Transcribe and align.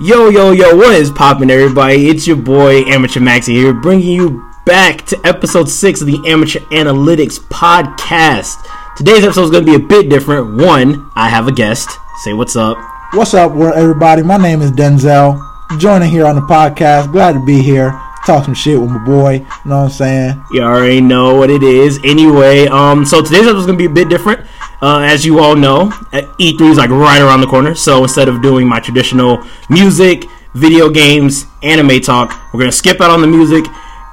Yo, 0.00 0.28
yo, 0.28 0.52
yo, 0.52 0.76
what 0.76 0.94
is 0.94 1.10
poppin', 1.10 1.50
everybody? 1.50 2.06
It's 2.08 2.24
your 2.24 2.36
boy, 2.36 2.82
Amateur 2.82 3.18
Maxi 3.18 3.48
here, 3.48 3.72
bringing 3.72 4.06
you 4.06 4.48
back 4.64 5.04
to 5.06 5.20
episode 5.24 5.68
6 5.68 6.02
of 6.02 6.06
the 6.06 6.22
Amateur 6.24 6.60
Analytics 6.70 7.40
Podcast. 7.40 8.64
Today's 8.96 9.24
episode 9.24 9.42
is 9.46 9.50
going 9.50 9.66
to 9.66 9.76
be 9.76 9.84
a 9.84 9.88
bit 9.88 10.08
different. 10.08 10.62
One, 10.62 11.10
I 11.16 11.28
have 11.28 11.48
a 11.48 11.52
guest. 11.52 11.90
Say 12.22 12.32
what's 12.32 12.54
up. 12.54 12.78
What's 13.12 13.34
up, 13.34 13.50
everybody? 13.56 14.22
My 14.22 14.36
name 14.36 14.62
is 14.62 14.70
Denzel. 14.70 15.44
Joining 15.80 16.08
here 16.08 16.26
on 16.26 16.36
the 16.36 16.42
podcast. 16.42 17.10
Glad 17.10 17.32
to 17.32 17.44
be 17.44 17.60
here. 17.60 17.90
Talk 18.24 18.44
some 18.44 18.54
shit 18.54 18.80
with 18.80 18.90
my 18.90 19.04
boy. 19.04 19.32
You 19.32 19.40
know 19.64 19.78
what 19.78 19.84
I'm 19.86 19.90
saying? 19.90 20.44
You 20.52 20.62
already 20.62 21.00
know 21.00 21.34
what 21.34 21.50
it 21.50 21.64
is. 21.64 21.98
Anyway, 22.04 22.68
um, 22.68 23.04
so 23.04 23.20
today's 23.20 23.48
episode 23.48 23.58
is 23.58 23.66
going 23.66 23.78
to 23.78 23.88
be 23.88 23.90
a 23.90 24.04
bit 24.04 24.08
different. 24.08 24.46
Uh, 24.80 25.00
as 25.00 25.26
you 25.26 25.40
all 25.40 25.56
know, 25.56 25.88
E3 26.12 26.70
is 26.70 26.78
like 26.78 26.90
right 26.90 27.20
around 27.20 27.40
the 27.40 27.46
corner. 27.46 27.74
So 27.74 28.02
instead 28.04 28.28
of 28.28 28.42
doing 28.42 28.68
my 28.68 28.78
traditional 28.78 29.44
music, 29.68 30.24
video 30.54 30.88
games, 30.88 31.46
anime 31.62 32.00
talk, 32.00 32.38
we're 32.52 32.60
gonna 32.60 32.72
skip 32.72 33.00
out 33.00 33.10
on 33.10 33.20
the 33.20 33.26
music 33.26 33.64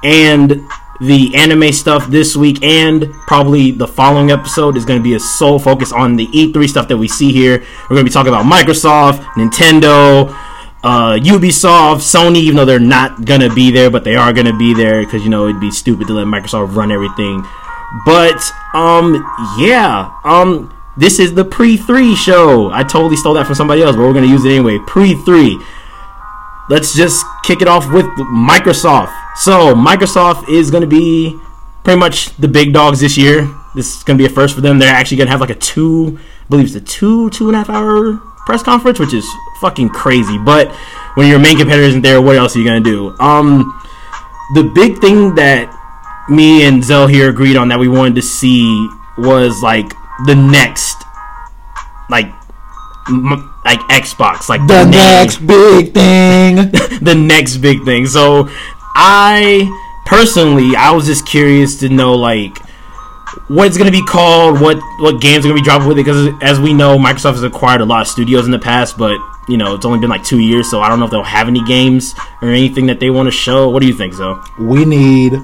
and 0.02 0.68
the 1.00 1.34
anime 1.36 1.72
stuff 1.72 2.06
this 2.08 2.36
week, 2.36 2.62
and 2.64 3.12
probably 3.26 3.70
the 3.70 3.86
following 3.86 4.30
episode 4.30 4.76
is 4.76 4.84
gonna 4.84 5.02
be 5.02 5.14
a 5.14 5.20
sole 5.20 5.58
focus 5.58 5.92
on 5.92 6.16
the 6.16 6.26
E3 6.28 6.68
stuff 6.68 6.88
that 6.88 6.96
we 6.96 7.06
see 7.06 7.32
here. 7.32 7.62
We're 7.82 7.96
gonna 7.96 8.04
be 8.04 8.10
talking 8.10 8.32
about 8.32 8.44
Microsoft, 8.46 9.22
Nintendo. 9.34 10.34
Uh, 10.82 11.16
Ubisoft, 11.16 11.96
Sony, 11.96 12.36
even 12.36 12.56
though 12.56 12.64
they're 12.64 12.78
not 12.78 13.24
gonna 13.24 13.52
be 13.52 13.72
there, 13.72 13.90
but 13.90 14.04
they 14.04 14.14
are 14.14 14.32
gonna 14.32 14.56
be 14.56 14.72
there 14.72 15.02
because 15.02 15.24
you 15.24 15.30
know 15.30 15.48
it'd 15.48 15.60
be 15.60 15.70
stupid 15.70 16.06
to 16.06 16.12
let 16.12 16.26
Microsoft 16.26 16.74
run 16.76 16.92
everything 16.92 17.44
but 18.04 18.40
um, 18.74 19.14
yeah, 19.58 20.18
um, 20.24 20.72
this 20.96 21.18
is 21.18 21.34
the 21.34 21.44
pre 21.44 21.76
three 21.76 22.14
show. 22.14 22.70
I 22.70 22.82
totally 22.82 23.16
stole 23.16 23.34
that 23.34 23.46
from 23.46 23.54
somebody 23.54 23.82
else, 23.82 23.96
but 23.96 24.02
we're 24.02 24.14
gonna 24.14 24.26
use 24.26 24.44
it 24.44 24.50
anyway. 24.50 24.78
Pre 24.86 25.14
three. 25.14 25.60
Let's 26.68 26.94
just 26.96 27.24
kick 27.44 27.62
it 27.62 27.68
off 27.68 27.92
with 27.92 28.06
Microsoft. 28.06 29.14
So 29.36 29.74
Microsoft 29.74 30.48
is 30.48 30.70
gonna 30.70 30.86
be 30.86 31.38
pretty 31.84 32.00
much 32.00 32.34
the 32.36 32.48
big 32.48 32.72
dogs 32.72 33.00
this 33.00 33.16
year. 33.16 33.48
This 33.74 33.98
is 33.98 34.02
gonna 34.02 34.18
be 34.18 34.26
a 34.26 34.30
first 34.30 34.54
for 34.54 34.62
them. 34.62 34.78
They're 34.78 34.92
actually 34.92 35.18
gonna 35.18 35.30
have 35.30 35.40
like 35.40 35.50
a 35.50 35.54
two, 35.54 36.18
I 36.18 36.48
believe 36.48 36.66
it's 36.66 36.74
a 36.74 36.80
two 36.80 37.30
two 37.30 37.48
and 37.48 37.54
a 37.54 37.58
half 37.58 37.70
hour 37.70 38.16
press 38.46 38.62
conference, 38.62 38.98
which 38.98 39.12
is 39.12 39.28
fucking 39.60 39.90
crazy. 39.90 40.38
But 40.38 40.72
when 41.14 41.28
your 41.28 41.38
main 41.38 41.58
competitor 41.58 41.84
isn't 41.84 42.02
there, 42.02 42.22
what 42.22 42.36
else 42.36 42.56
are 42.56 42.58
you 42.58 42.64
gonna 42.64 42.80
do? 42.80 43.14
Um, 43.20 43.80
the 44.54 44.62
big 44.62 44.98
thing 44.98 45.34
that 45.34 45.68
me 46.28 46.64
and 46.66 46.82
Zell 46.82 47.06
here 47.06 47.28
agreed 47.30 47.56
on 47.56 47.68
that 47.68 47.78
we 47.78 47.88
wanted 47.88 48.14
to 48.16 48.22
see 48.22 48.88
was 49.18 49.62
like 49.62 49.88
the 50.26 50.34
next, 50.34 50.96
like, 52.10 52.26
m- 53.08 53.52
like 53.64 53.78
Xbox, 53.90 54.48
like 54.48 54.60
the, 54.62 54.84
the 54.84 54.90
next 54.90 55.38
big 55.38 55.94
thing, 55.94 56.56
the 57.02 57.14
next 57.14 57.58
big 57.58 57.84
thing. 57.84 58.06
So, 58.06 58.48
I 58.94 59.70
personally, 60.06 60.74
I 60.76 60.90
was 60.92 61.06
just 61.06 61.26
curious 61.26 61.78
to 61.80 61.88
know 61.88 62.14
like 62.14 62.56
what 63.48 63.66
it's 63.66 63.76
gonna 63.76 63.90
be 63.90 64.04
called, 64.04 64.60
what 64.60 64.78
what 65.00 65.20
games 65.20 65.44
are 65.44 65.48
gonna 65.48 65.60
be 65.60 65.64
dropping 65.64 65.88
with 65.88 65.98
it, 65.98 66.04
because 66.04 66.32
as 66.42 66.58
we 66.58 66.72
know, 66.72 66.96
Microsoft 66.96 67.32
has 67.34 67.42
acquired 67.42 67.80
a 67.80 67.84
lot 67.84 68.00
of 68.00 68.08
studios 68.08 68.46
in 68.46 68.50
the 68.50 68.58
past, 68.58 68.96
but 68.96 69.18
you 69.48 69.56
know 69.56 69.74
it's 69.74 69.84
only 69.84 69.98
been 69.98 70.10
like 70.10 70.24
two 70.24 70.40
years, 70.40 70.70
so 70.70 70.80
I 70.80 70.88
don't 70.88 70.98
know 70.98 71.04
if 71.04 71.10
they'll 71.10 71.22
have 71.22 71.46
any 71.48 71.62
games 71.64 72.14
or 72.42 72.48
anything 72.48 72.86
that 72.86 72.98
they 73.00 73.10
want 73.10 73.26
to 73.26 73.30
show. 73.30 73.68
What 73.68 73.80
do 73.82 73.86
you 73.86 73.94
think, 73.94 74.14
Zoe? 74.14 74.36
We 74.58 74.84
need 74.84 75.34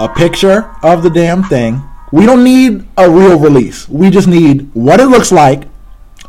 a 0.00 0.08
picture 0.08 0.74
of 0.82 1.02
the 1.02 1.10
damn 1.10 1.42
thing. 1.44 1.82
We 2.10 2.26
don't 2.26 2.42
need 2.42 2.88
a 2.96 3.08
real 3.08 3.38
release. 3.38 3.88
We 3.88 4.10
just 4.10 4.26
need 4.26 4.70
what 4.74 4.98
it 4.98 5.06
looks 5.06 5.30
like, 5.30 5.68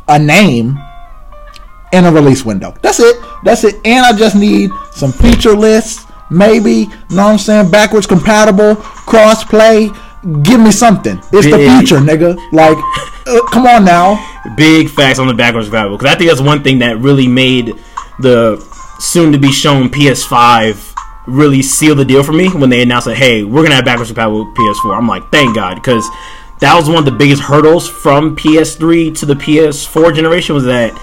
a 0.08 0.20
name, 0.20 0.78
and 1.94 2.06
a 2.06 2.12
release 2.12 2.46
window. 2.46 2.76
That's 2.84 3.00
it. 3.00 3.16
That's 3.44 3.64
it. 3.64 3.76
And 3.86 4.06
I 4.06 4.16
just 4.16 4.36
need 4.36 4.72
some 4.92 5.12
feature 5.12 5.56
lists, 5.56 6.06
maybe, 6.30 6.86
know 6.86 7.26
what 7.26 7.32
I'm 7.32 7.38
saying, 7.38 7.72
backwards 7.72 8.06
compatible, 8.06 8.76
cross 8.76 9.44
play. 9.44 9.90
Give 10.44 10.60
me 10.60 10.72
something. 10.72 11.18
It's 11.34 11.48
Big. 11.48 11.52
the 11.52 11.78
future, 11.78 11.98
nigga. 11.98 12.38
Like, 12.52 12.78
uh, 13.26 13.42
come 13.48 13.66
on 13.66 13.84
now. 13.84 14.24
Big 14.56 14.90
facts 14.90 15.18
on 15.18 15.28
the 15.28 15.34
backwards 15.34 15.68
compatible. 15.68 15.98
Because 15.98 16.14
I 16.14 16.18
think 16.18 16.30
that's 16.30 16.42
one 16.42 16.62
thing 16.62 16.80
that 16.80 17.00
really 17.00 17.28
made 17.28 17.74
the 18.20 18.60
soon 19.00 19.32
to 19.32 19.40
be 19.40 19.52
shown 19.52 19.90
PS5 19.90 20.91
really 21.28 21.62
seal 21.62 21.96
the 21.96 22.06
deal 22.06 22.24
for 22.24 22.34
me 22.34 22.50
when 22.50 22.70
they 22.70 22.82
announced 22.82 23.08
that 23.08 23.16
hey 23.16 23.44
we're 23.44 23.64
gonna 23.64 23.76
have 23.76 23.86
backwards 23.86 24.10
compatible 24.10 24.46
with 24.46 24.56
PS4. 24.56 24.98
I'm 24.98 25.08
like 25.08 25.30
thank 25.32 25.56
God 25.56 25.76
because 25.76 26.08
that 26.60 26.76
was 26.76 26.88
one 26.88 26.98
of 26.98 27.06
the 27.06 27.12
biggest 27.12 27.42
hurdles 27.42 27.88
from 27.88 28.36
PS3 28.36 29.18
to 29.20 29.26
the 29.26 29.36
PS4 29.36 30.16
generation 30.16 30.56
was 30.56 30.64
that 30.66 30.94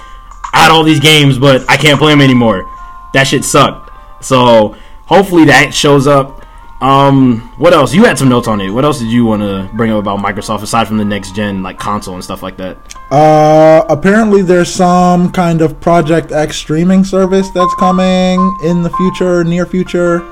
I 0.52 0.62
had 0.62 0.70
all 0.70 0.82
these 0.82 1.00
games 1.00 1.38
but 1.38 1.68
I 1.70 1.76
can't 1.76 1.98
play 1.98 2.12
them 2.12 2.20
anymore. 2.20 2.68
That 3.14 3.24
shit 3.24 3.44
sucked. 3.44 3.90
So 4.24 4.76
hopefully 5.06 5.44
that 5.46 5.72
shows 5.72 6.06
up. 6.06 6.42
Um, 6.80 7.40
what 7.56 7.72
else? 7.72 7.92
You 7.92 8.04
had 8.04 8.18
some 8.18 8.28
notes 8.28 8.46
on 8.46 8.60
it. 8.60 8.70
What 8.70 8.84
else 8.84 9.00
did 9.00 9.08
you 9.08 9.24
want 9.24 9.42
to 9.42 9.68
bring 9.74 9.90
up 9.90 9.98
about 9.98 10.20
Microsoft 10.20 10.62
aside 10.62 10.86
from 10.86 10.96
the 10.96 11.04
next 11.04 11.34
gen 11.34 11.62
like 11.62 11.78
console 11.78 12.14
and 12.14 12.22
stuff 12.22 12.42
like 12.42 12.56
that? 12.58 12.76
Uh, 13.10 13.84
apparently 13.88 14.42
there's 14.42 14.72
some 14.72 15.32
kind 15.32 15.60
of 15.60 15.80
Project 15.80 16.30
X 16.30 16.56
streaming 16.56 17.02
service 17.02 17.50
that's 17.50 17.74
coming 17.74 18.38
in 18.62 18.82
the 18.82 18.90
future, 18.90 19.42
near 19.42 19.66
future. 19.66 20.22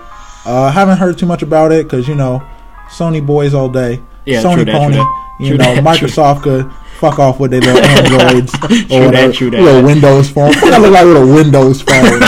Uh, 0.45 0.71
haven't 0.71 0.99
heard 0.99 1.19
too 1.19 1.27
much 1.27 1.43
about 1.43 1.73
it 1.73 1.87
because 1.87 2.07
you 2.07 2.15
know, 2.15 2.41
Sony 2.89 3.25
boys 3.25 3.53
all 3.53 3.69
day. 3.69 4.01
Yeah, 4.25 4.43
Sony 4.43 4.65
that, 4.67 4.77
pony. 4.77 5.03
You 5.41 5.59
know, 5.59 5.75
that, 5.75 5.84
Microsoft 5.84 6.43
could 6.43 6.71
fuck 6.97 7.19
off 7.19 7.39
with 7.41 7.51
their 7.51 7.61
little 7.61 7.84
Androids 7.84 8.55
or 8.91 9.07
whatever, 9.07 9.33
that, 9.33 9.41
little 9.41 9.83
Windows 9.83 10.31
phone. 10.31 10.53
I 10.55 10.79
look 10.79 10.93
like 10.93 11.03
a 11.03 11.07
little 11.07 11.34
Windows 11.34 11.83
phone. 11.87 12.21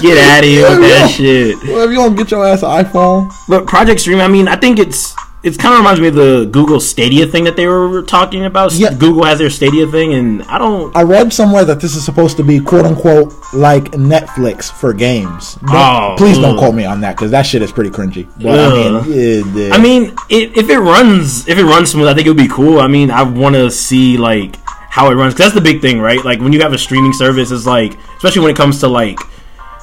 get 0.00 0.18
out 0.18 0.38
of 0.40 0.44
here 0.44 0.70
with 0.70 0.80
that 0.80 1.10
shit. 1.14 1.56
Well, 1.64 1.84
if 1.84 1.90
you 1.90 1.96
don't 1.96 2.14
get 2.14 2.30
your 2.30 2.46
ass 2.46 2.62
an 2.62 2.84
iPhone. 2.84 3.32
But 3.48 3.66
Project 3.66 4.00
Stream, 4.00 4.20
I 4.20 4.28
mean, 4.28 4.48
I 4.48 4.56
think 4.56 4.78
it's 4.78 5.14
it 5.42 5.58
kind 5.58 5.74
of 5.74 5.80
reminds 5.80 6.00
me 6.00 6.08
of 6.08 6.14
the 6.14 6.48
Google 6.50 6.78
Stadia 6.78 7.26
thing 7.26 7.44
that 7.44 7.56
they 7.56 7.66
were 7.66 8.02
talking 8.02 8.44
about. 8.44 8.72
Yeah. 8.74 8.94
Google 8.94 9.24
has 9.24 9.40
their 9.40 9.50
Stadia 9.50 9.86
thing, 9.88 10.14
and 10.14 10.42
I 10.44 10.58
don't. 10.58 10.94
I 10.96 11.02
read 11.02 11.32
somewhere 11.32 11.64
that 11.64 11.80
this 11.80 11.96
is 11.96 12.04
supposed 12.04 12.36
to 12.36 12.44
be 12.44 12.60
quote 12.60 12.86
unquote 12.86 13.34
like 13.52 13.84
Netflix 13.92 14.70
for 14.70 14.92
games. 14.92 15.56
Don't, 15.56 15.70
oh, 15.72 16.14
please 16.16 16.38
ugh. 16.38 16.42
don't 16.44 16.58
quote 16.58 16.74
me 16.74 16.84
on 16.84 17.00
that 17.00 17.16
because 17.16 17.32
that 17.32 17.42
shit 17.42 17.60
is 17.60 17.72
pretty 17.72 17.90
cringy. 17.90 18.28
But, 18.40 18.58
I 18.58 18.72
mean, 18.72 19.02
it, 19.08 19.72
I 19.72 19.78
mean, 19.82 20.16
it, 20.28 20.56
if 20.56 20.70
it 20.70 20.78
runs, 20.78 21.48
if 21.48 21.58
it 21.58 21.64
runs 21.64 21.90
smooth, 21.90 22.06
I 22.06 22.14
think 22.14 22.26
it 22.26 22.30
would 22.30 22.36
be 22.36 22.48
cool. 22.48 22.78
I 22.78 22.86
mean, 22.86 23.10
I 23.10 23.22
want 23.22 23.56
to 23.56 23.70
see 23.70 24.16
like 24.16 24.56
how 24.90 25.10
it 25.10 25.14
runs 25.14 25.34
because 25.34 25.52
that's 25.52 25.54
the 25.54 25.72
big 25.72 25.80
thing, 25.80 26.00
right? 26.00 26.24
Like 26.24 26.40
when 26.40 26.52
you 26.52 26.60
have 26.60 26.72
a 26.72 26.78
streaming 26.78 27.12
service, 27.12 27.50
it's 27.50 27.66
like 27.66 27.98
especially 28.16 28.42
when 28.42 28.50
it 28.52 28.56
comes 28.56 28.78
to 28.80 28.88
like 28.88 29.18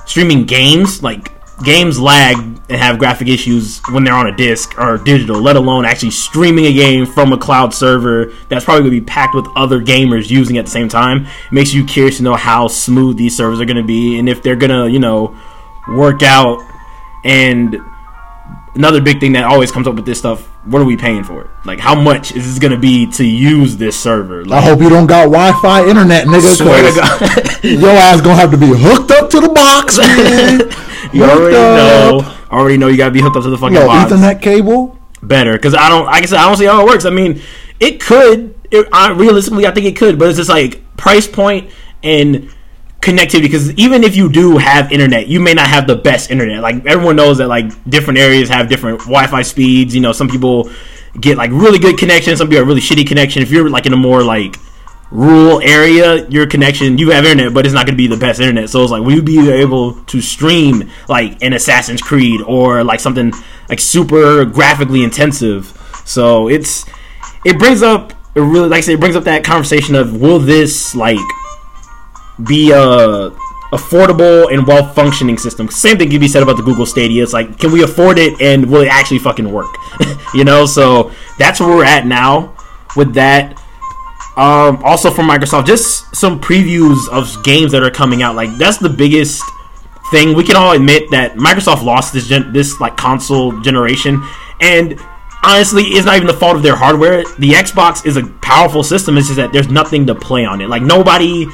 streaming 0.05 0.45
games, 0.45 1.03
like 1.03 1.33
games 1.63 1.99
lag 1.99 2.37
and 2.69 2.79
have 2.79 2.99
graphic 2.99 3.27
issues 3.27 3.81
when 3.91 4.03
they're 4.03 4.13
on 4.13 4.27
a 4.27 4.35
disc 4.35 4.77
or 4.77 4.97
digital, 4.97 5.41
let 5.41 5.55
alone 5.55 5.85
actually 5.85 6.11
streaming 6.11 6.65
a 6.65 6.73
game 6.73 7.05
from 7.05 7.33
a 7.33 7.37
cloud 7.37 7.73
server 7.73 8.31
that's 8.47 8.63
probably 8.63 8.81
going 8.81 8.93
to 8.93 9.01
be 9.01 9.05
packed 9.05 9.35
with 9.35 9.47
other 9.55 9.81
gamers 9.81 10.29
using 10.29 10.57
at 10.57 10.65
the 10.65 10.71
same 10.71 10.87
time. 10.87 11.25
It 11.25 11.51
makes 11.51 11.73
you 11.73 11.83
curious 11.83 12.17
to 12.17 12.23
know 12.23 12.35
how 12.35 12.67
smooth 12.67 13.17
these 13.17 13.35
servers 13.35 13.59
are 13.59 13.65
going 13.65 13.77
to 13.77 13.83
be 13.83 14.19
and 14.19 14.29
if 14.29 14.43
they're 14.43 14.55
going 14.55 14.71
to, 14.71 14.89
you 14.91 14.99
know, 14.99 15.35
work 15.89 16.21
out. 16.21 16.59
And 17.23 17.77
another 18.75 19.01
big 19.01 19.19
thing 19.19 19.33
that 19.33 19.45
always 19.45 19.71
comes 19.71 19.87
up 19.87 19.95
with 19.95 20.05
this 20.05 20.19
stuff 20.19 20.47
what 20.65 20.81
are 20.81 20.85
we 20.85 20.97
paying 20.97 21.23
for 21.23 21.45
it? 21.45 21.49
Like, 21.65 21.79
how 21.79 21.95
much 21.99 22.35
is 22.35 22.45
this 22.45 22.59
going 22.59 22.73
to 22.73 22.77
be 22.77 23.07
to 23.13 23.25
use 23.25 23.77
this 23.77 23.99
server? 23.99 24.45
Like, 24.45 24.61
I 24.61 24.67
hope 24.67 24.81
you 24.81 24.89
don't 24.89 25.07
got 25.07 25.23
Wi-Fi 25.23 25.87
internet, 25.87 26.27
nigga. 26.27 26.55
Swear 26.55 26.91
to 26.91 26.95
God, 26.95 27.63
your 27.63 27.91
ass 27.91 28.21
gonna 28.21 28.35
have 28.35 28.51
to 28.51 28.57
be 28.57 28.67
hooked 28.67 29.11
up 29.11 29.29
to 29.31 29.39
the 29.39 29.49
box, 29.49 29.97
man. 29.97 30.59
you 31.13 31.23
already 31.23 31.55
up. 31.55 32.23
know. 32.23 32.38
Already 32.51 32.77
know 32.77 32.87
you 32.87 32.97
gotta 32.97 33.11
be 33.11 33.21
hooked 33.21 33.37
up 33.37 33.43
to 33.43 33.49
the 33.49 33.57
fucking 33.57 33.75
box. 33.75 34.11
Ethernet 34.11 34.41
cable. 34.41 34.97
Better, 35.21 35.53
because 35.53 35.75
I 35.75 35.89
don't. 35.89 36.05
Like 36.05 36.23
I 36.23 36.25
said, 36.25 36.39
I 36.39 36.47
don't 36.47 36.57
see 36.57 36.65
how 36.65 36.81
it 36.81 36.85
works. 36.85 37.05
I 37.05 37.09
mean, 37.09 37.41
it 37.79 37.99
could. 37.99 38.55
It, 38.71 38.87
I, 38.93 39.11
realistically, 39.11 39.67
I 39.67 39.71
think 39.71 39.85
it 39.85 39.97
could, 39.97 40.17
but 40.17 40.29
it's 40.29 40.37
just 40.37 40.49
like 40.49 40.81
price 40.95 41.27
point 41.27 41.71
and 42.03 42.49
connectivity 43.01 43.43
because 43.43 43.71
even 43.75 44.03
if 44.03 44.15
you 44.15 44.29
do 44.29 44.57
have 44.57 44.91
internet 44.91 45.27
you 45.27 45.39
may 45.39 45.53
not 45.53 45.67
have 45.67 45.87
the 45.87 45.95
best 45.95 46.29
internet 46.29 46.61
like 46.61 46.85
everyone 46.85 47.15
knows 47.15 47.37
that 47.37 47.47
like 47.47 47.71
different 47.89 48.19
areas 48.19 48.49
have 48.49 48.67
different 48.67 48.99
wi-fi 48.99 49.41
speeds 49.41 49.95
you 49.95 50.01
know 50.01 50.11
some 50.11 50.27
people 50.27 50.69
get 51.19 51.37
like 51.37 51.49
really 51.51 51.79
good 51.79 51.97
connection 51.97 52.35
some 52.35 52.47
people 52.47 52.59
have 52.59 52.67
really 52.67 52.81
shitty 52.81 53.07
connection 53.07 53.41
if 53.41 53.51
you're 53.51 53.69
like 53.69 53.85
in 53.85 53.93
a 53.93 53.97
more 53.97 54.21
like 54.21 54.57
rural 55.11 55.59
area 55.61 56.27
your 56.29 56.45
connection 56.45 56.97
you 56.97 57.09
have 57.09 57.25
internet 57.25 57.53
but 57.53 57.65
it's 57.65 57.73
not 57.73 57.85
going 57.85 57.93
to 57.93 57.97
be 57.97 58.07
the 58.07 58.17
best 58.17 58.39
internet 58.39 58.69
so 58.69 58.83
it's 58.83 58.91
like 58.91 59.01
will 59.01 59.13
you 59.13 59.21
be 59.23 59.49
able 59.49 59.95
to 60.03 60.21
stream 60.21 60.89
like 61.07 61.41
an 61.41 61.53
assassin's 61.53 62.01
creed 62.01 62.41
or 62.41 62.83
like 62.83 62.99
something 62.99 63.33
like 63.69 63.79
super 63.79 64.45
graphically 64.45 65.03
intensive 65.03 65.75
so 66.05 66.47
it's 66.47 66.85
it 67.43 67.57
brings 67.57 67.81
up 67.81 68.13
it 68.35 68.41
really 68.41 68.69
like 68.69 68.77
i 68.77 68.81
say 68.81 68.93
it 68.93 68.99
brings 68.99 69.15
up 69.15 69.23
that 69.23 69.43
conversation 69.43 69.95
of 69.95 70.21
will 70.21 70.37
this 70.39 70.93
like 70.93 71.17
be 72.47 72.71
a 72.71 73.31
affordable 73.71 74.51
and 74.51 74.65
well 74.65 74.93
functioning 74.93 75.37
system. 75.37 75.69
Same 75.69 75.97
thing 75.97 76.09
can 76.09 76.19
be 76.19 76.27
said 76.27 76.43
about 76.43 76.57
the 76.57 76.63
Google 76.63 76.85
Stadia. 76.85 77.21
It's 77.21 77.33
like, 77.33 77.59
can 77.59 77.71
we 77.71 77.83
afford 77.83 78.17
it 78.17 78.41
and 78.41 78.69
will 78.69 78.81
it 78.81 78.87
actually 78.87 79.19
fucking 79.19 79.51
work? 79.51 79.75
you 80.33 80.43
know, 80.43 80.65
so 80.65 81.11
that's 81.37 81.59
where 81.59 81.69
we're 81.69 81.85
at 81.85 82.05
now 82.05 82.55
with 82.95 83.13
that. 83.13 83.61
Um, 84.39 84.81
also 84.85 85.11
from 85.11 85.27
Microsoft, 85.27 85.65
just 85.65 86.15
some 86.15 86.39
previews 86.39 87.09
of 87.09 87.43
games 87.43 87.73
that 87.73 87.83
are 87.83 87.91
coming 87.91 88.23
out. 88.23 88.37
Like 88.37 88.57
that's 88.57 88.77
the 88.77 88.87
biggest 88.87 89.43
thing. 90.11 90.33
We 90.33 90.45
can 90.45 90.55
all 90.55 90.71
admit 90.71 91.11
that 91.11 91.33
Microsoft 91.33 91.83
lost 91.83 92.13
this 92.13 92.25
gen- 92.25 92.53
this 92.53 92.79
like 92.79 92.95
console 92.95 93.59
generation, 93.59 94.25
and 94.61 94.97
honestly, 95.43 95.83
it's 95.83 96.05
not 96.05 96.15
even 96.15 96.27
the 96.27 96.33
fault 96.33 96.55
of 96.55 96.63
their 96.63 96.77
hardware. 96.77 97.23
The 97.37 97.49
Xbox 97.49 98.05
is 98.05 98.15
a 98.15 98.27
powerful 98.27 98.81
system. 98.81 99.17
It's 99.17 99.27
just 99.27 99.35
that 99.35 99.51
there's 99.51 99.67
nothing 99.67 100.07
to 100.07 100.15
play 100.15 100.45
on 100.45 100.61
it. 100.61 100.69
Like 100.69 100.83
nobody. 100.83 101.45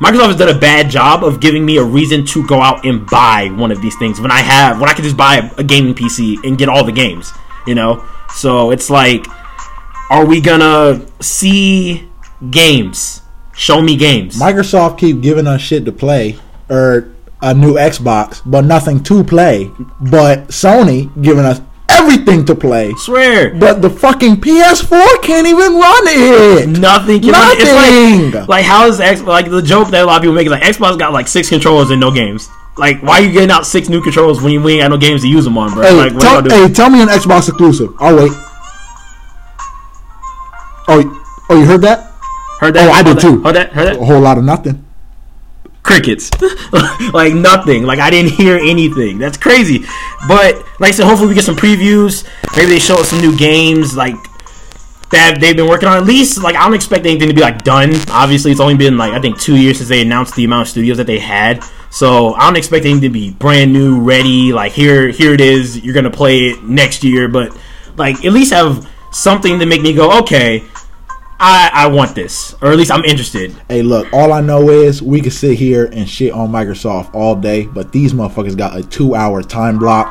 Microsoft 0.00 0.28
has 0.28 0.36
done 0.36 0.48
a 0.48 0.58
bad 0.58 0.88
job 0.88 1.22
of 1.22 1.40
giving 1.40 1.66
me 1.66 1.76
a 1.76 1.84
reason 1.84 2.24
to 2.24 2.46
go 2.46 2.62
out 2.62 2.86
and 2.86 3.06
buy 3.10 3.48
one 3.48 3.70
of 3.70 3.82
these 3.82 3.94
things 3.98 4.18
when 4.18 4.30
I 4.30 4.40
have 4.40 4.80
when 4.80 4.88
I 4.88 4.94
can 4.94 5.04
just 5.04 5.18
buy 5.18 5.50
a 5.58 5.62
gaming 5.62 5.94
PC 5.94 6.42
and 6.42 6.56
get 6.56 6.70
all 6.70 6.84
the 6.84 6.92
games, 6.92 7.34
you 7.66 7.74
know. 7.74 8.02
So 8.32 8.70
it's 8.70 8.88
like, 8.88 9.26
are 10.08 10.24
we 10.24 10.40
gonna 10.40 11.06
see 11.20 12.09
games? 12.48 13.22
Show 13.54 13.82
me 13.82 13.96
games. 13.96 14.40
Microsoft 14.40 14.98
keep 14.98 15.20
giving 15.20 15.46
us 15.46 15.60
shit 15.60 15.84
to 15.84 15.92
play 15.92 16.38
or 16.70 17.12
a 17.42 17.52
new 17.54 17.74
Xbox, 17.74 18.40
but 18.44 18.64
nothing 18.64 19.02
to 19.04 19.24
play. 19.24 19.70
But 20.00 20.48
Sony 20.48 21.10
giving 21.20 21.44
us 21.44 21.60
everything 21.88 22.44
to 22.46 22.54
play. 22.54 22.92
swear. 22.94 23.54
But 23.54 23.82
the 23.82 23.90
fucking 23.90 24.36
PS4 24.36 25.22
can't 25.22 25.46
even 25.46 25.74
run 25.74 26.02
it. 26.06 26.68
Nothing. 26.78 27.20
Can 27.20 27.32
Nothing. 27.32 27.60
It's 27.60 28.34
like, 28.34 28.48
like 28.48 28.64
how 28.64 28.86
is 28.86 29.00
X? 29.00 29.22
Like 29.22 29.50
the 29.50 29.62
joke 29.62 29.88
that 29.90 30.02
a 30.02 30.06
lot 30.06 30.16
of 30.16 30.22
people 30.22 30.34
make 30.34 30.46
is 30.46 30.52
like 30.52 30.62
Xbox 30.62 30.98
got 30.98 31.12
like 31.12 31.28
six 31.28 31.48
controllers 31.48 31.90
and 31.90 32.00
no 32.00 32.10
games. 32.10 32.48
Like 32.76 33.02
why 33.02 33.20
are 33.20 33.24
you 33.24 33.32
getting 33.32 33.50
out 33.50 33.66
six 33.66 33.88
new 33.88 34.00
controllers 34.00 34.40
when 34.40 34.52
you 34.52 34.66
ain't 34.68 34.82
got 34.82 34.88
no 34.88 34.96
games 34.96 35.22
to 35.22 35.28
use 35.28 35.44
them 35.44 35.58
on, 35.58 35.72
bro? 35.74 35.82
Hey, 35.82 35.92
like 35.92 36.12
what 36.14 36.22
tell, 36.48 36.66
hey, 36.66 36.72
tell 36.72 36.90
me 36.90 37.02
an 37.02 37.08
Xbox 37.08 37.48
exclusive. 37.48 37.90
I'll 37.98 38.16
wait. 38.16 38.32
Oh, 40.92 41.46
oh, 41.50 41.58
you 41.58 41.66
heard 41.66 41.82
that? 41.82 42.09
Heard 42.60 42.74
that? 42.74 42.88
oh, 42.88 42.92
I 42.92 43.02
did 43.02 43.16
that? 43.16 43.22
too. 43.22 43.42
Heard 43.42 43.56
that? 43.56 43.72
Heard 43.72 43.86
that? 43.86 43.96
A 43.96 44.04
whole 44.04 44.20
lot 44.20 44.36
of 44.36 44.44
nothing. 44.44 44.84
Crickets. 45.82 46.30
like 47.14 47.32
nothing. 47.32 47.84
Like 47.84 47.98
I 48.00 48.10
didn't 48.10 48.32
hear 48.32 48.56
anything. 48.56 49.18
That's 49.18 49.38
crazy. 49.38 49.86
But 50.28 50.56
like 50.78 50.88
I 50.88 50.90
said, 50.90 51.06
hopefully 51.06 51.28
we 51.28 51.34
get 51.34 51.44
some 51.44 51.56
previews. 51.56 52.28
Maybe 52.54 52.72
they 52.72 52.78
show 52.78 52.96
us 52.96 53.08
some 53.08 53.20
new 53.20 53.34
games. 53.38 53.96
Like 53.96 54.14
that 55.10 55.38
they've 55.40 55.56
been 55.56 55.68
working 55.68 55.88
on. 55.88 55.96
At 55.96 56.04
least 56.04 56.42
like 56.42 56.54
I 56.54 56.64
don't 56.64 56.74
expect 56.74 57.06
anything 57.06 57.28
to 57.28 57.34
be 57.34 57.40
like 57.40 57.64
done. 57.64 57.94
Obviously, 58.10 58.50
it's 58.50 58.60
only 58.60 58.76
been 58.76 58.98
like 58.98 59.12
I 59.12 59.22
think 59.22 59.40
two 59.40 59.56
years 59.56 59.78
since 59.78 59.88
they 59.88 60.02
announced 60.02 60.36
the 60.36 60.44
amount 60.44 60.68
of 60.68 60.68
studios 60.68 60.98
that 60.98 61.06
they 61.06 61.18
had. 61.18 61.64
So 61.88 62.34
I 62.34 62.44
don't 62.44 62.58
expect 62.58 62.84
anything 62.84 63.00
to 63.00 63.08
be 63.08 63.30
brand 63.30 63.72
new, 63.72 64.02
ready. 64.02 64.52
Like 64.52 64.72
here, 64.72 65.08
here 65.08 65.32
it 65.32 65.40
is. 65.40 65.82
You're 65.82 65.94
gonna 65.94 66.10
play 66.10 66.40
it 66.50 66.62
next 66.62 67.04
year, 67.04 67.26
but 67.26 67.56
like 67.96 68.22
at 68.22 68.32
least 68.34 68.52
have 68.52 68.86
something 69.12 69.58
to 69.60 69.66
make 69.66 69.80
me 69.80 69.94
go, 69.94 70.20
okay, 70.20 70.62
I 71.42 71.70
I 71.72 71.86
want 71.86 72.14
this, 72.14 72.54
or 72.60 72.70
at 72.70 72.76
least 72.76 72.90
I'm 72.90 73.04
interested. 73.04 73.56
Hey, 73.68 73.82
look, 73.82 74.12
all 74.12 74.32
I 74.32 74.42
know 74.42 74.68
is 74.68 75.00
we 75.02 75.22
can 75.22 75.30
sit 75.30 75.58
here 75.58 75.86
and 75.86 76.06
shit 76.06 76.32
on 76.32 76.50
Microsoft 76.50 77.14
all 77.14 77.34
day, 77.34 77.64
but 77.64 77.92
these 77.92 78.12
motherfuckers 78.12 78.56
got 78.56 78.76
a 78.76 78.82
two 78.82 79.14
hour 79.14 79.42
time 79.42 79.78
block 79.78 80.06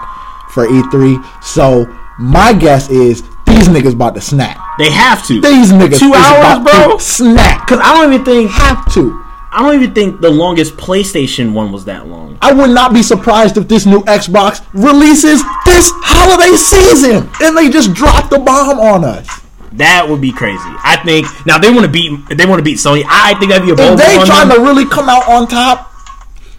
for 0.52 0.68
E3. 0.68 1.44
So 1.44 1.86
my 2.18 2.52
guess 2.52 2.90
is 2.90 3.22
these 3.46 3.68
niggas 3.68 3.94
about 3.94 4.16
to 4.16 4.22
snap. 4.22 4.58
They 4.80 4.90
have 4.90 5.26
to. 5.28 5.40
These 5.40 5.72
niggas 5.72 6.00
two 6.00 6.14
hours, 6.16 6.64
bro. 6.64 6.98
snap. 6.98 7.68
Because 7.68 7.80
I 7.84 7.94
don't 7.94 8.12
even 8.14 8.26
think 8.26 8.50
Have 8.50 8.92
to. 8.94 9.24
I 9.52 9.64
don't 9.64 9.82
even 9.82 9.96
think 9.96 10.22
the 10.22 10.30
longest 10.30 10.78
PlayStation 10.78 11.54
one 11.54 11.72
was 11.72 11.86
that 11.86 12.08
long. 12.08 12.38
I 12.42 12.54
would 12.54 12.70
not 12.70 12.94
be 12.94 13.02
surprised 13.02 13.58
if 13.58 13.68
this 13.68 13.86
new 13.86 14.02
Xbox 14.02 14.66
releases 14.74 15.42
this 15.66 15.92
holiday 15.96 16.56
season 16.56 17.30
and 17.42 17.58
they 17.58 17.70
just 17.70 17.94
drop 17.94 18.30
the 18.30 18.38
bomb 18.38 18.80
on 18.80 19.04
us. 19.04 19.28
That 19.74 20.08
would 20.10 20.20
be 20.22 20.32
crazy. 20.32 20.60
I 20.84 20.98
think 21.06 21.28
now 21.46 21.58
they 21.60 21.70
want 21.70 21.86
to 21.86 21.92
beat 21.92 22.12
they 22.36 22.46
want 22.46 22.60
to 22.60 22.64
beat 22.64 22.78
Sony. 22.78 23.04
I 23.08 23.36
think 23.40 23.52
that'd 23.52 23.66
be 23.66 23.72
a 23.72 23.74
If 23.74 23.98
they 23.98 24.26
trying 24.26 24.50
them. 24.50 24.58
to 24.58 24.64
really 24.64 24.86
come 24.86 25.08
out 25.10 25.28
on 25.30 25.48
top, 25.48 25.92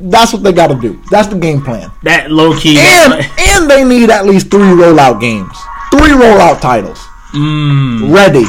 that's 0.01 0.33
what 0.33 0.43
they 0.43 0.53
got 0.53 0.69
to 0.69 0.77
do. 0.77 1.01
That's 1.11 1.29
the 1.29 1.37
game 1.39 1.61
plan. 1.62 1.91
that 2.05 2.31
low 2.31 2.57
key. 2.59 2.79
And 2.79 3.15
and 3.39 3.71
they 3.71 3.85
need 3.85 4.11
at 4.11 4.27
least 4.27 4.51
three 4.51 4.61
rollout 4.62 5.21
games, 5.21 5.55
three 5.91 6.11
rollout 6.15 6.61
titles, 6.61 6.99
Mm. 7.35 8.15
ready. 8.15 8.45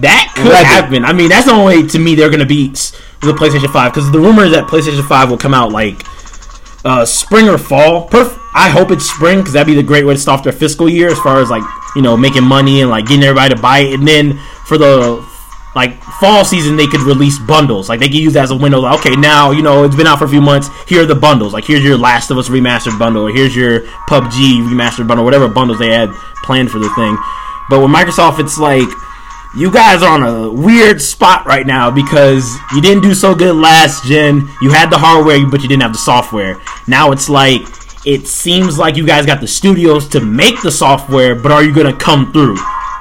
that 0.00 0.32
could 0.34 0.46
Ready. 0.50 0.64
happen. 0.64 1.04
I 1.04 1.12
mean, 1.12 1.28
that's 1.28 1.46
the 1.46 1.52
only 1.52 1.82
way 1.82 1.88
to 1.88 1.98
me 2.00 2.14
they're 2.16 2.30
gonna 2.30 2.44
beat 2.46 2.92
the 3.22 3.32
PlayStation 3.32 3.72
Five 3.72 3.92
because 3.94 4.10
the 4.10 4.18
rumor 4.18 4.44
is 4.44 4.50
that 4.52 4.64
PlayStation 4.66 5.06
Five 5.06 5.30
will 5.30 5.38
come 5.38 5.54
out 5.54 5.70
like 5.72 6.02
uh, 6.84 7.04
spring 7.04 7.48
or 7.48 7.58
fall. 7.58 8.08
Perf- 8.08 8.38
I 8.54 8.68
hope 8.68 8.90
it's 8.90 9.08
spring 9.08 9.38
because 9.38 9.54
that'd 9.54 9.66
be 9.66 9.74
the 9.74 9.82
great 9.82 10.04
way 10.06 10.14
to 10.14 10.20
start 10.20 10.44
their 10.44 10.52
fiscal 10.52 10.88
year 10.88 11.08
as 11.08 11.18
far 11.18 11.40
as 11.40 11.50
like 11.50 11.62
you 11.96 12.02
know 12.02 12.16
making 12.16 12.44
money 12.44 12.82
and 12.82 12.90
like 12.90 13.06
getting 13.06 13.24
everybody 13.24 13.54
to 13.54 13.60
buy 13.60 13.80
it. 13.80 13.94
And 13.94 14.06
then 14.06 14.38
for 14.66 14.78
the 14.78 15.26
like 15.74 16.00
fall 16.20 16.44
season, 16.44 16.76
they 16.76 16.86
could 16.86 17.00
release 17.00 17.38
bundles. 17.38 17.88
Like 17.88 17.98
they 17.98 18.06
could 18.06 18.18
use 18.18 18.34
that 18.34 18.44
as 18.44 18.50
a 18.52 18.56
window. 18.56 18.80
Like, 18.80 19.00
okay, 19.00 19.16
now 19.16 19.50
you 19.50 19.62
know 19.62 19.84
it's 19.84 19.96
been 19.96 20.06
out 20.06 20.18
for 20.18 20.26
a 20.26 20.28
few 20.28 20.40
months. 20.40 20.68
Here 20.88 21.02
are 21.02 21.06
the 21.06 21.16
bundles. 21.16 21.52
Like 21.52 21.64
here's 21.64 21.82
your 21.82 21.98
Last 21.98 22.30
of 22.30 22.38
Us 22.38 22.48
remastered 22.48 22.98
bundle, 22.98 23.26
or 23.26 23.32
here's 23.32 23.56
your 23.56 23.80
PUBG 24.08 24.68
remastered 24.68 25.08
bundle, 25.08 25.24
whatever 25.24 25.48
bundles 25.48 25.78
they 25.78 25.90
had 25.90 26.10
planned 26.44 26.70
for 26.70 26.78
the 26.78 26.90
thing. 26.90 27.18
But 27.70 27.80
with 27.80 27.90
Microsoft, 27.90 28.38
it's 28.38 28.58
like 28.58 28.88
you 29.56 29.70
guys 29.70 30.02
are 30.02 30.10
on 30.10 30.22
a 30.22 30.50
weird 30.50 31.00
spot 31.00 31.46
right 31.46 31.66
now 31.66 31.90
because 31.90 32.56
you 32.74 32.80
didn't 32.80 33.02
do 33.02 33.14
so 33.14 33.34
good 33.34 33.54
last 33.54 34.04
gen. 34.04 34.48
You 34.60 34.70
had 34.70 34.90
the 34.90 34.98
hardware, 34.98 35.46
but 35.46 35.62
you 35.62 35.68
didn't 35.68 35.82
have 35.82 35.92
the 35.92 35.98
software. 35.98 36.60
Now 36.88 37.12
it's 37.12 37.28
like 37.28 37.62
it 38.04 38.26
seems 38.26 38.78
like 38.78 38.96
you 38.96 39.06
guys 39.06 39.26
got 39.26 39.40
the 39.40 39.46
studios 39.46 40.08
to 40.08 40.20
make 40.20 40.60
the 40.62 40.70
software, 40.70 41.34
but 41.34 41.52
are 41.52 41.62
you 41.62 41.72
gonna 41.72 41.96
come 41.96 42.32
through? 42.32 42.56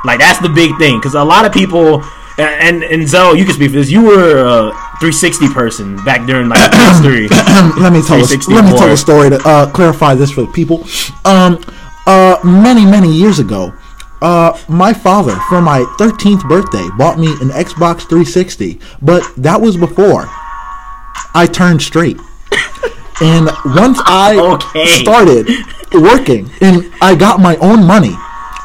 Like 0.05 0.19
that's 0.19 0.39
the 0.39 0.49
big 0.49 0.77
thing 0.77 0.99
because 0.99 1.15
a 1.15 1.23
lot 1.23 1.45
of 1.45 1.53
people. 1.53 2.03
And 2.35 2.83
and 2.83 3.07
Zell, 3.07 3.35
you 3.35 3.45
can 3.45 3.53
speak 3.53 3.69
for 3.69 3.77
this. 3.77 3.91
You 3.91 4.03
were 4.03 4.39
a 4.39 4.71
360 4.99 5.49
person 5.49 6.03
back 6.03 6.25
during 6.25 6.49
like 6.49 6.71
PS3. 6.71 7.29
let 7.79 7.93
me 7.93 8.01
tell 8.01 8.17
a, 8.17 8.25
let 8.51 8.65
me 8.65 8.71
tell 8.71 8.91
a 8.91 8.97
story 8.97 9.29
to 9.29 9.39
uh, 9.45 9.69
clarify 9.71 10.15
this 10.15 10.31
for 10.31 10.41
the 10.41 10.47
people. 10.47 10.83
Um, 11.25 11.63
uh, 12.07 12.39
many 12.43 12.85
many 12.85 13.13
years 13.13 13.37
ago, 13.37 13.71
uh, 14.23 14.57
my 14.69 14.93
father 14.93 15.35
for 15.49 15.61
my 15.61 15.81
13th 15.99 16.47
birthday 16.47 16.87
bought 16.97 17.19
me 17.19 17.27
an 17.41 17.49
Xbox 17.49 17.99
360, 18.07 18.79
but 19.01 19.21
that 19.37 19.59
was 19.61 19.77
before 19.77 20.25
I 21.35 21.45
turned 21.51 21.81
straight. 21.81 22.17
and 23.21 23.49
once 23.65 23.99
I 24.05 24.37
Okay. 24.39 24.85
started 24.85 25.47
working 25.93 26.49
and 26.61 26.91
I 27.01 27.15
got 27.15 27.39
my 27.39 27.57
own 27.57 27.83
money, 27.85 28.13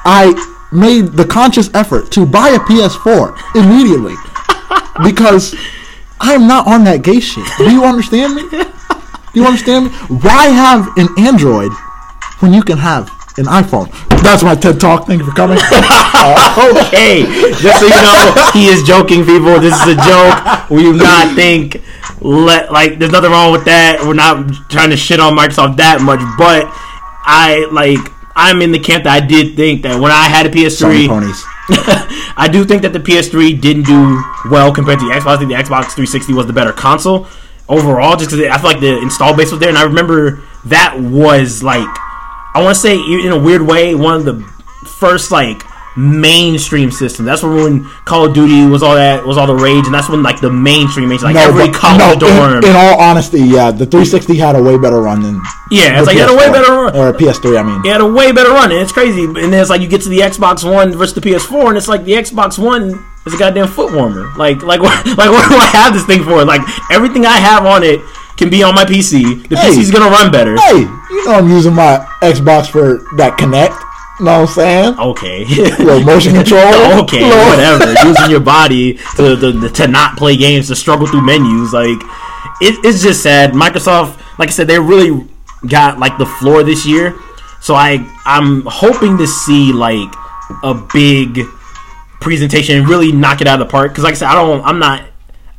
I 0.05 0.33
made 0.73 1.07
the 1.13 1.25
conscious 1.25 1.69
effort 1.75 2.11
to 2.13 2.25
buy 2.25 2.51
a 2.51 2.59
PS4 2.61 3.37
immediately 3.57 4.15
because 5.03 5.55
I'm 6.21 6.47
not 6.47 6.67
on 6.67 6.85
that 6.85 7.03
gay 7.03 7.21
shit. 7.21 7.47
Do 7.59 7.71
you 7.71 7.85
understand 7.85 8.35
me? 8.35 8.43
Do 8.51 8.65
you 9.35 9.45
understand 9.47 9.87
me? 9.87 9.91
Why 10.23 10.47
have 10.49 10.97
an 10.97 11.09
Android 11.19 11.73
when 12.41 12.53
you 12.55 12.63
can 12.63 12.79
have 12.79 13.11
an 13.39 13.47
iPhone? 13.47 13.91
That's 14.23 14.43
my 14.43 14.55
TED 14.55 14.81
Talk. 14.81 15.07
Thank 15.07 15.21
you 15.21 15.27
for 15.27 15.33
coming. 15.33 15.59
okay, 15.63 17.23
just 17.63 17.81
so 17.81 17.87
you 17.87 18.03
know, 18.03 18.51
he 18.53 18.67
is 18.67 18.83
joking, 18.83 19.25
people. 19.25 19.61
This 19.61 19.75
is 19.83 19.95
a 19.95 19.97
joke. 19.97 20.71
We 20.71 20.83
do 20.83 20.95
not 20.95 21.35
think 21.35 21.83
let 22.21 22.73
like 22.73 22.99
there's 22.99 23.13
nothing 23.13 23.31
wrong 23.31 23.53
with 23.53 23.65
that. 23.65 24.01
We're 24.03 24.15
not 24.15 24.53
trying 24.69 24.91
to 24.91 24.97
shit 24.97 25.21
on 25.21 25.37
Microsoft 25.37 25.77
that 25.77 26.01
much, 26.01 26.21
but 26.37 26.67
I 27.25 27.69
like 27.73 27.99
I'm 28.35 28.63
in 28.63 28.73
the 28.73 28.79
camp 28.79 29.05
that 29.05 29.23
I 29.23 29.25
did 29.25 29.57
think 29.57 29.83
that 29.83 30.01
when 30.01 30.13
I 30.13 30.29
had 30.29 30.47
a 30.47 30.51
PS3, 30.51 31.09
ponies. 31.09 31.43
I 32.37 32.49
do 32.51 32.65
think 32.65 32.83
that 32.83 32.93
the 32.93 33.01
PS3 33.01 33.61
didn't 33.61 33.85
do 33.85 34.23
well 34.51 34.73
compared 34.73 34.99
to 35.01 35.07
the 35.07 35.13
Xbox. 35.13 35.27
I 35.27 35.37
think 35.37 35.51
the 35.51 35.57
Xbox 35.57 35.93
360 35.93 36.33
was 36.33 36.47
the 36.47 36.53
better 36.53 36.73
console 36.73 37.27
overall, 37.69 38.17
just 38.17 38.31
because 38.31 38.47
I 38.47 38.57
feel 38.59 38.71
like 38.71 38.81
the 38.81 38.99
install 38.99 39.37
base 39.37 39.51
was 39.51 39.61
there, 39.61 39.69
and 39.69 39.77
I 39.77 39.83
remember 39.85 40.43
that 40.67 40.99
was 40.99 41.63
like 41.63 41.89
I 42.59 42.63
want 42.63 42.75
to 42.75 42.81
say 42.81 42.95
in 42.97 43.31
a 43.33 43.39
weird 43.39 43.63
way 43.63 43.95
one 43.95 44.15
of 44.17 44.25
the 44.25 44.35
first 44.99 45.31
like 45.31 45.63
mainstream 45.97 46.91
systems. 46.91 47.27
That's 47.27 47.43
when 47.43 47.85
Call 48.05 48.27
of 48.27 48.35
Duty 48.35 48.67
was 48.67 48.83
all 48.83 48.95
that 48.95 49.25
was 49.27 49.37
all 49.37 49.47
the 49.47 49.55
rage, 49.55 49.85
and 49.87 49.95
that's 49.95 50.09
when 50.09 50.23
like 50.23 50.41
the 50.41 50.51
mainstream, 50.51 51.09
like 51.11 51.37
every 51.37 51.67
but- 51.67 51.75
college 51.75 52.21
no, 52.21 52.29
dorm. 52.29 52.53
In, 52.59 52.71
in 52.71 52.77
all 52.77 53.01
honesty, 53.01 53.41
yeah, 53.41 53.71
the 53.71 53.87
360 53.87 54.37
had 54.37 54.57
a 54.57 54.63
way 54.63 54.77
better 54.79 55.01
run 55.01 55.23
than 55.23 55.41
Yeah, 55.71 55.99
it's 55.99 56.07
like 56.07 56.17
it 56.17 56.21
had 56.21 56.31
a 56.31 56.37
way 56.37 56.51
better 56.51 56.73
run. 56.73 56.97
or 56.97 57.09
a 57.09 57.13
PS3. 57.13 57.59
I 57.59 57.63
mean, 57.63 57.85
It 57.87 57.93
had 57.93 58.01
a 58.01 58.07
way 58.07 58.33
better 58.33 58.51
run, 58.51 58.71
and 58.71 58.81
it's 58.81 58.93
crazy. 58.93 59.25
And 59.25 59.37
then 59.37 59.55
it's 59.55 59.71
like 59.71 59.81
you 59.81 59.89
get 59.89 60.03
to 60.03 60.09
the 60.09 60.19
Xbox 60.21 60.63
One 60.69 60.93
versus 60.97 61.15
the 61.15 61.21
PS4, 61.21 61.69
and 61.69 61.77
it's 61.77 61.89
like 61.89 62.05
the 62.05 62.13
Xbox 62.13 62.59
One 62.59 63.05
is 63.27 63.35
a 63.35 63.39
goddamn 63.39 63.69
foot 63.69 63.93
warmer. 63.95 64.33
Like, 64.37 64.63
like, 64.63 64.81
what, 64.81 65.05
like, 65.19 65.31
what 65.31 65.49
do 65.49 65.57
I 65.57 65.67
have 65.75 65.95
this 65.95 66.07
thing 66.07 66.23
for? 66.25 66.45
Like, 66.45 66.63
everything 66.91 67.27
I 67.27 67.39
have 67.39 67.67
on 67.67 67.83
it 67.83 68.01
can 68.39 68.49
be 68.51 68.63
on 68.63 68.75
my 68.75 68.85
PC. 68.85 69.47
The 69.49 69.57
Hey. 69.57 69.71
PC's 69.75 69.91
gonna 69.91 70.11
run 70.11 70.31
better. 70.31 70.57
hey, 70.57 70.79
you 71.11 71.25
know 71.27 71.35
I'm 71.35 71.51
using 71.51 71.75
my 71.75 71.99
Xbox 72.23 72.69
for 72.69 73.05
that 73.17 73.37
Kinect. 73.39 73.77
Know 74.21 74.41
what 74.41 74.41
I'm 74.41 74.47
saying? 74.49 74.99
Okay. 74.99 75.45
Little 75.79 76.01
motion 76.01 76.35
control. 76.35 76.63
okay, 77.03 77.23
whatever. 77.23 77.93
Using 78.09 78.31
your 78.31 78.41
body 78.41 78.95
to, 79.17 79.37
to 79.37 79.69
to 79.69 79.87
not 79.87 80.17
play 80.17 80.37
games, 80.37 80.67
to 80.69 80.75
struggle 80.77 81.07
through 81.07 81.23
menus, 81.23 81.73
like 81.73 82.01
it, 82.61 82.75
it's 82.85 83.01
just 83.01 83.23
sad. 83.23 83.53
Microsoft, 83.53 84.19
like 84.39 84.49
I 84.49 84.53
said, 84.53 84.67
they 84.67 84.79
really 84.81 85.25
got 85.69 86.01
like 86.01 86.19
the 86.19 86.27
floor 86.27 86.65
this 86.65 86.85
year. 86.85 87.15
So 87.61 87.75
I 87.77 88.05
I'm 88.25 88.63
hoping 88.67 89.19
to 89.19 89.27
see 89.29 89.73
like 89.73 90.13
a 90.65 90.75
big 90.75 91.45
presentation 92.21 92.77
and 92.79 92.89
really 92.89 93.13
knock 93.13 93.41
it 93.41 93.47
out 93.47 93.61
of 93.61 93.69
the 93.69 93.71
park. 93.71 93.93
Because 93.93 94.03
like 94.03 94.15
I 94.15 94.17
said, 94.17 94.29
I 94.29 94.35
don't. 94.35 94.65
I'm 94.65 94.81
not. 94.81 95.05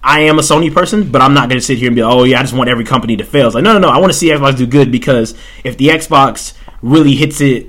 I 0.04 0.22
am 0.22 0.40
a 0.40 0.42
Sony 0.42 0.74
person, 0.74 1.12
but 1.12 1.22
I'm 1.22 1.34
not 1.34 1.50
going 1.50 1.60
to 1.60 1.66
sit 1.66 1.78
here 1.78 1.88
and 1.88 1.96
be, 1.96 2.04
like, 2.04 2.14
oh 2.14 2.24
yeah, 2.24 2.40
I 2.40 2.44
just 2.44 2.54
want 2.54 2.70
every 2.70 2.86
company 2.86 3.18
to 3.18 3.26
fail. 3.26 3.48
It's 3.48 3.56
like, 3.56 3.64
no, 3.64 3.74
no, 3.74 3.80
no. 3.80 3.90
I 3.90 3.98
want 3.98 4.12
to 4.14 4.18
see 4.18 4.30
Xbox 4.30 4.58
do 4.58 4.66
good 4.66 4.92
because 4.92 5.36
if 5.64 5.78
the 5.78 5.90
Xbox 5.90 6.54
really 6.82 7.16
hits 7.16 7.42
it, 7.42 7.68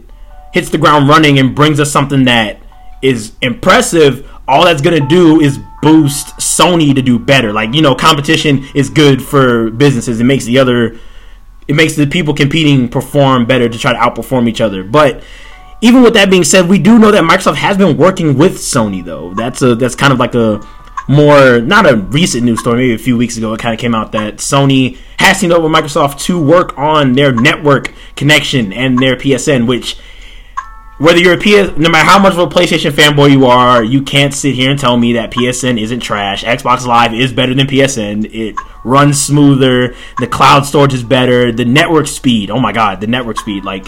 hits 0.52 0.70
the 0.70 0.78
ground 0.78 1.08
running 1.08 1.38
and 1.38 1.54
brings 1.54 1.80
us 1.80 1.90
something 1.90 2.24
that 2.24 2.60
is 3.02 3.32
impressive, 3.42 4.30
all 4.46 4.64
that's 4.64 4.82
going 4.82 5.00
to 5.00 5.08
do 5.08 5.40
is 5.40 5.58
boost 5.82 6.36
Sony 6.36 6.94
to 6.94 7.02
do 7.02 7.18
better. 7.18 7.52
Like 7.52 7.74
you 7.74 7.82
know, 7.82 7.94
competition 7.94 8.66
is 8.74 8.90
good 8.90 9.22
for 9.22 9.70
businesses. 9.70 10.20
It 10.20 10.24
makes 10.24 10.44
the 10.44 10.58
other, 10.58 10.98
it 11.66 11.74
makes 11.74 11.94
the 11.94 12.06
people 12.06 12.34
competing 12.34 12.88
perform 12.88 13.46
better 13.46 13.68
to 13.68 13.78
try 13.78 13.92
to 13.92 13.98
outperform 13.98 14.48
each 14.48 14.60
other. 14.60 14.84
But 14.84 15.22
even 15.80 16.02
with 16.02 16.14
that 16.14 16.30
being 16.30 16.44
said, 16.44 16.68
we 16.68 16.78
do 16.78 16.98
know 16.98 17.10
that 17.10 17.24
Microsoft 17.24 17.56
has 17.56 17.76
been 17.78 17.96
working 17.96 18.36
with 18.36 18.56
Sony 18.56 19.04
though. 19.04 19.34
That's 19.34 19.62
a 19.62 19.74
that's 19.74 19.94
kind 19.94 20.12
of 20.12 20.18
like 20.18 20.34
a 20.34 20.60
more 21.08 21.60
not 21.60 21.90
a 21.90 21.96
recent 21.96 22.44
news 22.44 22.60
story. 22.60 22.76
Maybe 22.78 22.94
a 22.94 22.98
few 22.98 23.16
weeks 23.16 23.36
ago, 23.36 23.52
it 23.52 23.60
kind 23.60 23.74
of 23.74 23.80
came 23.80 23.94
out 23.94 24.12
that 24.12 24.36
Sony 24.36 24.98
has 25.18 25.40
teamed 25.40 25.52
up 25.52 25.62
with 25.62 25.72
Microsoft 25.72 26.20
to 26.22 26.42
work 26.42 26.76
on 26.78 27.14
their 27.14 27.32
network 27.32 27.92
connection 28.16 28.72
and 28.72 28.98
their 28.98 29.16
PSN, 29.16 29.66
which 29.66 29.96
whether 31.00 31.18
you're 31.18 31.32
a 31.32 31.38
PS, 31.38 31.78
no 31.78 31.88
matter 31.88 32.04
how 32.04 32.18
much 32.18 32.34
of 32.34 32.40
a 32.40 32.46
PlayStation 32.46 32.90
fanboy 32.90 33.30
you 33.30 33.46
are, 33.46 33.82
you 33.82 34.02
can't 34.02 34.34
sit 34.34 34.54
here 34.54 34.70
and 34.70 34.78
tell 34.78 34.98
me 34.98 35.14
that 35.14 35.30
PSN 35.30 35.80
isn't 35.80 36.00
trash. 36.00 36.44
Xbox 36.44 36.84
Live 36.84 37.14
is 37.14 37.32
better 37.32 37.54
than 37.54 37.66
PSN. 37.66 38.28
It 38.34 38.54
runs 38.84 39.18
smoother. 39.18 39.94
The 40.18 40.26
cloud 40.26 40.66
storage 40.66 40.92
is 40.92 41.02
better. 41.02 41.52
The 41.52 41.64
network 41.64 42.06
speed. 42.06 42.50
Oh 42.50 42.60
my 42.60 42.72
god, 42.72 43.00
the 43.00 43.06
network 43.06 43.38
speed. 43.38 43.64
Like 43.64 43.86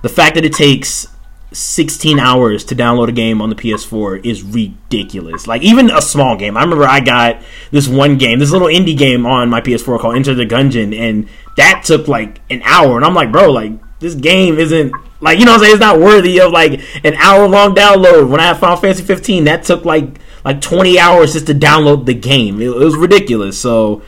the 0.00 0.08
fact 0.08 0.34
that 0.36 0.46
it 0.46 0.54
takes 0.54 1.06
16 1.52 2.18
hours 2.18 2.64
to 2.64 2.74
download 2.74 3.08
a 3.08 3.12
game 3.12 3.40
on 3.40 3.50
the 3.50 3.54
PS4 3.56 4.24
is 4.24 4.42
ridiculous. 4.42 5.46
Like 5.46 5.62
even 5.62 5.90
a 5.90 6.02
small 6.02 6.36
game. 6.36 6.56
I 6.56 6.62
remember 6.62 6.84
I 6.84 7.00
got 7.00 7.42
this 7.70 7.88
one 7.88 8.18
game, 8.18 8.38
this 8.38 8.50
little 8.50 8.68
indie 8.68 8.96
game 8.96 9.24
on 9.26 9.48
my 9.48 9.60
PS4 9.60 10.00
called 10.00 10.16
Enter 10.16 10.34
the 10.34 10.44
Gungeon, 10.44 10.96
and 10.98 11.28
that 11.56 11.84
took 11.84 12.08
like 12.08 12.40
an 12.50 12.62
hour. 12.64 12.96
And 12.96 13.04
I'm 13.04 13.14
like, 13.14 13.30
bro, 13.30 13.50
like 13.50 13.72
this 14.00 14.14
game 14.14 14.58
isn't 14.58 14.92
like 15.20 15.38
you 15.38 15.44
know 15.44 15.52
what 15.52 15.58
I'm 15.58 15.64
saying. 15.64 15.72
It's 15.74 15.80
not 15.80 16.00
worthy 16.00 16.40
of 16.40 16.52
like 16.52 16.80
an 17.04 17.14
hour 17.14 17.48
long 17.48 17.74
download. 17.74 18.28
When 18.28 18.40
I 18.40 18.48
had 18.48 18.58
Final 18.58 18.76
Fantasy 18.76 19.04
15, 19.04 19.44
that 19.44 19.64
took 19.64 19.84
like 19.84 20.18
like 20.44 20.60
20 20.60 20.98
hours 20.98 21.32
just 21.32 21.46
to 21.46 21.54
download 21.54 22.06
the 22.06 22.14
game. 22.14 22.60
It, 22.60 22.68
it 22.68 22.74
was 22.74 22.96
ridiculous. 22.96 23.58
So 23.58 24.02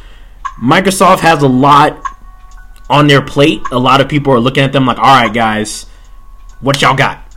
Microsoft 0.61 1.21
has 1.21 1.43
a 1.43 1.49
lot 1.49 2.03
on 2.91 3.07
their 3.07 3.23
plate. 3.23 3.61
A 3.71 3.79
lot 3.79 4.01
of 4.01 4.09
people 4.09 4.33
are 4.33 4.41
looking 4.41 4.65
at 4.65 4.73
them 4.73 4.87
like, 4.87 4.99
all 4.99 5.05
right, 5.05 5.33
guys, 5.33 5.87
what 6.61 6.83
y'all 6.83 6.97
got? 6.97 7.28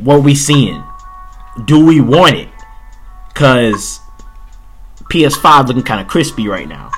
What 0.00 0.22
we 0.22 0.34
seeing? 0.34 0.82
Do 1.64 1.84
we 1.84 2.00
want 2.00 2.34
it? 2.36 2.48
Cause 3.34 4.00
PS5 5.10 5.68
looking 5.68 5.82
kind 5.82 6.00
of 6.00 6.08
crispy 6.08 6.48
right 6.48 6.68
now. 6.68 6.90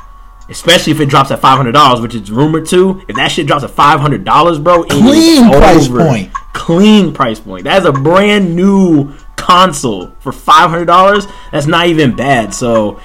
Especially 0.51 0.93
if 0.93 1.01
it 1.01 1.11
drops 1.11 1.31
at 1.31 1.41
five 1.41 1.59
hundred 1.59 1.73
dollars, 1.73 2.01
which 2.01 2.15
is 2.15 2.31
rumored 2.31 2.67
to. 2.69 3.03
If 3.07 3.17
that 3.17 3.29
shit 3.29 3.47
drops 3.47 3.65
at 3.65 3.71
five 3.71 4.01
hundred 4.01 4.25
dollars, 4.25 4.59
bro, 4.59 4.85
Clean 4.85 5.47
price 5.51 5.89
over. 5.89 6.05
point. 6.07 6.33
Clean 6.55 7.13
price 7.13 7.39
point. 7.39 7.65
That's 7.65 7.85
a 7.85 7.93
brand 7.93 8.57
new 8.57 9.13
console 9.37 10.11
for 10.21 10.33
five 10.33 10.71
hundred 10.71 10.87
dollars. 10.87 11.27
That's 11.53 11.67
not 11.67 11.87
even 11.89 12.17
bad. 12.17 12.55
So, 12.55 12.99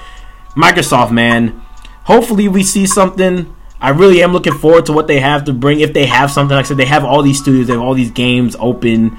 Microsoft, 0.56 1.10
man, 1.10 1.60
hopefully 2.04 2.48
we 2.48 2.62
see 2.62 2.86
something. 2.86 3.54
I 3.78 3.90
really 3.90 4.22
am 4.22 4.32
looking 4.32 4.54
forward 4.54 4.86
to 4.86 4.94
what 4.94 5.06
they 5.06 5.20
have 5.20 5.44
to 5.44 5.52
bring. 5.52 5.80
If 5.80 5.92
they 5.92 6.06
have 6.06 6.30
something, 6.30 6.56
like 6.56 6.64
I 6.64 6.68
said, 6.68 6.78
they 6.78 6.86
have 6.86 7.04
all 7.04 7.20
these 7.22 7.38
studios, 7.38 7.66
they 7.66 7.74
have 7.74 7.82
all 7.82 7.92
these 7.94 8.10
games 8.10 8.56
open. 8.58 9.18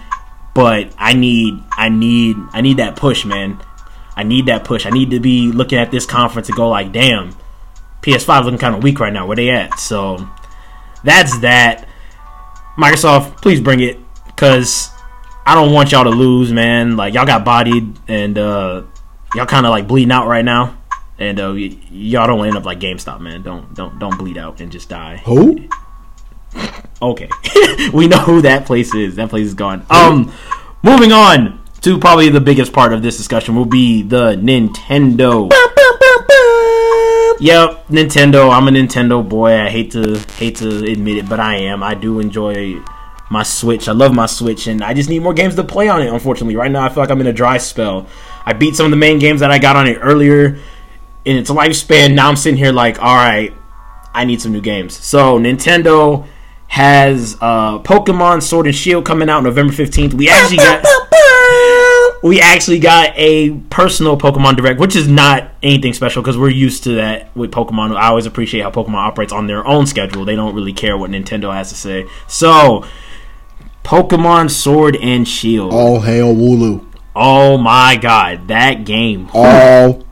But 0.56 0.94
I 0.98 1.14
need, 1.14 1.62
I 1.72 1.90
need, 1.90 2.38
I 2.54 2.62
need 2.62 2.78
that 2.78 2.96
push, 2.96 3.26
man. 3.26 3.62
I 4.16 4.24
need 4.24 4.46
that 4.46 4.64
push. 4.64 4.86
I 4.86 4.90
need 4.90 5.12
to 5.12 5.20
be 5.20 5.52
looking 5.52 5.78
at 5.78 5.92
this 5.92 6.06
conference 6.06 6.48
and 6.48 6.56
go 6.56 6.70
like, 6.70 6.92
damn, 6.94 7.36
PS5 8.02 8.46
looking 8.46 8.58
kind 8.58 8.74
of 8.74 8.82
weak 8.82 9.00
right 9.00 9.12
now. 9.12 9.28
Where 9.28 9.36
they 9.36 9.50
at? 9.50 9.78
So 9.80 10.26
that's 11.04 11.38
that. 11.40 11.88
Microsoft, 12.78 13.42
please 13.42 13.60
bring 13.60 13.82
it 13.82 13.98
because 14.28 14.90
I 15.46 15.56
don't 15.56 15.74
want 15.74 15.92
y'all 15.92 16.04
to 16.06 16.10
lose, 16.10 16.52
man. 16.52 16.98
Like 16.98 17.14
y'all 17.14 17.26
got 17.26 17.46
bodied 17.46 17.98
and 18.08 18.38
uh, 18.38 18.84
y'all 19.36 19.46
kind 19.46 19.66
of 19.66 19.70
like 19.72 19.88
bleeding 19.88 20.12
out 20.12 20.28
right 20.28 20.44
now, 20.44 20.78
and 21.20 21.40
uh, 21.40 21.52
y- 21.54 21.78
y'all 21.92 22.28
don't 22.28 22.46
end 22.46 22.58
up 22.58 22.66
like 22.66 22.80
GameStop, 22.80 23.22
man. 23.22 23.44
Don't 23.44 23.74
don't 23.74 23.98
don't 24.00 24.18
bleed 24.18 24.38
out 24.38 24.60
and 24.60 24.72
just 24.72 24.90
die. 24.90 25.18
Who? 25.26 25.68
Okay, 27.02 27.30
we 27.94 28.08
know 28.08 28.20
who 28.20 28.42
that 28.42 28.66
place 28.66 28.94
is. 28.96 29.16
That 29.16 29.30
place 29.30 29.48
is 29.48 29.54
gone. 29.54 29.86
Um, 29.90 30.34
moving 30.82 31.12
on 31.12 31.64
to 31.82 32.00
probably 32.00 32.30
the 32.30 32.42
biggest 32.42 32.74
part 32.74 32.94
of 32.94 33.04
this 33.04 33.18
discussion 33.18 33.56
will 33.56 33.66
be 33.66 34.02
the 34.02 34.36
Nintendo. 34.36 35.52
Yep, 37.40 37.88
Nintendo. 37.90 38.50
I'm 38.50 38.68
a 38.68 38.72
Nintendo 38.72 39.28
boy. 39.28 39.52
I 39.52 39.70
hate 39.70 39.92
to 39.92 40.18
hate 40.38 40.56
to 40.58 40.86
admit 40.86 41.18
it, 41.18 41.30
but 41.30 41.40
I 41.40 41.58
am. 41.58 41.84
I 41.84 41.94
do 41.94 42.20
enjoy 42.20 42.82
my 43.30 43.44
Switch. 43.44 43.90
I 43.90 43.92
love 43.92 44.14
my 44.14 44.26
Switch, 44.26 44.68
and 44.68 44.82
I 44.82 44.94
just 44.94 45.10
need 45.10 45.20
more 45.20 45.34
games 45.34 45.56
to 45.56 45.64
play 45.64 45.90
on 45.90 46.02
it. 46.02 46.12
Unfortunately, 46.12 46.56
right 46.56 46.72
now 46.72 46.86
I 46.86 46.90
feel 46.90 47.04
like 47.04 47.10
I'm 47.10 47.20
in 47.22 47.28
a 47.28 47.34
dry 47.34 47.58
spell. 47.58 48.08
I 48.46 48.54
beat 48.54 48.76
some 48.76 48.86
of 48.86 48.92
the 48.92 48.98
main 48.98 49.20
games 49.20 49.42
that 49.42 49.52
I 49.52 49.60
got 49.60 49.76
on 49.76 49.88
it 49.88 49.98
earlier 50.02 50.58
in 51.26 51.36
its 51.38 51.50
lifespan. 51.50 52.14
Now 52.14 52.30
I'm 52.30 52.36
sitting 52.36 52.58
here 52.58 52.72
like, 52.72 53.02
all 53.02 53.16
right, 53.16 53.54
I 54.14 54.24
need 54.24 54.42
some 54.42 54.54
new 54.54 54.62
games. 54.62 54.96
So 54.96 55.38
Nintendo 55.38 56.26
has 56.76 57.38
uh, 57.40 57.80
Pokemon 57.80 58.44
Sword 58.44 58.66
and 58.66 58.76
Shield 58.76 59.06
coming 59.06 59.30
out 59.30 59.44
November 59.44 59.72
15th. 59.72 60.14
We 60.14 60.28
actually 60.28 60.58
got 60.58 60.84
we 62.22 62.42
actually 62.42 62.80
got 62.80 63.14
a 63.16 63.52
personal 63.70 64.18
Pokemon 64.18 64.58
Direct, 64.58 64.78
which 64.78 64.94
is 64.94 65.08
not 65.08 65.52
anything 65.64 65.94
special 65.94 66.22
because 66.22 66.38
we're 66.38 66.50
used 66.50 66.84
to 66.84 66.96
that 66.96 67.34
with 67.34 67.50
Pokemon. 67.52 67.96
I 67.96 68.08
always 68.08 68.26
appreciate 68.26 68.60
how 68.60 68.72
Pokemon 68.72 68.96
operates 68.96 69.32
on 69.32 69.48
their 69.48 69.66
own 69.66 69.86
schedule. 69.86 70.26
They 70.26 70.36
don't 70.36 70.54
really 70.54 70.74
care 70.74 70.98
what 70.98 71.12
Nintendo 71.12 71.54
has 71.54 71.70
to 71.70 71.76
say. 71.76 72.10
So, 72.28 72.84
Pokemon 73.86 74.52
Sword 74.52 74.98
and 74.98 75.26
Shield. 75.26 75.74
All 75.74 76.02
hail 76.02 76.36
Wooloo. 76.36 76.86
Oh 77.16 77.58
my 77.58 77.96
god, 77.96 78.50
that 78.50 78.84
game. 78.84 79.30
All 79.34 80.05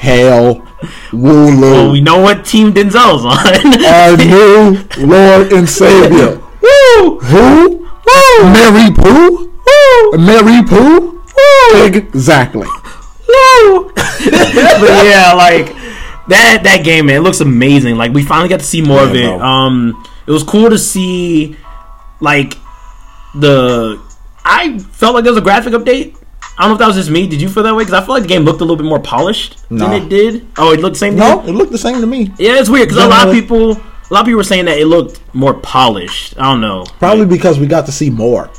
hail 0.00 0.66
Well, 1.12 1.92
we 1.92 2.00
know 2.00 2.20
what 2.20 2.44
team 2.44 2.72
Denzel's 2.72 3.24
on. 3.24 3.36
Our 3.84 4.16
new 4.16 5.06
Lord 5.06 5.52
and 5.52 5.68
Savior. 5.68 6.40
Woo! 6.62 7.20
Who? 7.20 7.86
Woo! 8.06 8.50
Mary 8.50 8.90
Pooh? 8.94 9.52
Woo! 9.66 10.18
Mary 10.18 10.62
Pooh? 10.66 11.20
Woo! 11.36 11.84
Exactly. 11.84 12.66
Woo! 13.28 13.92
but 13.94 15.04
yeah, 15.04 15.32
like 15.36 15.66
that 16.28 16.60
that 16.64 16.80
game, 16.82 17.06
man, 17.06 17.16
it 17.16 17.20
looks 17.20 17.40
amazing. 17.40 17.96
Like 17.96 18.12
we 18.12 18.24
finally 18.24 18.48
got 18.48 18.60
to 18.60 18.66
see 18.66 18.80
more 18.82 19.02
of 19.02 19.14
it. 19.14 19.24
bro. 19.24 19.40
Um, 19.40 20.06
it 20.26 20.30
was 20.30 20.42
cool 20.42 20.70
to 20.70 20.78
see, 20.78 21.56
like 22.20 22.54
the. 23.34 24.00
I 24.44 24.78
felt 24.78 25.14
like 25.14 25.24
there 25.24 25.32
was 25.32 25.40
a 25.40 25.44
graphic 25.44 25.74
update. 25.74 26.16
I 26.60 26.64
don't 26.64 26.72
know 26.72 26.74
if 26.74 26.78
that 26.80 26.86
was 26.88 26.96
just 26.96 27.08
me. 27.10 27.26
Did 27.26 27.40
you 27.40 27.48
feel 27.48 27.62
that 27.62 27.74
way? 27.74 27.84
Because 27.84 27.94
I 28.02 28.04
feel 28.04 28.14
like 28.14 28.24
the 28.24 28.28
game 28.28 28.44
looked 28.44 28.60
a 28.60 28.64
little 28.64 28.76
bit 28.76 28.84
more 28.84 29.00
polished 29.00 29.56
No. 29.70 29.88
than 29.88 30.02
it 30.02 30.08
did. 30.10 30.46
Oh, 30.58 30.72
it 30.72 30.80
looked 30.80 30.92
the 30.96 30.98
same. 30.98 31.14
to 31.14 31.18
No, 31.18 31.40
it 31.40 31.52
looked 31.52 31.72
the 31.72 31.78
same 31.78 32.02
to 32.02 32.06
me. 32.06 32.32
Yeah, 32.38 32.58
it's 32.60 32.68
weird 32.68 32.88
because 32.90 33.02
a 33.02 33.08
lot 33.08 33.26
of 33.26 33.34
people, 33.34 33.72
a 33.72 34.10
lot 34.10 34.20
of 34.20 34.26
people 34.26 34.36
were 34.36 34.44
saying 34.44 34.66
that 34.66 34.78
it 34.78 34.84
looked 34.84 35.22
more 35.34 35.54
polished. 35.54 36.34
I 36.38 36.42
don't 36.42 36.60
know. 36.60 36.84
Probably 36.98 37.24
because 37.24 37.58
we 37.58 37.66
got 37.66 37.86
to 37.86 37.92
see 37.92 38.10
more. 38.10 38.50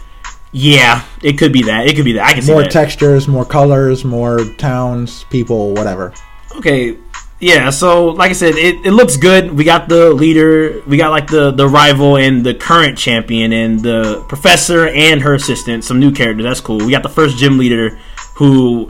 Yeah, 0.52 1.04
it 1.22 1.38
could 1.38 1.54
be 1.54 1.62
that. 1.64 1.86
It 1.88 1.96
could 1.96 2.04
be 2.06 2.14
that. 2.14 2.26
I 2.28 2.34
can 2.34 2.42
see 2.42 2.52
More 2.52 2.64
textures, 2.64 3.28
more 3.28 3.46
colors, 3.46 4.04
more 4.04 4.40
towns, 4.58 5.24
people, 5.30 5.74
whatever. 5.76 6.12
Okay. 6.58 6.98
Yeah, 7.42 7.72
so 7.72 8.06
like 8.10 8.30
I 8.30 8.34
said, 8.34 8.54
it, 8.56 8.86
it 8.86 8.92
looks 8.92 9.18
good. 9.18 9.52
We 9.52 9.64
got 9.64 9.90
the 9.90 10.12
leader, 10.14 10.82
we 10.86 10.96
got 10.98 11.10
like 11.10 11.28
the 11.28 11.50
the 11.52 11.68
rival 11.68 12.18
and 12.18 12.46
the 12.46 12.54
current 12.54 12.98
champion 13.00 13.52
and 13.52 13.80
the 13.80 14.24
professor 14.30 14.88
and 14.88 15.22
her 15.24 15.34
assistant, 15.34 15.84
some 15.84 16.00
new 16.00 16.12
characters. 16.12 16.44
That's 16.46 16.62
cool. 16.62 16.78
We 16.78 16.92
got 16.92 17.02
the 17.04 17.10
first 17.10 17.38
gym 17.38 17.58
leader 17.58 17.98
who 18.36 18.90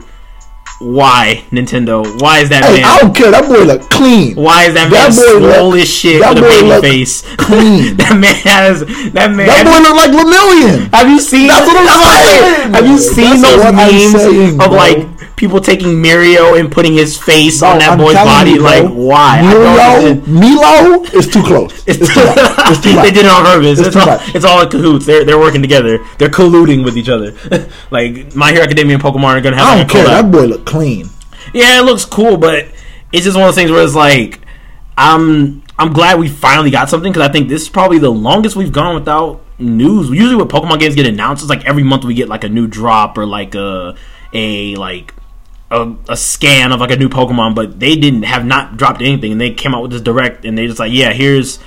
why 0.80 1.44
Nintendo? 1.50 2.02
Why 2.20 2.40
is 2.40 2.48
that 2.50 2.64
Hey, 2.64 2.82
man? 2.82 2.84
I 2.84 2.98
don't 3.00 3.14
care. 3.14 3.30
That 3.30 3.46
boy 3.48 3.62
look 3.64 3.88
clean. 3.88 4.34
Why 4.34 4.64
is 4.64 4.74
that, 4.74 4.90
That 4.90 5.14
man 5.14 5.38
boy 5.40 5.70
look- 5.70 5.80
as 5.80 5.88
shit 5.88 6.20
that 6.20 6.34
with 6.34 6.42
a 6.44 6.48
baby 6.50 6.80
face? 6.82 7.22
clean. 7.38 7.96
that 8.02 8.18
man 8.18 8.34
has 8.42 8.80
that 9.14 9.30
man. 9.32 9.46
That 9.46 9.64
boy 9.64 9.78
look 9.80 9.94
like 9.96 10.10
Lemillion. 10.12 10.92
have 10.92 11.08
you 11.08 11.20
seen? 11.20 11.46
That's 11.48 11.64
what 11.70 11.78
I'm 11.78 11.88
saying. 11.88 12.72
Have 12.74 12.86
you 12.86 12.98
seen 12.98 13.40
That's 13.40 13.42
those 13.48 13.72
memes 13.72 14.22
saying, 14.26 14.60
of 14.60 14.68
bro. 14.68 14.76
like 14.76 15.21
people 15.42 15.60
taking 15.60 16.00
Mario 16.00 16.54
and 16.54 16.70
putting 16.70 16.92
his 16.92 17.18
face 17.18 17.58
Bro, 17.58 17.70
on 17.70 17.78
that 17.80 17.90
I'm 17.90 17.98
boy's 17.98 18.14
body? 18.14 18.52
you, 18.52 18.60
like 18.62 18.86
why? 18.86 19.42
Don't 19.42 20.24
Milo, 20.28 21.02
is 21.02 21.26
too 21.26 21.42
close. 21.42 21.82
It's, 21.84 21.98
It's 21.98 22.14
too. 22.14 22.20
It's 22.70 22.80
too 22.80 22.94
they 23.02 23.10
did 23.10 23.26
it 23.26 23.32
on 23.32 23.44
purpose. 23.44 23.80
It's, 23.80 23.92
too 23.92 24.00
all, 24.08 24.18
it's 24.36 24.44
all 24.44 24.62
in 24.62 24.70
cahoots. 24.70 25.04
They're 25.04 25.24
they're 25.24 25.40
working 25.40 25.60
together. 25.60 25.98
They're 26.18 26.28
colluding 26.28 26.84
with 26.84 26.96
each 26.96 27.08
other. 27.08 27.34
like 27.90 28.36
My 28.36 28.52
Hero 28.52 28.62
Academia 28.62 28.94
and 28.94 29.02
Pokemon 29.02 29.34
are 29.34 29.40
gonna 29.40 29.56
have. 29.56 29.66
I 29.66 29.78
don't 29.78 29.90
care. 29.90 30.04
collab. 30.04 30.22
That 30.22 30.30
boy 30.30 30.44
look 30.44 30.64
clean. 30.64 31.10
Yeah, 31.52 31.80
it 31.80 31.82
looks 31.82 32.04
cool, 32.04 32.36
but 32.36 32.68
it's 33.10 33.24
just 33.24 33.36
one 33.36 33.48
of 33.48 33.48
those 33.48 33.56
things 33.56 33.72
where 33.72 33.82
it's 33.82 33.96
like, 33.96 34.38
I'm 34.96 35.64
I'm 35.76 35.92
glad 35.92 36.20
we 36.20 36.28
finally 36.28 36.70
got 36.70 36.88
something 36.88 37.12
because 37.12 37.28
I 37.28 37.32
think 37.32 37.48
this 37.48 37.62
is 37.62 37.68
probably 37.68 37.98
the 37.98 38.10
longest 38.10 38.54
we've 38.54 38.72
gone 38.72 38.94
without 38.94 39.40
news. 39.58 40.08
Usually, 40.08 40.36
when 40.36 40.46
Pokemon 40.46 40.78
games 40.78 40.94
get 40.94 41.06
announced, 41.06 41.42
it's 41.42 41.50
like 41.50 41.66
every 41.66 41.82
month 41.82 42.04
we 42.04 42.14
get 42.14 42.28
like 42.28 42.44
a 42.44 42.48
new 42.48 42.68
drop 42.68 43.18
or 43.18 43.26
like 43.26 43.56
a 43.56 43.96
a 44.32 44.76
like 44.76 45.12
a, 45.72 45.96
a 46.10 46.16
scan 46.16 46.70
of 46.70 46.80
like 46.80 46.90
a 46.90 46.96
new 46.96 47.08
Pokemon, 47.08 47.54
but 47.54 47.80
they 47.80 47.96
didn't 47.96 48.24
have 48.24 48.44
not 48.44 48.76
dropped 48.76 49.00
anything, 49.00 49.32
and 49.32 49.40
they 49.40 49.50
came 49.50 49.74
out 49.74 49.82
with 49.82 49.90
this 49.90 50.02
direct, 50.02 50.44
and 50.44 50.56
they 50.56 50.66
just 50.66 50.78
like, 50.78 50.92
yeah, 50.92 51.12
here's 51.12 51.58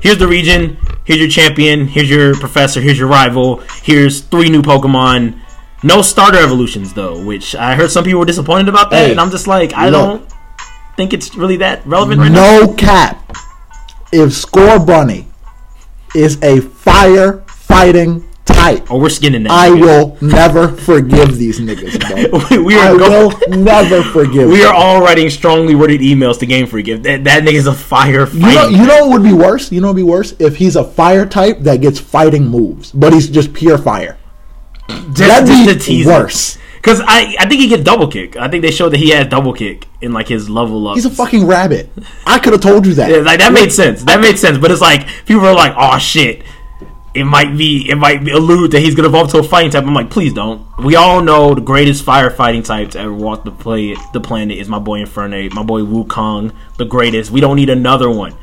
here's 0.00 0.18
the 0.18 0.28
region, 0.28 0.78
here's 1.04 1.18
your 1.18 1.28
champion, 1.28 1.88
here's 1.88 2.08
your 2.08 2.34
professor, 2.36 2.80
here's 2.80 2.98
your 2.98 3.08
rival, 3.08 3.56
here's 3.82 4.20
three 4.20 4.48
new 4.48 4.62
Pokemon. 4.62 5.40
No 5.82 6.02
starter 6.02 6.38
evolutions 6.38 6.94
though, 6.94 7.24
which 7.24 7.54
I 7.54 7.74
heard 7.74 7.90
some 7.90 8.04
people 8.04 8.20
were 8.20 8.26
disappointed 8.26 8.68
about 8.68 8.90
that, 8.90 9.06
Hey, 9.06 9.10
and 9.10 9.20
I'm 9.20 9.30
just 9.30 9.46
like, 9.46 9.74
I 9.74 9.90
don't 9.90 10.28
think 10.96 11.12
it's 11.12 11.36
really 11.36 11.58
that 11.58 11.86
relevant 11.86 12.20
right 12.20 12.32
now. 12.32 12.60
No 12.60 12.74
cap. 12.74 13.28
If 14.12 14.30
Scorbunny 14.30 15.26
is 16.14 16.42
a 16.42 16.60
fire 16.60 17.44
fighting 17.46 18.27
type, 18.76 18.90
Oh, 18.90 18.98
we're 18.98 19.08
skinning 19.08 19.42
that. 19.44 19.52
I 19.52 19.70
nigga. 19.70 19.80
will 19.80 20.18
never 20.28 20.68
forgive 20.68 21.36
these 21.36 21.60
niggas, 21.60 21.98
bro. 22.00 22.56
we, 22.58 22.64
we 22.64 22.78
I 22.78 22.90
are 22.92 22.98
go- 22.98 23.28
will 23.28 23.48
never 23.58 24.02
forgive. 24.02 24.48
we 24.50 24.58
them. 24.58 24.68
are 24.68 24.74
all 24.74 25.00
writing 25.00 25.30
strongly 25.30 25.74
worded 25.74 26.00
emails 26.00 26.38
to 26.40 26.46
Game 26.46 26.66
Freak. 26.66 26.88
If 26.88 27.02
that, 27.02 27.24
that 27.24 27.42
nigga's 27.42 27.66
a 27.66 27.74
fire 27.74 28.26
You 28.28 28.38
know, 28.40 28.68
you 28.68 28.86
know 28.86 29.06
what 29.06 29.20
would 29.20 29.22
be 29.28 29.32
worse? 29.34 29.70
You 29.72 29.80
know 29.80 29.88
what 29.88 29.94
would 29.94 30.00
be 30.00 30.10
worse? 30.10 30.34
If 30.38 30.56
he's 30.56 30.76
a 30.76 30.84
fire 30.84 31.26
type 31.26 31.60
that 31.60 31.80
gets 31.80 31.98
fighting 31.98 32.46
moves, 32.48 32.92
but 32.92 33.12
he's 33.12 33.28
just 33.28 33.52
pure 33.52 33.78
fire. 33.78 34.18
just, 34.88 35.16
That'd 35.18 35.48
just 35.76 35.88
be 35.88 36.06
worse. 36.06 36.58
Because 36.76 37.00
I, 37.00 37.34
I 37.40 37.48
think 37.48 37.60
he 37.60 37.68
gets 37.68 37.82
double 37.82 38.06
kick. 38.06 38.36
I 38.36 38.48
think 38.48 38.62
they 38.62 38.70
showed 38.70 38.90
that 38.90 38.98
he 38.98 39.10
has 39.10 39.26
double 39.26 39.52
kick 39.52 39.86
in 40.00 40.12
like 40.12 40.28
his 40.28 40.48
level 40.48 40.86
up. 40.86 40.94
He's 40.94 41.04
a 41.06 41.10
fucking 41.10 41.44
rabbit. 41.44 41.90
I 42.24 42.38
could 42.38 42.52
have 42.52 42.62
told 42.62 42.86
you 42.86 42.94
that. 42.94 43.10
Yeah, 43.10 43.16
like 43.18 43.40
that 43.40 43.52
made 43.52 43.72
sense. 43.72 44.04
That 44.04 44.20
made 44.20 44.38
sense. 44.38 44.58
But 44.58 44.70
it's 44.70 44.80
like 44.80 45.06
people 45.26 45.44
are 45.44 45.54
like, 45.54 45.74
"Oh 45.76 45.98
shit." 45.98 46.44
It 47.18 47.24
might 47.24 47.56
be, 47.56 47.90
it 47.90 47.96
might 47.96 48.24
be 48.24 48.30
allude 48.30 48.70
that 48.70 48.80
he's 48.80 48.94
gonna 48.94 49.08
evolve 49.08 49.30
to 49.32 49.38
a 49.38 49.42
fighting 49.42 49.70
type. 49.70 49.84
I'm 49.84 49.94
like, 49.94 50.10
please 50.10 50.32
don't. 50.32 50.66
We 50.78 50.94
all 50.94 51.20
know 51.20 51.54
the 51.54 51.60
greatest 51.60 52.04
firefighting 52.04 52.64
type 52.64 52.90
to 52.92 53.00
ever 53.00 53.12
walk 53.12 53.44
the 53.44 53.50
play 53.50 53.96
the 54.12 54.20
planet 54.20 54.58
is 54.58 54.68
my 54.68 54.78
boy 54.78 55.00
Infernape, 55.02 55.52
my 55.52 55.62
boy 55.62 55.80
Wukong, 55.80 56.54
the 56.76 56.84
greatest. 56.84 57.30
We 57.30 57.40
don't 57.40 57.56
need 57.56 57.70
another 57.70 58.08
one. 58.08 58.34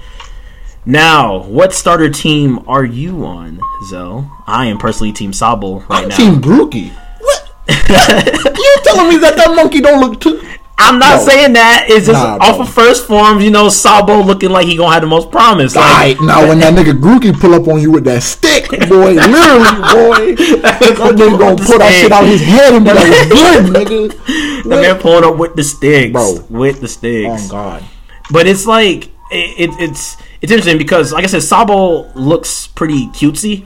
Now, 0.86 1.44
what 1.44 1.74
starter 1.74 2.10
team 2.10 2.60
are 2.68 2.86
you 2.86 3.26
on, 3.26 3.60
Zell? 3.90 4.44
I 4.46 4.68
am 4.68 4.78
personally 4.78 5.14
Team 5.14 5.32
Sobble 5.32 5.88
right 5.90 6.04
I'm 6.04 6.10
now. 6.10 6.16
Team 6.16 6.42
Grookey. 6.42 6.94
What? 7.20 7.50
you 7.70 8.78
telling 8.84 9.10
me 9.10 9.18
that 9.18 9.34
that 9.38 9.54
monkey 9.56 9.82
don't 9.82 10.00
look 10.00 10.20
too? 10.22 10.42
I'm 10.78 11.00
not 11.00 11.20
No. 11.22 11.26
saying 11.26 11.54
that. 11.54 11.86
It's 11.88 12.06
just 12.08 12.22
Nah, 12.22 12.38
off 12.42 12.58
bro. 12.58 12.66
of 12.66 12.74
first 12.74 13.08
forms, 13.08 13.44
you 13.44 13.50
know, 13.50 13.68
Sobble 13.68 14.26
looking 14.26 14.50
like 14.50 14.68
he 14.68 14.76
gonna 14.76 14.92
have 14.92 15.02
the 15.02 15.08
most 15.08 15.32
promise. 15.32 15.76
Like, 15.76 15.86
Alright, 15.86 16.22
now 16.22 16.48
when 16.48 16.60
that 16.60 16.74
nigga 16.74 17.00
Grookey 17.00 17.40
pull 17.40 17.54
up 17.54 17.68
on 17.68 17.80
you 17.82 17.92
with 17.92 18.04
that 18.06 18.22
stick, 18.24 18.70
boy, 18.70 18.78
literally, 19.14 19.72
boy, 19.94 20.36
that 20.62 20.80
nigga 20.82 21.40
gonna 21.40 21.56
pull 21.56 21.80
that 21.80 21.94
shit 22.02 22.12
out 22.12 22.26
his 22.26 22.42
head 22.42 22.74
and 22.74 22.84
be 22.86 22.92
like, 22.94 23.30
good, 23.30 23.66
nigga." 23.88 24.64
the 24.64 24.70
man 24.70 24.98
pulling 25.00 25.24
up 25.24 25.38
with 25.38 25.56
the 25.56 25.64
sticks, 25.64 26.12
Bro. 26.12 26.46
with 26.50 26.82
the 26.82 26.88
sticks. 26.88 27.48
Oh 27.48 27.52
God. 27.52 27.84
But 28.32 28.46
it's 28.48 28.66
like 28.66 29.06
it, 29.32 29.60
it, 29.60 29.70
it's 29.80 30.18
it's 30.42 30.52
interesting 30.52 30.78
because, 30.78 31.14
like 31.14 31.24
I 31.24 31.28
said, 31.28 31.42
Sobble 31.42 32.12
looks 32.16 32.68
pretty 32.68 33.08
cutesy. 33.08 33.64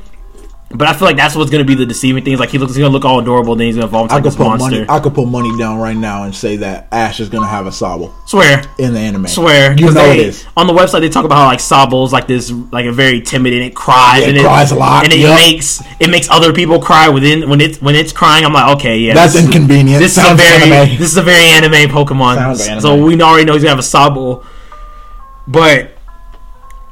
But 0.72 0.88
I 0.88 0.94
feel 0.94 1.08
like 1.08 1.18
that's 1.18 1.36
what's 1.36 1.50
gonna 1.50 1.64
be 1.64 1.74
the 1.74 1.86
deceiving 1.86 2.24
thing. 2.24 2.34
Is 2.34 2.40
like 2.40 2.52
he 2.52 2.60
looks 2.60 2.76
he's 2.76 2.84
gonna 2.84 2.94
look 2.94 3.04
all 3.04 3.20
adorable, 3.20 3.56
then 3.56 3.66
he's 3.66 3.76
gonna 3.76 3.88
evolve 3.88 4.06
into 4.06 4.16
like 4.16 4.24
this 4.24 4.36
put 4.36 4.44
monster. 4.46 4.70
money. 4.70 4.86
I 4.88 5.00
could 5.00 5.16
put 5.16 5.28
money 5.28 5.58
down 5.58 5.80
right 5.80 5.98
now 5.98 6.24
and 6.24 6.36
say 6.36 6.58
that 6.58 6.88
Ash 6.92 7.20
is 7.20 7.28
gonna 7.28 7.48
have 7.48 7.66
a 7.66 7.72
Sobble 7.72 8.14
Swear, 8.28 8.64
in 8.78 8.94
the 8.94 9.00
anime. 9.00 9.26
swear. 9.28 9.74
you 9.76 9.86
know 9.88 9.94
they, 9.94 10.20
it 10.20 10.28
is. 10.28 10.46
On 10.56 10.68
the 10.68 10.74
website, 10.74 11.02
they 11.02 11.10
talk 11.10 11.26
about 11.26 11.38
how 11.38 11.46
like 11.48 11.58
Sobble's 11.58 12.14
like 12.14 12.28
this, 12.28 12.52
like 12.72 12.86
a 12.86 12.92
very 12.92 13.20
timid 13.20 13.54
and 13.54 13.64
it 13.64 13.76
cries 13.76 14.22
Yeah, 14.22 14.28
and 14.30 14.38
it 14.38 14.42
cries 14.42 14.72
a 14.72 14.76
lot, 14.76 15.06
and 15.06 15.12
it 15.12 15.20
yep. 15.22 15.36
makes 15.36 15.82
it 16.00 16.12
makes 16.12 16.30
other 16.30 16.54
people 16.54 16.80
cry 16.80 17.10
within 17.10 17.50
when 17.50 17.62
it's 17.62 17.82
when 17.82 17.96
it's 17.96 18.14
crying. 18.14 18.46
I'm 18.46 18.54
like, 18.54 18.78
okay, 18.78 19.00
yeah, 19.00 19.16
That's 19.16 19.34
this 19.34 19.46
inconvenient. 19.46 20.00
This 20.04 20.18
is 20.20 20.24
a 20.24 20.36
very 20.36 20.72
anime. 20.72 20.98
this 21.00 21.12
is 21.12 21.18
a 21.18 21.24
very 21.24 21.46
anime 21.46 21.90
Pokemon. 21.90 22.36
Sounds 22.36 22.68
anime. 22.68 22.82
So 22.82 23.04
we 23.04 23.20
already 23.20 23.46
know 23.46 23.54
he's 23.54 23.64
gonna 23.64 23.76
have 23.76 23.80
a 23.80 23.82
Sobble. 23.82 24.46
But 25.48 25.94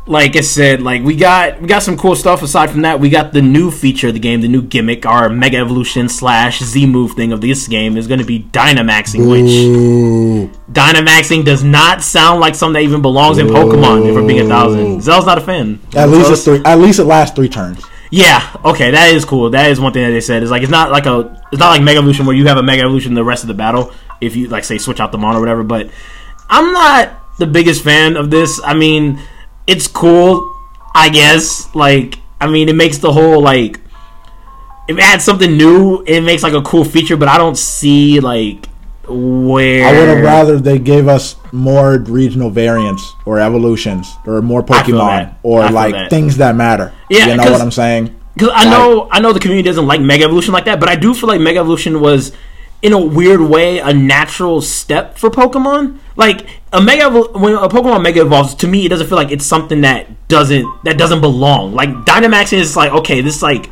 like 0.08 0.36
I 0.36 0.42
said, 0.42 0.82
like 0.82 1.04
we 1.04 1.16
got 1.16 1.62
we 1.62 1.68
got 1.68 1.84
some 1.84 1.98
cool 1.98 2.16
stuff. 2.16 2.42
Aside 2.42 2.70
from 2.70 2.82
that, 2.82 3.00
we 3.00 3.10
got 3.10 3.34
the 3.34 3.42
new 3.42 3.72
feature 3.72 4.08
of 4.08 4.14
the 4.14 4.20
game, 4.20 4.42
the 4.42 4.48
new 4.48 4.62
gimmick, 4.62 5.06
our 5.06 5.30
Mega 5.30 5.58
Evolution 5.58 6.08
slash 6.10 6.60
Z 6.64 6.86
move 6.86 7.12
thing 7.14 7.32
of 7.34 7.42
this 7.42 7.68
game 7.68 7.98
is 7.98 8.08
going 8.08 8.20
to 8.20 8.26
be 8.26 8.40
Dynamaxing, 8.44 9.30
which 9.30 10.52
Dynamaxing 10.72 11.46
does 11.46 11.64
not 11.64 12.02
sound 12.04 12.40
like 12.40 12.56
something 12.56 12.74
that 12.74 12.82
even 12.88 13.02
belongs 13.02 13.38
in 13.38 13.48
Pokemon. 13.48 14.08
If 14.08 14.16
we're 14.16 14.26
being 14.28 14.46
a 14.46 14.48
thousand, 14.48 15.02
Zell's 15.02 15.26
not 15.26 15.38
a 15.38 15.42
fan. 15.42 15.80
At 15.96 16.10
least 16.10 16.28
So 16.28 16.34
it's 16.34 16.44
three. 16.46 16.62
At 16.66 16.80
least 16.80 17.00
it 17.00 17.06
lasts 17.06 17.36
three 17.36 17.50
turns. 17.50 17.84
yeah, 18.12 18.56
okay, 18.64 18.92
that 18.92 19.14
is 19.14 19.26
cool. 19.26 19.50
That 19.50 19.70
is 19.70 19.80
one 19.80 19.92
thing 19.94 20.04
that 20.06 20.12
they 20.12 20.22
said. 20.22 20.42
It's 20.42 20.52
like 20.52 20.62
it's 20.62 20.72
not 20.72 20.92
like 20.92 21.06
a 21.06 21.42
it's 21.52 21.60
not 21.60 21.70
like 21.70 21.82
Mega 21.84 21.98
Evolution 22.00 22.26
where 22.26 22.36
you 22.36 22.48
have 22.48 22.58
a 22.58 22.64
Mega 22.64 22.82
Evolution 22.84 23.14
the 23.14 23.24
rest 23.24 23.44
of 23.44 23.48
the 23.48 23.54
battle 23.54 23.92
if 24.22 24.36
you 24.36 24.48
like 24.48 24.64
say 24.64 24.78
switch 24.78 25.00
out 25.00 25.12
the 25.12 25.18
mon 25.18 25.36
or 25.36 25.40
whatever. 25.40 25.64
But 25.64 25.90
I'm 26.50 26.72
not 26.74 27.38
the 27.38 27.48
biggest 27.48 27.84
fan 27.84 28.16
of 28.18 28.30
this. 28.32 28.60
I 28.64 28.74
mean, 28.74 29.20
it's 29.68 29.88
cool, 29.88 30.56
I 30.96 31.10
guess. 31.10 31.74
Like, 31.76 32.20
I 32.42 32.48
mean, 32.48 32.70
it 32.70 32.76
makes 32.76 32.98
the 32.98 33.12
whole 33.12 33.42
like 33.42 33.80
if 34.88 34.98
it 34.98 35.04
adds 35.04 35.24
something 35.24 35.58
new, 35.58 36.04
it 36.08 36.22
makes 36.22 36.44
like 36.44 36.54
a 36.54 36.62
cool 36.62 36.86
feature. 36.86 37.18
But 37.18 37.28
I 37.28 37.38
don't 37.38 37.58
see 37.58 38.20
like 38.20 38.68
where 39.08 39.88
I 39.88 39.92
would 39.92 40.08
have 40.10 40.24
rather 40.24 40.60
they 40.60 40.80
gave 40.80 41.08
us 41.08 41.36
more 41.54 41.98
regional 41.98 42.50
variants 42.50 43.14
or 43.26 43.40
evolutions 43.40 44.14
or 44.26 44.42
more 44.42 44.62
Pokemon 44.64 45.36
or 45.44 45.62
I 45.62 45.70
like 45.70 45.94
that. 45.94 46.10
things 46.10 46.38
that 46.38 46.56
matter. 46.56 46.94
Yeah, 47.10 47.28
you 47.28 47.38
know 47.38 47.52
what 47.52 47.62
I'm 47.62 47.72
saying. 47.72 48.16
Because 48.34 48.52
I 48.54 48.70
know, 48.70 49.08
I 49.10 49.20
know 49.20 49.34
the 49.34 49.40
community 49.40 49.68
doesn't 49.68 49.88
like 49.88 50.00
Mega 50.00 50.26
Evolution 50.26 50.54
like 50.54 50.66
that, 50.66 50.80
but 50.80 50.90
I 50.90 50.96
do 50.96 51.16
feel 51.16 51.28
like 51.28 51.42
Mega 51.42 51.60
Evolution 51.60 52.02
was, 52.02 52.34
in 52.82 52.94
a 52.94 53.00
weird 53.00 53.42
way, 53.42 53.80
a 53.80 53.94
natural 53.94 54.62
step 54.62 55.18
for 55.18 55.30
Pokemon. 55.30 56.00
Like 56.16 56.48
a 56.72 56.82
Mega, 56.82 57.10
when 57.10 57.54
a 57.54 57.68
Pokemon 57.68 58.04
Mega 58.04 58.22
evolves, 58.22 58.56
to 58.56 58.68
me, 58.68 58.86
it 58.86 58.90
doesn't 58.90 59.08
feel 59.08 59.18
like 59.18 59.32
it's 59.32 59.46
something 59.46 59.82
that 59.82 60.28
doesn't 60.28 60.84
that 60.84 60.98
doesn't 60.98 61.22
belong. 61.22 61.74
Like 61.74 61.90
Dynamax 61.90 62.54
is 62.54 62.76
like, 62.76 62.92
okay, 62.92 63.22
this 63.22 63.42
like 63.42 63.70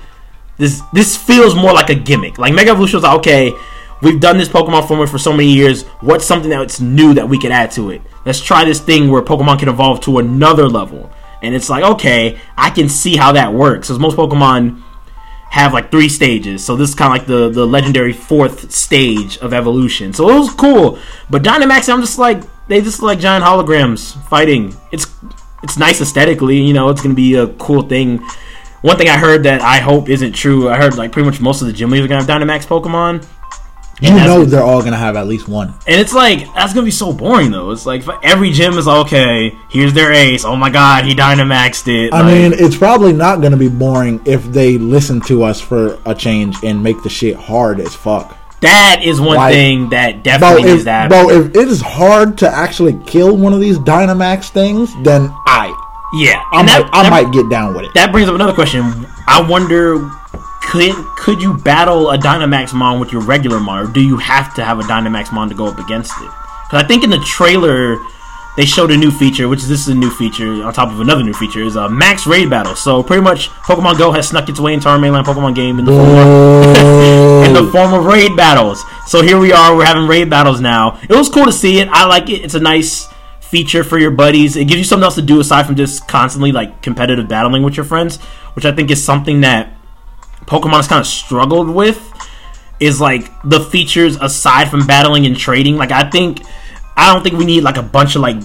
this 0.57 0.81
this 0.93 1.15
feels 1.15 1.55
more 1.55 1.73
like 1.73 1.89
a 1.89 1.95
gimmick. 1.95 2.37
Like 2.37 2.53
Mega 2.53 2.71
Evolution 2.71 2.97
was 2.97 3.03
like, 3.03 3.17
okay, 3.19 3.53
we've 4.01 4.19
done 4.19 4.37
this 4.37 4.49
Pokemon 4.49 4.87
formula 4.87 5.07
for 5.07 5.17
so 5.17 5.31
many 5.31 5.49
years. 5.49 5.83
What's 6.01 6.25
something 6.25 6.49
that's 6.49 6.81
new 6.81 7.13
that 7.13 7.27
we 7.27 7.37
could 7.37 7.51
add 7.51 7.71
to 7.71 7.91
it? 7.91 8.01
Let's 8.25 8.41
try 8.41 8.65
this 8.65 8.79
thing 8.79 9.09
where 9.09 9.21
Pokemon 9.21 9.59
can 9.59 9.69
evolve 9.69 10.01
to 10.01 10.17
another 10.17 10.67
level. 10.67 11.11
And 11.41 11.53
it's 11.53 11.69
like, 11.69 11.83
okay, 11.83 12.39
I 12.57 12.71
can 12.71 12.89
see 12.89 13.15
how 13.17 13.33
that 13.33 13.53
works. 13.53 13.87
Because 13.87 13.99
most 13.99 14.17
Pokemon 14.17 14.81
have 15.49 15.73
like 15.73 15.89
three 15.91 16.09
stages. 16.09 16.63
So 16.63 16.75
this 16.75 16.89
is 16.89 16.95
kind 16.95 17.13
of 17.13 17.19
like 17.19 17.27
the, 17.27 17.49
the 17.49 17.65
legendary 17.65 18.13
fourth 18.13 18.71
stage 18.71 19.37
of 19.37 19.53
evolution. 19.53 20.13
So 20.13 20.29
it 20.29 20.37
was 20.37 20.53
cool. 20.53 20.99
But 21.29 21.43
Dynamax, 21.43 21.91
I'm 21.91 22.01
just 22.01 22.19
like, 22.19 22.43
they 22.67 22.81
just 22.81 23.01
like 23.01 23.19
giant 23.19 23.45
holograms 23.45 24.21
fighting. 24.27 24.75
It's 24.91 25.07
it's 25.63 25.77
nice 25.77 25.99
aesthetically, 25.99 26.61
you 26.61 26.73
know, 26.73 26.89
it's 26.89 27.01
to 27.01 27.13
be 27.13 27.35
a 27.35 27.47
cool 27.47 27.81
thing. 27.81 28.19
One 28.81 28.97
thing 28.97 29.09
I 29.09 29.17
heard 29.17 29.43
that 29.43 29.61
I 29.61 29.77
hope 29.79 30.09
isn't 30.09 30.33
true, 30.33 30.69
I 30.69 30.77
heard 30.77 30.95
like 30.95 31.11
pretty 31.11 31.27
much 31.27 31.41
most 31.41 31.61
of 31.61 31.67
the 31.67 31.73
gym 31.73 31.89
leaders 31.89 32.05
are 32.05 32.09
to 32.09 32.15
have 32.17 32.27
Dynamax 32.27 32.67
Pokemon. 32.67 33.25
You 34.01 34.09
that's- 34.09 34.27
know 34.27 34.43
they're 34.43 34.61
all 34.63 34.81
gonna 34.83 34.97
have 34.97 35.15
at 35.15 35.25
least 35.27 35.47
one. 35.47 35.73
And 35.87 35.99
it's 36.01 36.13
like 36.13 36.53
that's 36.53 36.73
gonna 36.73 36.85
be 36.85 36.91
so 36.91 37.13
boring 37.13 37.51
though. 37.51 37.71
It's 37.71 37.85
like 37.85 38.03
every 38.23 38.51
gym 38.51 38.77
is 38.77 38.87
okay. 38.87 39.55
Here's 39.69 39.93
their 39.93 40.11
ace. 40.11 40.43
Oh 40.43 40.55
my 40.57 40.69
god, 40.69 41.05
he 41.05 41.15
Dynamaxed 41.15 41.87
it. 41.87 42.13
I 42.13 42.21
Like, 42.21 42.25
mean, 42.33 42.53
it's 42.53 42.75
probably 42.75 43.13
not 43.13 43.41
gonna 43.41 43.55
be 43.57 43.69
boring 43.69 44.19
if 44.25 44.43
they 44.51 44.77
listen 44.77 45.21
to 45.21 45.43
us 45.43 45.61
for 45.61 45.97
a 46.05 46.13
change 46.13 46.57
and 46.63 46.83
make 46.83 47.01
the 47.03 47.09
shit 47.09 47.35
hard 47.37 47.79
as 47.79 47.95
fuck. 47.95 48.37
that 48.61 49.01
is 49.03 49.21
one 49.21 49.35
like- 49.37 49.53
thing 49.53 49.89
that 49.89 50.23
Bro, 50.23 50.23
definitely 50.23 50.63
if, 50.63 50.67
needs 50.73 50.83
that. 50.85 51.09
bro, 51.09 51.29
if 51.29 51.47
it 51.55 51.67
is 51.67 51.81
hard 51.81 52.37
to 52.39 52.49
actually 52.49 52.97
kill 53.05 53.37
one 53.37 53.53
of 53.53 53.59
these 53.59 53.77
Dynamax 53.77 54.49
things, 54.49 54.91
then 55.03 55.31
I, 55.45 55.67
yeah, 56.15 56.41
I 56.51 56.63
might, 56.63 56.65
that, 56.65 56.89
I 56.91 57.03
that- 57.03 57.09
might 57.11 57.31
get 57.31 57.47
down 57.49 57.75
with 57.75 57.83
it. 57.85 57.91
That 57.93 58.11
brings 58.11 58.27
up 58.27 58.33
another 58.33 58.53
question. 58.53 59.05
I 59.27 59.41
wonder, 59.41 60.09
could 60.65 60.93
could 61.17 61.41
you 61.41 61.57
battle 61.57 62.11
a 62.11 62.17
Dynamax 62.17 62.73
Mon 62.73 62.99
with 62.99 63.11
your 63.11 63.21
regular 63.21 63.59
Mon, 63.59 63.85
or 63.85 63.91
do 63.91 64.01
you 64.01 64.17
have 64.17 64.53
to 64.55 64.63
have 64.63 64.79
a 64.79 64.83
Dynamax 64.83 65.31
Mon 65.31 65.49
to 65.49 65.55
go 65.55 65.67
up 65.67 65.79
against 65.79 66.11
it? 66.21 66.29
Because 66.65 66.83
I 66.83 66.87
think 66.87 67.03
in 67.03 67.09
the 67.09 67.19
trailer 67.19 67.97
they 68.55 68.65
showed 68.65 68.91
a 68.91 68.97
new 68.97 69.11
feature, 69.11 69.49
which 69.49 69.59
is 69.59 69.67
this 69.67 69.81
is 69.81 69.89
a 69.89 69.95
new 69.95 70.09
feature 70.09 70.63
on 70.63 70.73
top 70.73 70.89
of 70.89 71.01
another 71.01 71.23
new 71.23 71.33
feature, 71.33 71.61
is 71.61 71.75
a 71.75 71.89
max 71.89 72.25
raid 72.25 72.49
battle. 72.49 72.75
So 72.75 73.03
pretty 73.03 73.21
much, 73.21 73.49
Pokemon 73.49 73.97
Go 73.97 74.11
has 74.11 74.29
snuck 74.29 74.47
its 74.47 74.59
way 74.59 74.73
into 74.73 74.87
our 74.87 74.97
mainline 74.97 75.23
Pokemon 75.23 75.55
game 75.55 75.77
in 75.77 75.85
the 75.85 75.91
form 75.91 76.09
of, 76.09 77.45
in 77.45 77.53
the 77.53 77.69
form 77.71 77.93
of 77.93 78.05
raid 78.05 78.35
battles. 78.35 78.83
So 79.07 79.21
here 79.21 79.37
we 79.37 79.51
are, 79.51 79.75
we're 79.75 79.85
having 79.85 80.07
raid 80.07 80.29
battles 80.29 80.61
now. 80.61 80.99
It 81.03 81.13
was 81.13 81.27
cool 81.27 81.45
to 81.45 81.51
see 81.51 81.79
it. 81.79 81.89
I 81.89 82.05
like 82.07 82.29
it. 82.29 82.45
It's 82.45 82.55
a 82.55 82.59
nice 82.59 83.09
feature 83.41 83.83
for 83.83 83.99
your 83.99 84.11
buddies. 84.11 84.55
It 84.55 84.65
gives 84.65 84.77
you 84.77 84.83
something 84.85 85.03
else 85.03 85.15
to 85.15 85.21
do 85.21 85.39
aside 85.39 85.65
from 85.65 85.75
just 85.75 86.07
constantly 86.07 86.51
like 86.51 86.81
competitive 86.81 87.27
battling 87.27 87.61
with 87.61 87.75
your 87.75 87.85
friends, 87.85 88.21
which 88.53 88.65
I 88.65 88.71
think 88.71 88.89
is 88.89 89.03
something 89.03 89.41
that 89.41 89.74
Pokemon 90.47 90.77
has 90.77 90.87
kind 90.87 90.99
of 90.99 91.07
struggled 91.07 91.69
with. 91.69 92.01
Is 92.79 92.99
like 92.99 93.31
the 93.43 93.61
features 93.61 94.17
aside 94.17 94.69
from 94.69 94.85
battling 94.85 95.25
and 95.25 95.37
trading. 95.37 95.77
Like 95.77 95.91
I 95.91 96.09
think 96.09 96.41
I 96.97 97.13
don't 97.13 97.23
think 97.23 97.37
we 97.37 97.45
need 97.45 97.61
like 97.61 97.77
a 97.77 97.83
bunch 97.83 98.15
of 98.15 98.21
like 98.21 98.37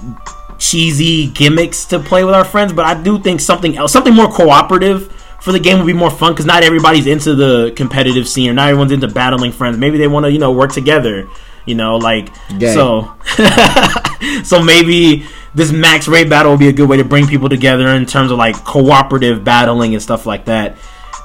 cheesy 0.58 1.28
gimmicks 1.28 1.84
to 1.86 1.98
play 1.98 2.22
with 2.22 2.34
our 2.34 2.44
friends, 2.44 2.72
but 2.72 2.84
I 2.84 3.00
do 3.02 3.18
think 3.18 3.40
something 3.40 3.76
else, 3.76 3.92
something 3.92 4.14
more 4.14 4.30
cooperative 4.30 5.10
for 5.40 5.52
the 5.52 5.58
game 5.58 5.78
would 5.78 5.86
be 5.86 5.92
more 5.92 6.10
fun 6.10 6.32
because 6.32 6.46
not 6.46 6.62
everybody's 6.62 7.06
into 7.06 7.34
the 7.34 7.72
competitive 7.74 8.28
scene 8.28 8.50
or 8.50 8.52
not 8.52 8.68
everyone's 8.68 8.92
into 8.92 9.08
battling 9.08 9.52
friends. 9.52 9.78
Maybe 9.78 9.98
they 9.98 10.06
want 10.06 10.26
to 10.26 10.32
you 10.32 10.38
know 10.38 10.52
work 10.52 10.72
together. 10.72 11.28
You 11.66 11.74
know, 11.74 11.96
like 11.96 12.30
so. 12.74 13.14
so 14.44 14.62
maybe 14.62 15.26
this 15.54 15.72
max 15.72 16.08
raid 16.08 16.30
battle 16.30 16.52
will 16.52 16.58
be 16.58 16.68
a 16.68 16.72
good 16.72 16.88
way 16.88 16.96
to 16.96 17.04
bring 17.04 17.26
people 17.26 17.48
together 17.48 17.88
in 17.88 18.06
terms 18.06 18.30
of 18.30 18.38
like 18.38 18.56
cooperative 18.64 19.44
battling 19.44 19.94
and 19.94 20.02
stuff 20.02 20.26
like 20.26 20.46
that. 20.46 20.76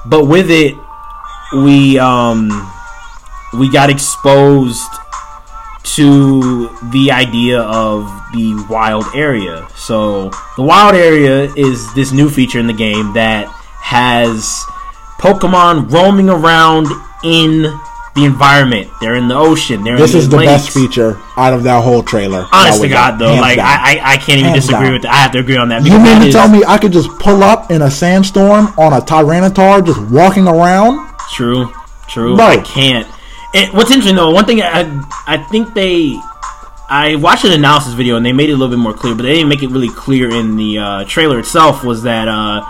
But 0.08 0.26
with 0.26 0.50
it, 0.50 0.76
we 1.52 1.98
um 1.98 2.50
we 3.54 3.70
got 3.70 3.90
exposed 3.90 4.82
to 5.94 6.68
the 6.90 7.10
idea 7.10 7.60
of 7.60 8.04
the 8.34 8.66
wild 8.68 9.06
area. 9.14 9.66
So 9.76 10.30
the 10.56 10.62
wild 10.62 10.94
area 10.94 11.52
is 11.56 11.92
this 11.94 12.12
new 12.12 12.28
feature 12.28 12.58
in 12.58 12.66
the 12.66 12.72
game 12.72 13.14
that 13.14 13.46
has 13.80 14.64
Pokemon 15.18 15.90
roaming 15.90 16.28
around 16.28 16.88
in 17.24 17.64
the 18.16 18.24
environment. 18.24 18.90
They're 19.00 19.14
in 19.14 19.28
the 19.28 19.36
ocean. 19.36 19.84
They're 19.84 19.96
This 19.96 20.14
is 20.14 20.28
the 20.28 20.38
lakes. 20.38 20.50
best 20.50 20.70
feature 20.70 21.20
out 21.36 21.52
of 21.52 21.62
that 21.64 21.84
whole 21.84 22.02
trailer. 22.02 22.46
Honest 22.52 22.80
to 22.82 22.88
God, 22.88 23.18
though, 23.18 23.34
like. 23.34 23.58
I, 23.58 23.98
I, 24.00 24.12
I 24.14 24.16
can't 24.16 24.38
even 24.40 24.50
Hands 24.50 24.64
disagree 24.64 24.86
down. 24.86 24.92
with 24.94 25.02
that. 25.02 25.12
I 25.12 25.16
have 25.18 25.32
to 25.32 25.38
agree 25.38 25.56
on 25.56 25.68
that. 25.68 25.84
You 25.84 25.98
mean 25.98 26.20
to 26.22 26.26
is 26.28 26.34
tell 26.34 26.48
me 26.48 26.64
I 26.66 26.78
could 26.78 26.92
just 26.92 27.10
pull 27.20 27.42
up 27.44 27.70
in 27.70 27.82
a 27.82 27.90
sandstorm 27.90 28.68
on 28.78 28.92
a 28.92 29.00
Tyranitar 29.00 29.84
just 29.86 30.00
walking 30.10 30.48
around? 30.48 31.08
True, 31.34 31.72
true. 32.08 32.34
Bro. 32.36 32.44
I 32.46 32.56
can't. 32.58 33.06
And 33.54 33.72
what's 33.74 33.90
interesting 33.90 34.16
though, 34.16 34.30
one 34.30 34.44
thing 34.46 34.60
I 34.62 34.82
I 35.26 35.36
think 35.50 35.74
they. 35.74 36.18
I 36.88 37.16
watched 37.16 37.44
an 37.44 37.50
analysis 37.52 37.94
video 37.94 38.16
and 38.16 38.24
they 38.24 38.32
made 38.32 38.48
it 38.48 38.52
a 38.52 38.56
little 38.56 38.68
bit 38.74 38.78
more 38.78 38.94
clear, 38.94 39.14
but 39.16 39.24
they 39.24 39.34
didn't 39.34 39.48
make 39.48 39.62
it 39.62 39.70
really 39.70 39.88
clear 39.88 40.30
in 40.30 40.56
the 40.56 40.78
uh, 40.78 41.04
trailer 41.04 41.38
itself. 41.40 41.82
Was 41.82 42.04
that 42.04 42.28
uh, 42.28 42.64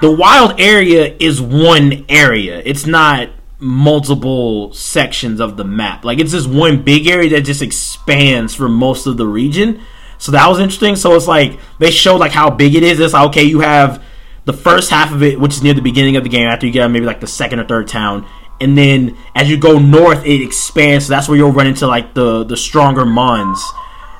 the 0.00 0.10
wild 0.10 0.60
area 0.60 1.14
is 1.20 1.40
one 1.40 2.04
area? 2.08 2.60
It's 2.64 2.86
not 2.86 3.28
multiple 3.58 4.72
sections 4.72 5.40
of 5.40 5.56
the 5.56 5.64
map. 5.64 6.04
Like 6.04 6.18
it's 6.18 6.32
just 6.32 6.48
one 6.48 6.82
big 6.82 7.06
area 7.06 7.30
that 7.30 7.42
just 7.42 7.62
expands 7.62 8.54
for 8.54 8.68
most 8.68 9.06
of 9.06 9.16
the 9.16 9.26
region. 9.26 9.80
So 10.18 10.32
that 10.32 10.46
was 10.48 10.58
interesting. 10.58 10.96
So 10.96 11.14
it's 11.14 11.26
like 11.26 11.58
they 11.78 11.90
showed 11.90 12.18
like 12.18 12.32
how 12.32 12.50
big 12.50 12.74
it 12.74 12.82
is. 12.82 13.00
It's 13.00 13.14
like 13.14 13.28
okay, 13.28 13.44
you 13.44 13.60
have 13.60 14.02
the 14.44 14.52
first 14.52 14.90
half 14.90 15.12
of 15.12 15.22
it, 15.22 15.40
which 15.40 15.54
is 15.54 15.62
near 15.62 15.74
the 15.74 15.82
beginning 15.82 16.16
of 16.16 16.22
the 16.22 16.30
game, 16.30 16.46
after 16.46 16.66
you 16.66 16.72
get 16.72 16.88
maybe 16.88 17.04
like 17.04 17.20
the 17.20 17.26
second 17.26 17.60
or 17.60 17.66
third 17.66 17.88
town, 17.88 18.26
and 18.60 18.76
then 18.76 19.16
as 19.34 19.50
you 19.50 19.56
go 19.58 19.78
north, 19.78 20.24
it 20.24 20.40
expands. 20.42 21.06
So 21.06 21.14
that's 21.14 21.28
where 21.28 21.36
you'll 21.36 21.52
run 21.52 21.66
into 21.66 21.86
like 21.86 22.14
the 22.14 22.44
the 22.44 22.56
stronger 22.56 23.04
mons. 23.04 23.62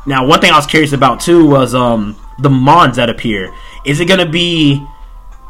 Now, 0.06 0.26
one 0.26 0.40
thing 0.40 0.52
I 0.52 0.56
was 0.56 0.66
curious 0.66 0.92
about 0.92 1.20
too 1.20 1.46
was 1.46 1.74
um 1.74 2.16
the 2.40 2.50
mons 2.50 2.96
that 2.96 3.10
appear. 3.10 3.52
Is 3.84 4.00
it 4.00 4.06
gonna 4.06 4.28
be 4.28 4.84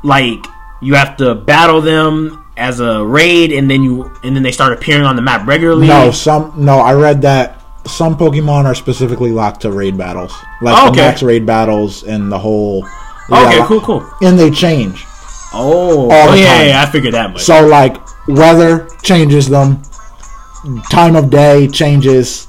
like 0.03 0.44
you 0.83 0.94
have 0.94 1.16
to 1.16 1.35
battle 1.35 1.81
them 1.81 2.46
as 2.57 2.81
a 2.81 3.05
raid, 3.05 3.53
and 3.53 3.71
then 3.71 3.83
you 3.83 4.11
and 4.23 4.35
then 4.35 4.42
they 4.42 4.53
start 4.53 4.73
appearing 4.73 5.05
on 5.05 5.16
the 5.16 5.23
map 5.23 5.47
regularly? 5.47 5.87
No, 5.87 6.11
some 6.11 6.53
no. 6.57 6.79
I 6.79 6.95
read 6.95 7.23
that 7.23 7.62
some 7.87 8.16
Pokemon 8.16 8.64
are 8.64 8.75
specifically 8.75 9.31
locked 9.31 9.62
to 9.62 9.71
raid 9.73 9.97
battles, 9.97 10.33
like 10.61 10.75
Oh, 10.77 10.90
the 10.90 10.97
max 10.97 11.23
raid 11.23 11.47
battles 11.47 12.03
and 12.03 12.31
the 12.31 12.38
whole. 12.38 12.85
Okay, 13.31 13.59
Yeah, 13.59 13.66
cool, 13.66 13.81
cool. 13.81 14.11
And 14.23 14.38
they 14.38 14.51
change. 14.51 15.05
Oh, 15.53 16.09
oh 16.11 16.35
yeah, 16.35 16.64
yeah, 16.64 16.83
I 16.83 16.90
figured 16.90 17.14
that 17.14 17.33
much. 17.33 17.42
So 17.42 17.66
like 17.66 17.97
weather 18.29 18.88
changes 19.03 19.49
them, 19.49 19.83
time 20.90 21.16
of 21.16 21.31
day 21.31 21.69
changes, 21.69 22.47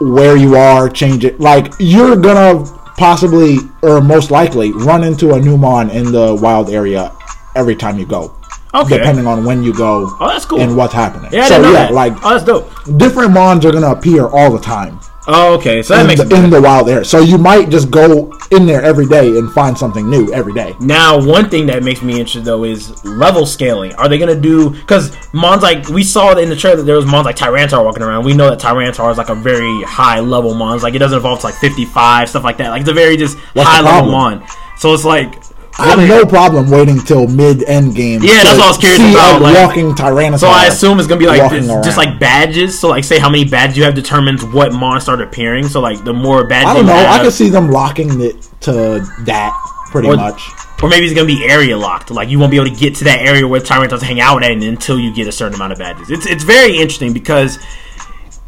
where 0.00 0.36
you 0.36 0.56
are 0.56 0.88
change 0.88 1.24
it. 1.24 1.40
Like 1.40 1.72
you're 1.78 2.16
gonna 2.16 2.64
possibly 2.96 3.58
or 3.82 4.00
most 4.00 4.30
likely 4.30 4.72
run 4.72 5.04
into 5.04 5.34
a 5.34 5.40
new 5.40 5.56
mon 5.56 5.90
in 5.90 6.12
the 6.12 6.34
wild 6.34 6.70
area 6.70 7.12
every 7.54 7.76
time 7.76 7.98
you 7.98 8.06
go. 8.06 8.34
Okay. 8.72 8.98
Depending 8.98 9.26
on 9.26 9.44
when 9.44 9.62
you 9.64 9.72
go 9.74 10.16
Oh, 10.20 10.28
that's 10.28 10.44
cool. 10.44 10.60
and 10.60 10.76
what's 10.76 10.94
happening. 10.94 11.30
yeah, 11.32 11.42
I 11.44 11.48
so 11.48 11.56
yeah, 11.62 11.72
that. 11.72 11.92
like 11.92 12.12
oh, 12.24 12.30
that's 12.30 12.44
dope. 12.44 12.70
different 12.98 13.32
mons 13.32 13.64
are 13.66 13.72
gonna 13.72 13.90
appear 13.90 14.26
all 14.26 14.52
the 14.52 14.60
time 14.60 15.00
Oh, 15.32 15.54
okay, 15.58 15.82
so 15.82 15.94
that 15.94 16.00
in 16.00 16.06
makes 16.08 16.24
the, 16.24 16.34
in 16.44 16.50
the 16.50 16.60
wild 16.60 16.88
area. 16.88 17.04
So 17.04 17.20
you 17.20 17.36
might 17.38 17.68
just 17.68 17.90
go 17.90 18.32
in 18.50 18.66
there 18.66 18.82
every 18.82 19.06
day 19.06 19.28
and 19.28 19.52
find 19.52 19.76
something 19.78 20.08
new 20.08 20.32
every 20.32 20.52
day. 20.54 20.74
Now, 20.80 21.20
one 21.24 21.48
thing 21.50 21.66
that 21.66 21.82
makes 21.84 22.00
me 22.02 22.14
interested 22.14 22.44
though 22.44 22.64
is 22.64 23.04
level 23.04 23.44
scaling. 23.46 23.94
Are 23.94 24.08
they 24.08 24.18
gonna 24.18 24.34
do 24.40 24.70
because 24.70 25.14
Mons 25.34 25.62
like 25.62 25.88
we 25.88 26.02
saw 26.02 26.36
in 26.36 26.48
the 26.48 26.56
trailer 26.56 26.82
there 26.82 26.96
was 26.96 27.06
Mons 27.06 27.26
like 27.26 27.36
Tyranitar 27.36 27.84
walking 27.84 28.02
around. 28.02 28.24
We 28.24 28.32
know 28.34 28.48
that 28.50 28.58
Tyranitar 28.60 29.10
is 29.12 29.18
like 29.18 29.28
a 29.28 29.34
very 29.34 29.82
high 29.82 30.20
level 30.20 30.54
Mons. 30.54 30.82
Like 30.82 30.94
it 30.94 30.98
doesn't 30.98 31.18
evolve 31.18 31.40
to 31.40 31.46
like 31.46 31.54
fifty 31.56 31.84
five 31.84 32.28
stuff 32.28 32.42
like 32.42 32.56
that. 32.56 32.70
Like 32.70 32.80
it's 32.80 32.90
a 32.90 32.94
very 32.94 33.16
just 33.16 33.36
What's 33.52 33.68
high 33.68 33.82
level? 33.82 34.10
Mon. 34.10 34.44
So 34.78 34.94
it's 34.94 35.04
like 35.04 35.34
I 35.80 35.88
have 35.96 36.08
no 36.08 36.24
problem 36.26 36.70
waiting 36.70 36.98
till 37.00 37.26
mid 37.26 37.62
end 37.64 37.94
game. 37.96 38.22
Yeah, 38.22 38.42
that's 38.44 38.58
what 38.58 38.64
I 38.64 38.68
was 38.68 38.78
curious 38.78 39.00
see 39.00 39.10
about, 39.12 39.42
like- 39.42 39.56
walking 39.56 39.92
Tyrannosaurus. 39.94 40.38
So 40.40 40.48
I 40.48 40.66
assume 40.66 40.98
it's 40.98 41.08
gonna 41.08 41.18
be 41.18 41.26
like 41.26 41.50
this, 41.50 41.66
just 41.84 41.96
like 41.96 42.18
badges. 42.20 42.78
So 42.78 42.88
like 42.88 43.04
say 43.04 43.18
how 43.18 43.28
many 43.30 43.44
badges 43.44 43.76
you 43.76 43.84
have 43.84 43.94
determines 43.94 44.44
what 44.44 44.72
Mon 44.72 45.00
start 45.00 45.20
appearing. 45.20 45.68
So 45.68 45.80
like 45.80 46.04
the 46.04 46.12
more 46.12 46.46
badges 46.46 46.70
I 46.70 46.74
don't 46.74 46.86
know. 46.86 46.92
I 46.92 47.14
have, 47.14 47.22
could 47.22 47.32
see 47.32 47.48
them 47.48 47.70
locking 47.70 48.20
it 48.20 48.48
to 48.62 49.00
that 49.24 49.52
pretty 49.90 50.08
Or- 50.08 50.16
much. 50.16 50.40
or 50.82 50.88
maybe 50.88 51.04
it's 51.06 51.14
gonna 51.14 51.26
be 51.26 51.44
area 51.44 51.76
locked. 51.76 52.10
Like 52.10 52.28
you 52.28 52.38
won't 52.38 52.50
be 52.50 52.56
able 52.58 52.68
to 52.70 52.74
get 52.76 52.94
to 52.96 53.04
that 53.04 53.20
area 53.20 53.46
where 53.46 53.60
Tyranitar's 53.60 54.02
hang 54.02 54.20
out 54.20 54.42
at 54.42 54.50
until 54.52 54.98
you 54.98 55.12
get 55.14 55.26
a 55.28 55.32
certain 55.32 55.54
amount 55.54 55.72
of 55.72 55.78
badges. 55.78 56.10
It's 56.10 56.26
it's 56.26 56.44
very 56.44 56.76
interesting 56.76 57.12
because 57.12 57.58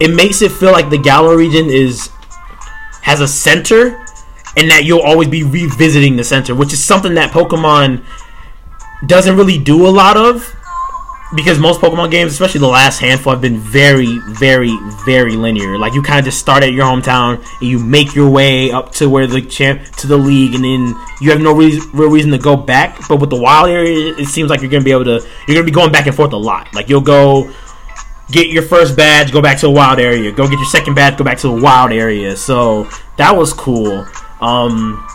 it 0.01 0.15
makes 0.15 0.43
it 0.43 0.51
feel 0.53 0.73
like 0.73 0.91
the 0.91 0.99
Galar 0.99 1.37
region 1.37 1.69
is 1.71 2.11
has 3.03 3.21
a 3.21 3.27
center, 3.29 4.05
and 4.57 4.71
that 4.71 4.85
you'll 4.85 5.01
always 5.01 5.29
be 5.29 5.43
revisiting 5.43 6.17
the 6.17 6.25
center, 6.25 6.55
which 6.55 6.73
is 6.73 6.83
something 6.83 7.15
that 7.15 7.31
Pokemon 7.31 8.05
doesn't 9.07 9.37
really 9.37 9.59
do 9.59 9.87
a 9.87 9.91
lot 9.91 10.17
of. 10.17 10.55
Because 11.35 11.59
most 11.59 11.81
Pokemon 11.81 12.11
games, 12.11 12.33
especially 12.33 12.61
the 12.61 12.67
last 12.67 12.99
handful, 12.99 13.33
have 13.33 13.41
been 13.41 13.57
very, 13.59 14.19
very, 14.33 14.77
very 15.07 15.35
linear. 15.35 15.79
Like 15.79 15.95
you 15.95 16.03
kind 16.03 16.19
of 16.19 16.27
just 16.27 16.39
start 16.39 16.63
at 16.63 16.75
your 16.75 16.85
hometown 16.85 17.43
and 17.61 17.71
you 17.71 17.79
make 17.79 18.15
your 18.15 18.29
way 18.29 18.71
up 18.71 18.93
to 18.97 19.09
where 19.09 19.27
the 19.27 19.41
champ 19.41 19.83
to 19.97 20.07
the 20.07 20.19
league, 20.19 20.55
and 20.55 20.63
then 20.63 20.95
you 21.23 21.31
have 21.31 21.41
no 21.41 21.55
reason, 21.55 21.91
real 21.95 22.11
reason 22.11 22.31
to 22.33 22.39
go 22.39 22.55
back. 22.55 23.09
But 23.09 23.19
with 23.19 23.31
the 23.31 23.41
wild 23.41 23.71
area, 23.71 24.15
it 24.19 24.27
seems 24.27 24.51
like 24.51 24.61
you're 24.61 24.71
gonna 24.71 24.85
be 24.85 24.93
able 24.93 25.05
to. 25.05 25.27
You're 25.49 25.55
gonna 25.55 25.65
be 25.65 25.71
going 25.71 25.91
back 25.91 26.07
and 26.07 26.15
forth 26.15 26.35
a 26.35 26.37
lot. 26.37 26.69
Like 26.75 26.91
you'll 26.91 27.01
go 27.01 27.51
get 28.31 28.49
your 28.49 28.63
first 28.63 28.95
badge, 28.95 29.33
go 29.33 29.41
back 29.41 29.59
to 29.61 29.69
a 29.69 29.71
wild 29.71 30.01
area. 30.01 30.33
Go 30.33 30.47
get 30.47 30.59
your 30.59 30.67
second 30.67 30.95
badge, 30.95 31.17
go 31.17 31.25
back 31.25 31.39
to 31.39 31.49
a 31.49 31.61
wild 31.63 31.93
area. 31.93 32.37
So 32.37 32.87
that 33.17 33.35
was 33.35 33.55
cool. 33.55 34.07
Um, 34.43 35.07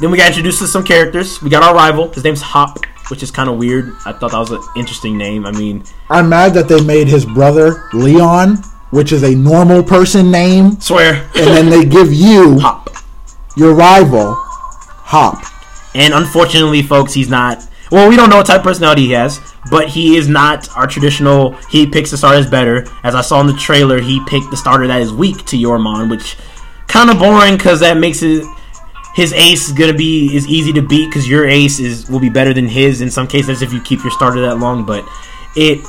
then 0.00 0.10
we 0.10 0.16
got 0.18 0.28
introduced 0.28 0.60
to 0.60 0.66
some 0.68 0.84
characters. 0.84 1.42
We 1.42 1.50
got 1.50 1.62
our 1.62 1.74
rival. 1.74 2.08
His 2.12 2.22
name's 2.24 2.40
Hop, 2.40 2.78
which 3.10 3.22
is 3.22 3.30
kind 3.30 3.48
of 3.50 3.56
weird. 3.58 3.92
I 4.06 4.12
thought 4.12 4.30
that 4.30 4.38
was 4.38 4.52
an 4.52 4.62
interesting 4.76 5.18
name. 5.18 5.44
I 5.44 5.50
mean, 5.52 5.84
I'm 6.08 6.28
mad 6.28 6.54
that 6.54 6.68
they 6.68 6.82
made 6.82 7.08
his 7.08 7.24
brother 7.26 7.88
Leon, 7.92 8.58
which 8.90 9.12
is 9.12 9.22
a 9.24 9.34
normal 9.34 9.82
person 9.82 10.30
name, 10.30 10.80
swear 10.80 11.28
and 11.34 11.46
then 11.46 11.68
they 11.68 11.84
give 11.84 12.12
you 12.12 12.58
Hop. 12.60 12.90
your 13.56 13.74
rival 13.74 14.34
Hop. 14.36 15.42
And 15.94 16.14
unfortunately, 16.14 16.82
folks, 16.82 17.12
he's 17.14 17.28
not. 17.28 17.64
Well, 17.90 18.08
we 18.08 18.14
don't 18.16 18.28
know 18.30 18.36
what 18.36 18.46
type 18.46 18.58
of 18.58 18.64
personality 18.64 19.06
he 19.06 19.12
has, 19.12 19.40
but 19.70 19.88
he 19.88 20.16
is 20.16 20.28
not 20.28 20.68
our 20.76 20.86
traditional. 20.86 21.52
He 21.70 21.86
picks 21.86 22.10
the 22.10 22.18
starters 22.18 22.48
better. 22.48 22.86
As 23.02 23.14
I 23.14 23.22
saw 23.22 23.40
in 23.40 23.46
the 23.46 23.54
trailer, 23.54 24.00
he 24.00 24.22
picked 24.26 24.50
the 24.50 24.56
starter 24.58 24.86
that 24.86 25.00
is 25.00 25.12
weak 25.12 25.44
to 25.46 25.56
Yormon, 25.56 26.10
which 26.10 26.36
kind 26.88 27.10
of 27.10 27.18
boring 27.18 27.56
because 27.56 27.80
that 27.80 27.96
makes 27.96 28.22
it 28.22 28.44
his 29.14 29.32
ace 29.32 29.68
is 29.68 29.72
gonna 29.72 29.92
be 29.92 30.34
is 30.34 30.46
easy 30.46 30.72
to 30.72 30.82
beat 30.82 31.06
because 31.06 31.28
your 31.28 31.46
ace 31.46 31.78
is 31.78 32.08
will 32.08 32.20
be 32.20 32.28
better 32.28 32.54
than 32.54 32.66
his 32.66 33.00
in 33.00 33.10
some 33.10 33.26
cases 33.26 33.62
if 33.62 33.72
you 33.72 33.80
keep 33.80 34.02
your 34.02 34.12
starter 34.12 34.40
that 34.40 34.58
long. 34.58 34.84
But 34.84 35.04
it 35.56 35.84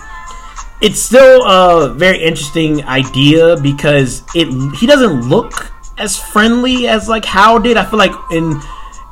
it's 0.82 1.00
still 1.00 1.44
a 1.46 1.94
very 1.94 2.22
interesting 2.22 2.84
idea 2.86 3.58
because 3.58 4.24
it 4.36 4.48
he 4.78 4.88
doesn't 4.88 5.28
look 5.30 5.72
as 5.98 6.18
friendly 6.18 6.88
as 6.88 7.10
like 7.10 7.26
How 7.26 7.60
did. 7.60 7.78
I 7.78 7.86
feel 7.86 8.00
like 8.00 8.14
in 8.32 8.60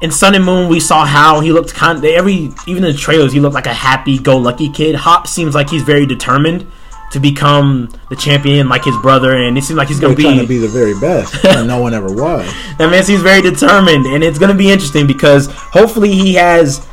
in 0.01 0.11
Sun 0.11 0.35
and 0.35 0.45
Moon 0.45 0.69
we 0.69 0.79
saw 0.79 1.05
how 1.05 1.39
he 1.39 1.51
looked 1.51 1.73
kind 1.73 1.97
Of, 1.97 2.05
every 2.05 2.51
even 2.65 2.83
in 2.83 2.91
the 2.91 2.97
trailers 2.97 3.33
he 3.33 3.39
looked 3.39 3.55
like 3.55 3.67
a 3.67 3.73
happy 3.73 4.17
go 4.17 4.37
lucky 4.37 4.69
kid. 4.69 4.95
Hop 4.95 5.27
seems 5.27 5.53
like 5.55 5.69
he's 5.69 5.83
very 5.83 6.05
determined 6.05 6.65
to 7.11 7.19
become 7.19 7.89
the 8.09 8.15
champion 8.15 8.67
like 8.67 8.83
his 8.83 8.95
brother 8.97 9.33
and 9.35 9.57
it 9.57 9.63
seems 9.63 9.77
like 9.77 9.87
he's 9.87 9.99
They're 9.99 10.09
gonna 10.09 10.21
trying 10.21 10.39
to 10.39 10.47
be 10.47 10.57
the 10.57 10.67
very 10.67 10.93
best, 10.99 11.43
and 11.45 11.67
no 11.67 11.79
one 11.79 11.93
ever 11.93 12.07
was. 12.11 12.45
that 12.77 12.89
man 12.91 13.03
seems 13.03 13.21
very 13.21 13.41
determined, 13.41 14.05
and 14.07 14.23
it's 14.23 14.37
going 14.37 14.51
to 14.51 14.57
be 14.57 14.69
interesting 14.69 15.07
because 15.07 15.47
hopefully 15.47 16.13
he 16.13 16.33
has. 16.35 16.85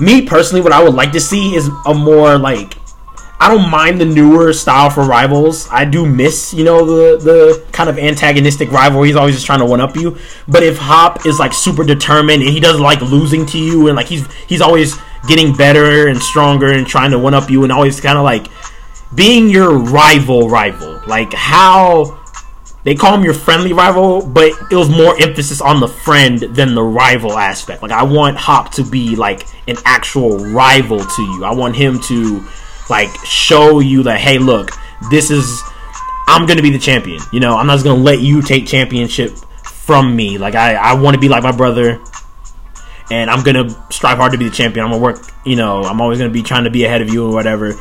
Me 0.00 0.26
personally, 0.26 0.60
what 0.60 0.72
I 0.72 0.82
would 0.82 0.94
like 0.94 1.12
to 1.12 1.20
see 1.20 1.54
is 1.54 1.68
a 1.86 1.94
more 1.94 2.36
like. 2.38 2.74
I 3.38 3.48
don't 3.48 3.68
mind 3.70 4.00
the 4.00 4.04
newer 4.04 4.52
style 4.52 4.88
for 4.88 5.02
rivals. 5.02 5.68
I 5.68 5.84
do 5.84 6.06
miss, 6.06 6.54
you 6.54 6.62
know, 6.62 6.84
the 6.84 7.18
the 7.18 7.66
kind 7.72 7.90
of 7.90 7.98
antagonistic 7.98 8.70
rival 8.70 9.00
where 9.00 9.06
he's 9.06 9.16
always 9.16 9.34
just 9.34 9.46
trying 9.46 9.58
to 9.58 9.64
one 9.64 9.80
up 9.80 9.96
you. 9.96 10.16
But 10.46 10.62
if 10.62 10.78
Hop 10.78 11.26
is 11.26 11.40
like 11.40 11.52
super 11.52 11.82
determined 11.82 12.42
and 12.42 12.52
he 12.52 12.60
doesn't 12.60 12.82
like 12.82 13.00
losing 13.00 13.44
to 13.46 13.58
you, 13.58 13.88
and 13.88 13.96
like 13.96 14.06
he's 14.06 14.30
he's 14.44 14.60
always 14.60 14.96
getting 15.26 15.54
better 15.54 16.06
and 16.08 16.20
stronger 16.22 16.72
and 16.72 16.86
trying 16.86 17.10
to 17.10 17.18
one 17.18 17.34
up 17.34 17.50
you, 17.50 17.64
and 17.64 17.72
always 17.72 18.00
kind 18.00 18.16
of 18.16 18.22
like 18.24 18.46
being 19.14 19.48
your 19.48 19.78
rival 19.78 20.48
rival, 20.48 21.00
like 21.06 21.32
how 21.32 22.18
they 22.84 22.94
call 22.94 23.14
him 23.14 23.22
your 23.22 23.34
friendly 23.34 23.72
rival, 23.72 24.26
but 24.26 24.52
it 24.70 24.74
was 24.74 24.88
more 24.88 25.20
emphasis 25.20 25.60
on 25.60 25.78
the 25.80 25.88
friend 25.88 26.40
than 26.40 26.74
the 26.74 26.82
rival 26.82 27.38
aspect. 27.38 27.82
Like 27.82 27.92
I 27.92 28.02
want 28.02 28.36
hop 28.36 28.72
to 28.72 28.84
be 28.84 29.14
like 29.14 29.46
an 29.68 29.76
actual 29.84 30.38
rival 30.38 30.98
to 30.98 31.22
you. 31.22 31.44
I 31.44 31.52
want 31.52 31.76
him 31.76 32.00
to 32.00 32.44
like 32.90 33.10
show 33.24 33.78
you 33.78 34.02
that 34.04 34.18
hey, 34.18 34.38
look, 34.38 34.70
this 35.10 35.30
is 35.30 35.62
I'm 36.26 36.46
gonna 36.46 36.62
be 36.62 36.70
the 36.70 36.78
champion. 36.78 37.20
You 37.32 37.40
know, 37.40 37.56
I'm 37.56 37.66
not 37.66 37.74
just 37.74 37.84
gonna 37.84 38.02
let 38.02 38.20
you 38.20 38.42
take 38.42 38.66
championship 38.66 39.36
from 39.64 40.16
me. 40.16 40.38
Like 40.38 40.54
I, 40.54 40.74
I 40.74 40.94
want 40.94 41.14
to 41.14 41.20
be 41.20 41.28
like 41.28 41.42
my 41.42 41.52
brother, 41.52 42.00
and 43.10 43.30
I'm 43.30 43.44
gonna 43.44 43.68
strive 43.92 44.18
hard 44.18 44.32
to 44.32 44.38
be 44.38 44.48
the 44.48 44.54
champion. 44.54 44.84
I'm 44.84 44.90
gonna 44.90 45.02
work. 45.02 45.20
You 45.44 45.56
know, 45.56 45.82
I'm 45.82 46.00
always 46.00 46.18
gonna 46.18 46.30
be 46.30 46.42
trying 46.42 46.64
to 46.64 46.70
be 46.70 46.84
ahead 46.84 47.02
of 47.02 47.12
you 47.12 47.28
or 47.28 47.32
whatever. 47.32 47.74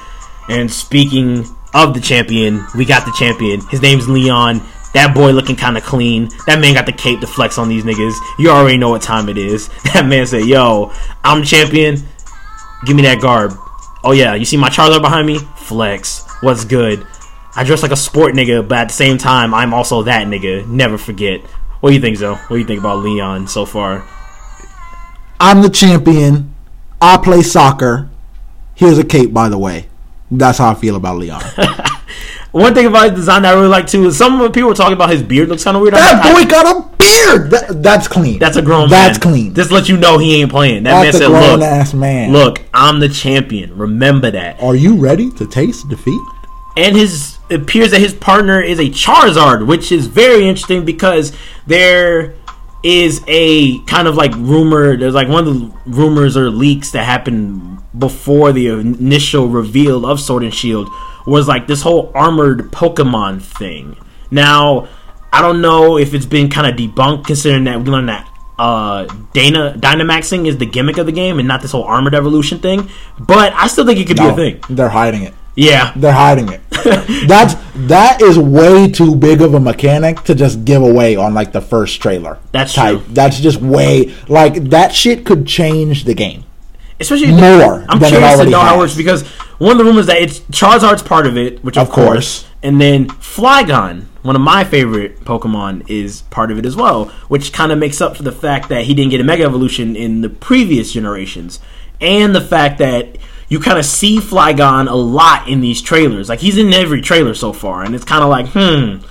And 0.52 0.70
speaking 0.70 1.46
of 1.74 1.94
the 1.94 2.02
champion, 2.02 2.66
we 2.76 2.84
got 2.84 3.06
the 3.06 3.14
champion. 3.18 3.62
His 3.70 3.82
name's 3.82 4.10
Leon. 4.10 4.62
That 4.94 5.16
boy 5.16 5.32
looking 5.32 5.56
kind 5.56 5.78
of 5.78 5.84
clean. 5.84 6.30
That 6.46 6.60
man 6.60 6.74
got 6.74 6.86
the 6.86 6.92
cape 6.92 7.22
to 7.22 7.28
flex 7.28 7.58
on 7.58 7.70
these 7.70 7.86
niggas. 7.86 8.14
You 8.38 8.50
already 8.50 8.78
know 8.78 8.90
what 8.90 9.02
time 9.02 9.30
it 9.30 9.38
is. 9.38 9.70
That 9.94 10.06
man 10.06 10.28
said, 10.28 10.46
"Yo, 10.46 10.92
I'm 11.24 11.44
champion. 11.44 12.04
Give 12.86 12.98
me 12.98 13.04
that 13.04 13.22
garb." 13.22 13.54
Oh 14.04 14.12
yeah, 14.12 14.34
you 14.34 14.44
see 14.44 14.58
my 14.58 14.70
Charizard 14.70 15.02
behind 15.02 15.26
me? 15.26 15.40
Flex. 15.56 16.26
What's 16.42 16.66
good? 16.66 17.08
I 17.56 17.64
dress 17.64 17.82
like 17.82 17.92
a 17.92 17.98
sport 17.98 18.34
nigga, 18.34 18.68
but 18.68 18.78
at 18.78 18.88
the 18.90 18.94
same 18.94 19.18
time, 19.18 19.54
I'm 19.54 19.74
also 19.74 20.04
that 20.04 20.28
nigga. 20.28 20.68
Never 20.68 20.98
forget. 20.98 21.42
What 21.80 21.92
do 21.92 21.96
you 21.96 22.02
think, 22.02 22.18
Zoe? 22.18 22.36
What 22.36 22.50
do 22.50 22.58
you 22.58 22.66
think 22.66 22.80
about 22.80 23.00
Leon 23.00 23.48
so 23.48 23.66
far? 23.66 24.06
I'm 25.40 25.62
the 25.62 25.70
champion. 25.70 26.54
I 27.02 27.18
play 27.18 27.42
soccer. 27.42 28.10
Here's 28.76 28.98
a 28.98 29.04
cape, 29.04 29.34
by 29.34 29.48
the 29.48 29.58
way. 29.58 29.88
That's 30.32 30.58
how 30.58 30.72
I 30.72 30.76
feel 30.76 30.96
about 30.96 31.18
Leon. 31.18 31.42
One 32.52 32.74
thing 32.74 32.86
about 32.86 33.10
his 33.12 33.20
design 33.20 33.44
that 33.44 33.54
I 33.54 33.56
really 33.56 33.70
like 33.70 33.88
too 33.88 34.06
is 34.08 34.18
some 34.18 34.34
of 34.34 34.40
the 34.42 34.50
people 34.50 34.70
were 34.70 34.76
talking 34.76 34.94
about 34.94 35.10
his 35.10 35.24
beard 35.24 35.48
looks 35.48 35.64
kind 35.64 35.78
of 35.78 35.82
weird. 35.84 35.94
that 35.94 36.26
I- 36.26 36.34
boy 36.44 36.50
got 36.50 36.66
a 36.66 36.82
beard. 36.98 37.50
That, 37.52 37.82
that's 37.82 38.08
clean. 38.10 38.40
that's 38.40 38.58
a 38.58 38.62
grown 38.62 38.90
man. 38.90 38.90
That's 38.90 39.24
man. 39.26 39.34
clean. 39.34 39.54
Just 39.56 39.72
let 39.72 39.88
you 39.88 39.96
know 39.98 40.18
he 40.18 40.42
ain't 40.42 40.52
playing. 40.52 40.84
That 40.84 41.04
That's 41.04 41.18
a 41.18 41.30
man 41.30 41.32
said, 41.32 41.48
grown 41.48 41.60
"Look, 41.60 41.62
ass 41.70 41.94
man. 41.94 42.32
look, 42.34 42.62
I'm 42.74 43.00
the 43.00 43.08
champion. 43.10 43.78
Remember 43.78 44.32
that." 44.32 44.62
Are 44.62 44.76
you 44.76 44.96
ready 44.98 45.32
to 45.32 45.46
taste 45.48 45.88
defeat? 45.90 46.20
and 46.78 46.96
his 46.96 47.38
it 47.50 47.62
appears 47.62 47.92
that 47.92 48.00
his 48.00 48.14
partner 48.14 48.62
is 48.62 48.80
a 48.80 48.90
Charizard, 48.90 49.66
which 49.68 49.92
is 49.92 50.08
very 50.08 50.48
interesting 50.48 50.84
because 50.86 51.36
there 51.68 52.36
is 52.84 53.22
a 53.28 53.80
kind 53.86 54.08
of 54.08 54.16
like 54.16 54.34
rumor. 54.36 54.98
There's 54.98 55.14
like 55.14 55.28
one 55.30 55.48
of 55.48 55.54
the 55.60 55.72
rumors 55.86 56.36
or 56.38 56.50
leaks 56.50 56.92
that 56.92 57.04
happened 57.06 57.81
before 57.98 58.52
the 58.52 58.68
initial 58.68 59.48
reveal 59.48 60.06
of 60.06 60.20
Sword 60.20 60.44
and 60.44 60.54
Shield 60.54 60.90
was 61.26 61.48
like 61.48 61.68
this 61.68 61.82
whole 61.82 62.12
armored 62.16 62.72
Pokemon 62.72 63.42
thing. 63.42 63.98
Now, 64.30 64.88
I 65.34 65.42
don't 65.42 65.62
know 65.62 65.98
if 65.98 66.14
it's 66.14 66.26
been 66.26 66.50
kind 66.50 66.68
of 66.68 66.76
debunked, 66.76 67.26
considering 67.26 67.66
that 67.66 67.80
we 67.80 67.86
learned 67.86 68.10
that 68.10 68.28
uh, 68.58 69.06
Dana 69.34 69.76
Dynamaxing 69.78 70.48
is 70.48 70.58
the 70.58 70.66
gimmick 70.66 70.98
of 70.98 71.06
the 71.06 71.12
game 71.12 71.40
and 71.40 71.48
not 71.48 71.62
this 71.62 71.72
whole 71.72 71.84
armored 71.84 72.14
evolution 72.16 72.60
thing. 72.60 72.90
But 73.20 73.54
I 73.54 73.68
still 73.68 73.86
think 73.86 74.00
it 74.00 74.08
could 74.08 74.18
be 74.18 74.28
a 74.28 74.36
thing. 74.36 74.64
they're 74.70 74.90
hiding 74.90 75.24
it. 75.24 75.34
Yeah, 75.56 75.92
They're 75.98 76.14
hiding 76.14 76.48
it. 76.48 76.62
That's 77.28 77.56
that 77.88 78.22
is 78.22 78.40
way 78.40 78.90
too 78.90 79.16
big 79.16 79.42
of 79.42 79.54
a 79.54 79.60
mechanic 79.60 80.24
to 80.24 80.34
just 80.34 80.64
give 80.64 80.82
away 80.82 81.18
on 81.18 81.34
like 81.34 81.52
the 81.52 81.60
first 81.60 82.02
trailer. 82.02 82.40
That's 82.54 82.74
type. 82.74 83.04
true. 83.04 83.14
That's 83.14 83.38
just 83.40 83.60
way 83.60 84.16
like 84.30 84.56
that 84.70 84.94
shit 84.94 85.26
could 85.26 85.46
change 85.46 86.06
the 86.06 86.14
game. 86.14 86.46
Especially 87.02 87.32
More 87.32 87.86
I'm 87.90 88.00
curious 88.00 88.40
to 88.40 88.50
know 88.50 88.60
how 88.60 88.76
it 88.76 88.80
works 88.80 88.96
because 88.96 89.24
one 89.58 89.74
of 89.74 89.78
the 89.78 89.84
rumors 89.84 90.08
that 90.08 90.22
it's 90.22 90.40
Charizard's 90.52 91.04
part 91.04 91.28
of 91.28 91.38
it, 91.38 91.64
which 91.64 91.78
of, 91.78 91.88
Of 91.88 91.94
course, 91.94 92.08
course. 92.08 92.46
and 92.64 92.80
then 92.80 93.08
Flygon, 93.08 94.06
one 94.22 94.36
of 94.36 94.42
my 94.42 94.64
favorite 94.64 95.20
Pokemon, 95.26 95.90
is 95.90 96.22
part 96.24 96.52
of 96.52 96.58
it 96.58 96.66
as 96.66 96.76
well, 96.76 97.06
which 97.28 97.52
kind 97.54 97.72
of 97.72 97.78
makes 97.78 98.02
up 98.02 98.16
for 98.18 98.24
the 98.24 98.32
fact 98.32 98.70
that 98.70 98.86
he 98.86 98.94
didn't 98.94 99.12
get 99.12 99.22
a 99.22 99.24
Mega 99.24 99.44
Evolution 99.44 99.96
in 99.96 100.22
the 100.22 100.30
previous 100.30 100.94
generations, 100.94 101.60
and 102.00 102.34
the 102.34 102.42
fact 102.42 102.80
that 102.80 103.18
you 103.50 103.60
kind 103.60 103.78
of 103.78 103.86
see 103.86 104.18
Flygon 104.18 104.90
a 104.90 104.96
lot 104.96 105.48
in 105.48 105.60
these 105.60 105.82
trailers. 105.82 106.30
Like 106.30 106.40
he's 106.40 106.58
in 106.58 106.74
every 106.74 107.02
trailer 107.02 107.34
so 107.34 107.52
far, 107.52 107.84
and 107.84 107.94
it's 107.94 108.06
kind 108.06 108.24
of 108.24 108.30
like, 108.30 108.48
hmm. 108.48 109.06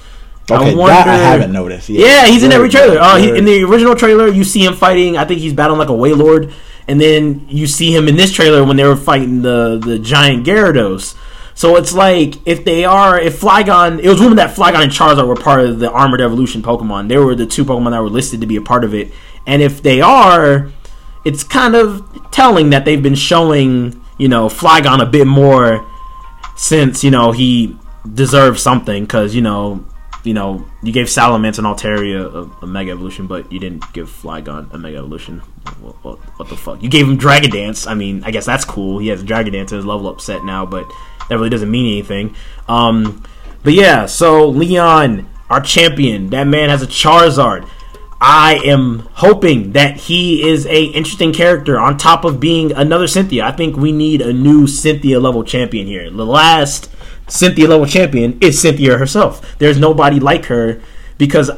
Okay, 0.50 0.74
that 0.74 1.06
I 1.06 1.16
haven't 1.16 1.52
noticed. 1.52 1.88
Yeah, 1.88 2.26
he's 2.26 2.42
in 2.42 2.50
every 2.50 2.68
trailer. 2.68 2.98
Uh, 2.98 3.18
he, 3.18 3.36
in 3.36 3.44
the 3.44 3.62
original 3.62 3.94
trailer, 3.94 4.26
you 4.26 4.42
see 4.42 4.64
him 4.64 4.74
fighting. 4.74 5.16
I 5.16 5.24
think 5.24 5.40
he's 5.40 5.52
battling 5.52 5.78
like 5.78 5.90
a 5.90 5.92
Wailord, 5.92 6.52
and 6.88 7.00
then 7.00 7.46
you 7.48 7.66
see 7.66 7.94
him 7.94 8.08
in 8.08 8.16
this 8.16 8.32
trailer 8.32 8.64
when 8.64 8.76
they 8.76 8.84
were 8.84 8.96
fighting 8.96 9.42
the 9.42 9.78
the 9.78 9.98
giant 9.98 10.46
Gyarados. 10.46 11.16
So 11.54 11.76
it's 11.76 11.92
like 11.92 12.36
if 12.46 12.64
they 12.64 12.84
are, 12.84 13.20
if 13.20 13.40
Flygon, 13.40 14.00
it 14.02 14.08
was 14.08 14.20
rumored 14.20 14.38
that 14.38 14.56
Flygon 14.56 14.82
and 14.82 14.92
Charizard 14.92 15.26
were 15.26 15.36
part 15.36 15.60
of 15.60 15.78
the 15.78 15.90
Armored 15.90 16.20
Evolution 16.22 16.62
Pokemon. 16.62 17.08
They 17.08 17.18
were 17.18 17.34
the 17.34 17.46
two 17.46 17.64
Pokemon 17.64 17.90
that 17.90 18.00
were 18.00 18.08
listed 18.08 18.40
to 18.40 18.46
be 18.46 18.56
a 18.56 18.62
part 18.62 18.84
of 18.84 18.94
it, 18.94 19.12
and 19.46 19.60
if 19.60 19.82
they 19.82 20.00
are, 20.00 20.70
it's 21.24 21.44
kind 21.44 21.74
of 21.74 22.30
telling 22.30 22.70
that 22.70 22.84
they've 22.84 23.02
been 23.02 23.14
showing 23.14 24.02
you 24.18 24.28
know 24.28 24.48
Flygon 24.48 25.02
a 25.02 25.06
bit 25.06 25.26
more 25.26 25.86
since 26.56 27.04
you 27.04 27.10
know 27.10 27.32
he 27.32 27.76
deserves 28.14 28.62
something 28.62 29.04
because 29.04 29.34
you 29.34 29.42
know 29.42 29.84
you 30.24 30.34
know 30.34 30.66
you 30.82 30.92
gave 30.92 31.06
Salamence 31.06 31.58
and 31.58 31.66
Altaria 31.66 32.24
a, 32.32 32.64
a 32.64 32.66
Mega 32.66 32.92
Evolution, 32.92 33.26
but 33.26 33.50
you 33.50 33.58
didn't 33.58 33.90
give 33.92 34.08
Flygon 34.08 34.72
a 34.72 34.78
Mega 34.78 34.98
Evolution. 34.98 35.38
What, 35.80 36.04
what, 36.04 36.18
what 36.38 36.48
the 36.48 36.56
fuck? 36.56 36.82
You 36.82 36.88
gave 36.88 37.08
him 37.08 37.16
Dragon 37.16 37.50
Dance. 37.50 37.86
I 37.86 37.94
mean, 37.94 38.22
I 38.24 38.30
guess 38.30 38.46
that's 38.46 38.64
cool. 38.64 38.98
He 38.98 39.08
has 39.08 39.22
Dragon 39.22 39.52
Dance 39.52 39.72
and 39.72 39.78
his 39.78 39.86
level 39.86 40.08
up 40.08 40.20
set 40.20 40.44
now, 40.44 40.66
but 40.66 40.90
that 41.28 41.36
really 41.36 41.50
doesn't 41.50 41.70
mean 41.70 41.86
anything. 41.86 42.34
Um, 42.68 43.22
but 43.62 43.72
yeah, 43.72 44.06
so 44.06 44.48
Leon, 44.48 45.28
our 45.48 45.60
champion, 45.60 46.30
that 46.30 46.44
man 46.44 46.70
has 46.70 46.82
a 46.82 46.86
Charizard. 46.86 47.68
I 48.22 48.60
am 48.64 49.08
hoping 49.14 49.72
that 49.72 49.96
he 49.96 50.46
is 50.46 50.66
a 50.66 50.84
interesting 50.84 51.32
character 51.32 51.78
on 51.78 51.96
top 51.96 52.24
of 52.24 52.38
being 52.38 52.70
another 52.72 53.06
Cynthia. 53.06 53.46
I 53.46 53.52
think 53.52 53.76
we 53.76 53.92
need 53.92 54.20
a 54.20 54.32
new 54.32 54.66
Cynthia 54.66 55.18
level 55.18 55.42
champion 55.42 55.86
here. 55.86 56.10
The 56.10 56.26
last 56.26 56.90
Cynthia 57.30 57.68
level 57.68 57.86
champion 57.86 58.38
is 58.40 58.60
Cynthia 58.60 58.98
herself. 58.98 59.56
There's 59.58 59.78
nobody 59.78 60.20
like 60.20 60.46
her 60.46 60.82
because 61.18 61.50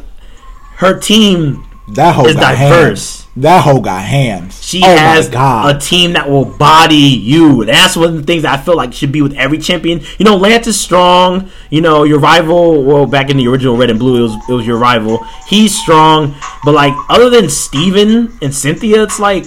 her 0.77 0.99
team 0.99 1.65
That 1.95 2.15
hoe 2.15 2.27
is 2.27 2.35
diverse. 2.37 2.59
hands. 2.59 3.19
That 3.37 3.65
hoe 3.65 3.81
got 3.81 4.03
hands. 4.05 4.63
she 4.63 4.83
oh 4.85 4.95
has 4.95 5.29
a 5.33 5.79
team 5.81 6.13
that 6.13 6.29
will 6.29 6.45
body 6.45 6.95
you. 6.95 7.65
That's 7.65 7.97
one 7.97 8.09
of 8.11 8.17
the 8.17 8.23
things 8.25 8.43
that 8.43 8.59
I 8.59 8.63
feel 8.63 8.77
like 8.77 8.93
should 8.93 9.11
be 9.11 9.23
with 9.23 9.33
every 9.37 9.57
champion. 9.57 10.03
You 10.19 10.27
know, 10.27 10.37
Lance 10.37 10.67
is 10.67 10.79
strong. 10.79 11.51
You 11.71 11.81
know, 11.81 12.05
your 12.05 12.19
rival. 12.19 12.85
Well, 12.85 13.07
back 13.07 13.31
in 13.31 13.39
the 13.39 13.49
original 13.49 13.77
Red 13.79 13.89
and 13.89 13.99
Blue, 13.99 14.19
it 14.19 14.23
was 14.23 14.35
it 14.51 14.53
was 14.53 14.67
your 14.67 14.77
rival. 14.77 15.25
He's 15.49 15.75
strong, 15.75 16.35
but 16.65 16.75
like 16.75 16.93
other 17.09 17.31
than 17.31 17.49
Steven 17.49 18.37
and 18.43 18.55
Cynthia, 18.55 19.03
it's 19.03 19.19
like 19.19 19.47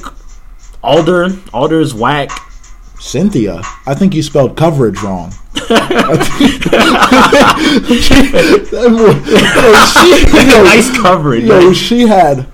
Alder. 0.84 1.30
Alder's 1.54 1.94
whack. 1.94 2.30
Cynthia, 3.00 3.62
I 3.86 3.94
think 3.94 4.16
you 4.16 4.24
spelled 4.24 4.58
coverage 4.58 5.00
wrong. 5.04 5.32
Nice 10.64 10.90
coverage. 10.98 11.44
yo, 11.44 11.68
right? 11.68 11.76
she 11.76 12.02
had 12.08 12.48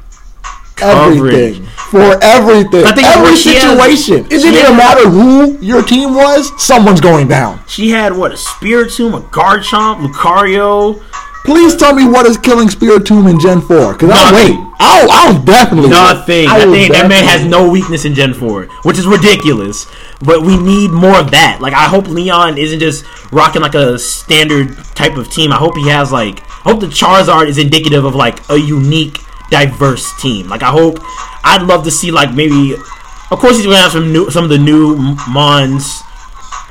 Coverage. 0.75 1.59
for 1.91 2.17
everything. 2.23 2.85
I 2.85 2.91
think 2.93 3.07
Every 3.07 3.31
what 3.31 3.37
she 3.37 3.53
has- 3.53 3.61
situation. 3.63 4.25
it 4.25 4.29
didn't 4.29 4.55
even 4.55 4.75
matter 4.77 5.07
who 5.09 5.57
your 5.59 5.83
team 5.83 6.15
was. 6.15 6.51
Someone's 6.63 7.01
going 7.01 7.27
down. 7.27 7.59
She 7.67 7.89
had 7.89 8.15
what 8.17 8.31
a 8.31 8.35
Spiritomb, 8.35 9.15
a 9.15 9.21
Garchomp, 9.21 10.05
Lucario. 10.05 11.01
Please 11.45 11.75
tell 11.75 11.93
me 11.93 12.07
what 12.07 12.25
is 12.25 12.37
killing 12.37 12.67
Spiritomb 12.67 13.29
in 13.29 13.39
Gen 13.39 13.61
Four, 13.61 13.93
because 13.93 14.09
I'll 14.11 14.33
wait. 14.33 14.57
I'll, 14.83 15.11
I'll 15.11 15.43
definitely. 15.43 15.91
Nothing. 15.91 16.47
I 16.47 16.57
That, 16.57 16.65
will 16.65 16.73
thing, 16.73 16.91
that 16.91 17.07
man 17.07 17.23
has 17.23 17.45
no 17.45 17.69
weakness 17.69 18.03
in 18.03 18.15
Gen 18.15 18.33
4, 18.33 18.65
which 18.83 18.97
is 18.97 19.05
ridiculous. 19.05 19.85
But 20.25 20.41
we 20.41 20.57
need 20.57 20.89
more 20.89 21.19
of 21.19 21.29
that. 21.31 21.59
Like, 21.61 21.73
I 21.73 21.85
hope 21.85 22.07
Leon 22.07 22.57
isn't 22.57 22.79
just 22.79 23.05
rocking 23.31 23.61
like 23.61 23.75
a 23.75 23.99
standard 23.99 24.75
type 24.95 25.17
of 25.17 25.31
team. 25.31 25.51
I 25.51 25.57
hope 25.57 25.77
he 25.77 25.87
has, 25.89 26.11
like, 26.11 26.41
I 26.65 26.71
hope 26.71 26.79
the 26.79 26.87
Charizard 26.87 27.47
is 27.47 27.59
indicative 27.59 28.05
of, 28.05 28.15
like, 28.15 28.49
a 28.49 28.57
unique, 28.57 29.19
diverse 29.51 30.19
team. 30.19 30.49
Like, 30.49 30.63
I 30.63 30.71
hope, 30.71 30.97
I'd 31.43 31.61
love 31.61 31.83
to 31.83 31.91
see, 31.91 32.09
like, 32.09 32.33
maybe, 32.33 32.73
of 32.73 33.37
course, 33.37 33.57
he's 33.57 33.65
to 33.65 33.71
have 33.75 33.91
some 33.91 34.11
new, 34.11 34.31
some 34.31 34.45
of 34.45 34.49
the 34.49 34.57
new 34.57 35.15
Mons 35.29 36.01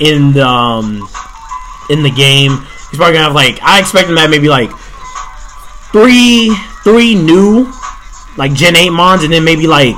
in 0.01 0.33
the, 0.33 0.47
um, 0.47 1.09
in 1.91 2.03
the 2.03 2.11
game. 2.11 2.67
He's 2.91 2.99
probably 2.99 3.19
to 3.19 3.23
have, 3.23 3.35
like, 3.35 3.63
I 3.63 3.79
expect 3.79 4.09
him 4.09 4.17
to 4.17 4.21
have 4.21 4.31
maybe, 4.31 4.49
like, 4.49 4.71
three, 5.93 6.57
three 6.83 7.15
new 7.15 7.73
like 8.41 8.55
Gen 8.55 8.75
8 8.75 8.89
Mons 8.91 9.23
and 9.23 9.31
then 9.31 9.45
maybe 9.45 9.67
like 9.67 9.97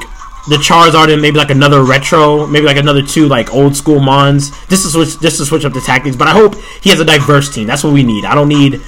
the 0.49 0.57
Charizard 0.57 1.13
and 1.13 1.23
maybe 1.23 1.37
like 1.37 1.51
another 1.51 1.85
retro, 1.85 2.45
maybe 2.49 2.67
like 2.67 2.77
another 2.77 3.01
two 3.01 3.29
like 3.29 3.55
old 3.55 3.77
school 3.77 4.01
Mons. 4.01 4.51
Just 4.67 4.83
to 4.83 4.91
switch 4.91 5.21
just 5.21 5.39
to 5.39 5.47
switch 5.47 5.65
up 5.65 5.73
the 5.73 5.81
tactics. 5.81 6.17
But 6.17 6.27
I 6.27 6.33
hope 6.33 6.57
he 6.83 6.91
has 6.91 6.99
a 6.99 7.05
diverse 7.05 7.55
team. 7.55 7.69
That's 7.69 7.85
what 7.85 7.93
we 7.93 8.03
need. 8.03 8.25
I 8.25 8.35
don't 8.35 8.49
need 8.49 8.81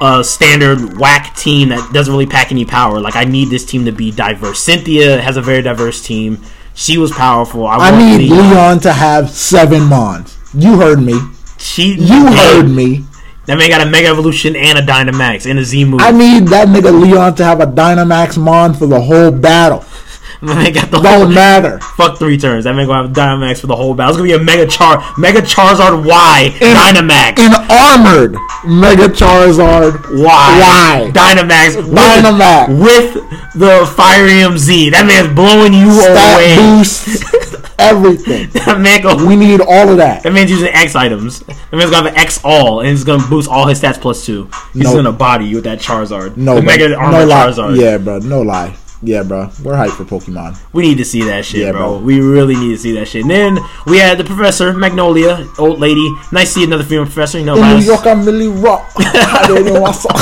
a 0.00 0.24
standard 0.24 0.98
whack 0.98 1.36
team 1.36 1.68
that 1.68 1.92
doesn't 1.92 2.12
really 2.12 2.26
pack 2.26 2.50
any 2.50 2.64
power. 2.64 3.00
Like 3.00 3.14
I 3.14 3.24
need 3.24 3.50
this 3.50 3.64
team 3.64 3.84
to 3.84 3.92
be 3.92 4.10
diverse. 4.10 4.58
Cynthia 4.60 5.20
has 5.20 5.36
a 5.36 5.42
very 5.42 5.62
diverse 5.62 6.04
team. 6.04 6.42
She 6.74 6.98
was 6.98 7.12
powerful. 7.12 7.66
I, 7.66 7.90
I 7.90 7.96
need 7.96 8.30
Leon. 8.30 8.50
Leon 8.50 8.80
to 8.80 8.92
have 8.92 9.30
seven 9.30 9.84
Mons. 9.84 10.36
You 10.52 10.78
heard 10.78 11.00
me. 11.00 11.20
She 11.58 11.94
You 11.94 12.26
hey, 12.26 12.56
heard 12.56 12.68
me. 12.68 13.04
That 13.48 13.56
man 13.56 13.70
got 13.70 13.80
a 13.86 13.90
Mega 13.90 14.08
Evolution 14.08 14.54
and 14.54 14.78
a 14.78 14.82
Dynamax 14.82 15.48
and 15.50 15.58
a 15.58 15.64
Z 15.64 15.84
move. 15.86 16.00
I 16.02 16.10
need 16.12 16.48
that 16.48 16.68
nigga 16.68 16.92
Leon 16.92 17.34
to 17.36 17.44
have 17.44 17.60
a 17.60 17.66
Dynamax 17.66 18.36
Mon 18.38 18.74
for 18.74 18.86
the 18.86 19.00
whole 19.00 19.30
battle. 19.30 19.84
That 20.40 20.54
man 20.54 20.72
got 20.72 20.90
the 20.92 21.00
Don't 21.00 21.18
whole 21.22 21.26
matter. 21.26 21.80
fuck 21.96 22.16
three 22.20 22.38
turns. 22.38 22.62
That 22.62 22.76
man 22.76 22.86
gonna 22.86 23.08
have 23.08 23.16
Dynamax 23.16 23.58
for 23.60 23.66
the 23.66 23.74
whole 23.74 23.92
battle. 23.92 24.10
It's 24.12 24.18
gonna 24.18 24.28
be 24.28 24.34
a 24.34 24.44
Mega 24.44 24.70
Char, 24.70 25.02
Mega 25.18 25.40
Charizard 25.40 26.06
Y 26.06 26.54
Dynamax 26.60 27.40
An 27.40 27.54
armored 27.68 28.36
Mega 28.64 29.08
Charizard. 29.08 29.98
Y 30.14 30.22
Y. 30.22 31.10
Dynamax 31.12 31.82
Dynamax. 31.82 32.68
with 32.80 33.14
the 33.54 33.84
Firium 33.96 34.56
Z. 34.58 34.90
That 34.90 35.06
man's 35.06 35.34
blowing 35.34 35.72
you 35.74 35.90
Stat 35.90 36.36
away. 36.38 36.54
boost. 36.54 37.24
Everything. 37.78 38.48
That 38.66 38.80
man 38.80 39.00
go. 39.02 39.24
We 39.26 39.36
need 39.36 39.60
all 39.60 39.88
of 39.88 39.96
that. 39.98 40.22
That 40.24 40.32
man's 40.32 40.50
using 40.50 40.68
X 40.68 40.94
items. 40.96 41.40
That 41.40 41.56
man's 41.72 41.90
gonna 41.90 41.96
have 41.96 42.06
an 42.06 42.16
X 42.16 42.40
all, 42.44 42.80
and 42.80 42.88
he's 42.88 43.04
gonna 43.04 43.26
boost 43.28 43.48
all 43.48 43.66
his 43.66 43.80
stats 43.80 44.00
plus 44.00 44.26
two. 44.26 44.48
He's 44.74 44.82
No. 44.84 44.94
gonna 44.96 45.12
body 45.12 45.46
you 45.46 45.56
with 45.56 45.64
that 45.64 45.78
Charizard. 45.78 46.36
No, 46.36 46.56
the. 46.56 46.62
Mega 46.62 46.88
no 46.88 46.96
Armor 46.96 47.24
lie. 47.24 47.46
Charizard. 47.46 47.80
Yeah, 47.80 47.98
bro. 47.98 48.18
No 48.18 48.42
lie. 48.42 48.74
Yeah, 49.00 49.22
bro. 49.22 49.48
We're 49.62 49.74
hyped 49.76 49.92
for 49.92 50.04
Pokemon. 50.04 50.58
We 50.72 50.82
need 50.82 50.98
to 50.98 51.04
see 51.04 51.22
that 51.22 51.44
shit, 51.44 51.60
Yeah, 51.60 51.70
bro. 51.70 51.98
bro. 51.98 52.04
We 52.04 52.20
really 52.20 52.56
need 52.56 52.70
to 52.72 52.78
see 52.78 52.92
that 52.98 53.06
shit. 53.06 53.22
And 53.22 53.30
then 53.30 53.58
we 53.86 53.98
had 53.98 54.18
the 54.18 54.24
professor, 54.24 54.72
Magnolia, 54.72 55.46
old 55.56 55.78
lady. 55.78 56.04
Nice 56.32 56.48
to 56.54 56.60
see 56.60 56.64
another 56.64 56.82
female 56.82 57.04
professor. 57.04 57.38
You 57.38 57.44
know, 57.44 57.56
In 57.62 57.78
New 57.78 57.84
York, 57.84 58.04
I'm 58.06 58.24
Millie 58.24 58.48
Rock. 58.48 58.90
I 58.98 59.44
don't 59.46 59.64
know 59.66 59.80
what's 59.80 60.04
up. 60.04 60.16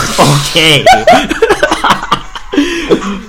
okay. 0.50 0.84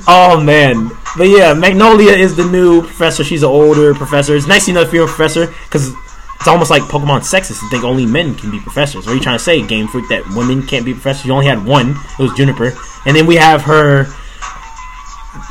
oh 0.08 0.40
man, 0.44 0.92
but 1.18 1.28
yeah, 1.28 1.54
Magnolia 1.54 2.12
is 2.12 2.36
the 2.36 2.46
new 2.46 2.82
professor. 2.82 3.24
She's 3.24 3.44
an 3.44 3.50
older 3.50 3.94
professor. 3.94 4.36
It's 4.36 4.48
nice 4.48 4.66
to 4.66 4.74
know 4.74 4.84
a 4.84 4.86
female 4.86 5.08
professor 5.08 5.48
because 5.48 5.92
it's 6.36 6.48
almost 6.48 6.70
like 6.70 6.84
Pokemon 6.84 7.22
sexist 7.22 7.60
to 7.60 7.70
think 7.70 7.84
only 7.84 8.06
men 8.06 8.36
can 8.36 8.52
be 8.52 8.60
professors. 8.60 9.06
What 9.06 9.14
are 9.14 9.16
you 9.16 9.22
trying 9.22 9.38
to 9.38 9.44
say, 9.44 9.66
Game 9.66 9.88
Freak? 9.88 10.08
That 10.10 10.28
women 10.36 10.66
can't 10.66 10.86
be 10.86 10.94
professors? 10.94 11.26
You 11.26 11.34
only 11.34 11.48
had 11.48 11.66
one. 11.66 11.96
It 12.20 12.20
was 12.20 12.34
Juniper, 12.34 12.78
and 13.06 13.16
then 13.16 13.26
we 13.26 13.36
have 13.36 13.64
her. 13.64 14.06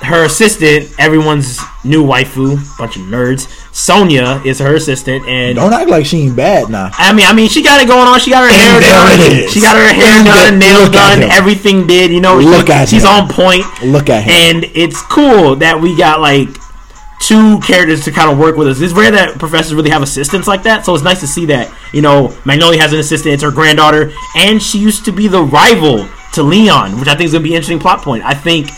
Her 0.02 0.24
assistant, 0.24 0.90
everyone's 0.98 1.58
new 1.84 2.04
waifu, 2.04 2.56
bunch 2.78 2.96
of 2.96 3.02
nerds. 3.02 3.48
Sonia 3.74 4.40
is 4.44 4.58
her 4.58 4.74
assistant, 4.74 5.26
and 5.26 5.56
Don't 5.56 5.72
act 5.72 5.88
like 5.90 6.06
she 6.06 6.22
ain't 6.22 6.36
bad 6.36 6.68
now. 6.70 6.90
I 6.94 7.12
mean, 7.12 7.26
I 7.26 7.32
mean, 7.32 7.48
she 7.48 7.62
got 7.62 7.80
it 7.80 7.88
going 7.88 8.06
on. 8.08 8.18
She 8.20 8.30
got 8.30 8.42
her 8.42 8.54
hair 8.54 8.80
done. 8.80 9.48
She 9.48 9.60
got 9.60 9.76
her 9.76 9.92
hair 9.92 10.18
And 10.18 10.26
done, 10.26 10.58
nails 10.58 10.90
done, 10.90 11.22
everything 11.22 11.86
did. 11.86 12.10
You 12.10 12.20
know, 12.20 12.36
Look 12.38 12.66
she- 12.66 12.72
at 12.72 12.88
she's 12.88 13.02
him. 13.04 13.08
on 13.10 13.28
point. 13.28 13.64
Look 13.84 14.08
at 14.10 14.22
him. 14.24 14.32
And 14.32 14.64
it's 14.74 15.00
cool 15.02 15.56
that 15.56 15.80
we 15.80 15.96
got 15.96 16.20
like 16.20 16.48
two 17.20 17.58
characters 17.60 18.04
to 18.04 18.12
kind 18.12 18.30
of 18.30 18.38
work 18.38 18.56
with 18.56 18.68
us. 18.68 18.80
It's 18.80 18.92
rare 18.92 19.10
that 19.10 19.38
professors 19.38 19.74
really 19.74 19.90
have 19.90 20.02
assistants 20.02 20.46
like 20.46 20.62
that, 20.64 20.84
so 20.84 20.94
it's 20.94 21.02
nice 21.04 21.20
to 21.20 21.26
see 21.26 21.46
that. 21.46 21.72
You 21.92 22.02
know, 22.02 22.36
Magnolia 22.44 22.80
has 22.80 22.92
an 22.92 22.98
assistant. 22.98 23.34
It's 23.34 23.42
her 23.42 23.50
granddaughter, 23.50 24.12
and 24.36 24.62
she 24.62 24.78
used 24.78 25.04
to 25.06 25.12
be 25.12 25.26
the 25.26 25.42
rival 25.42 26.06
to 26.34 26.42
Leon, 26.42 26.98
which 27.00 27.08
I 27.08 27.14
think 27.14 27.26
is 27.26 27.32
gonna 27.32 27.42
be 27.42 27.50
an 27.50 27.56
interesting 27.56 27.78
plot 27.78 28.02
point. 28.02 28.22
I 28.24 28.34
think 28.34 28.70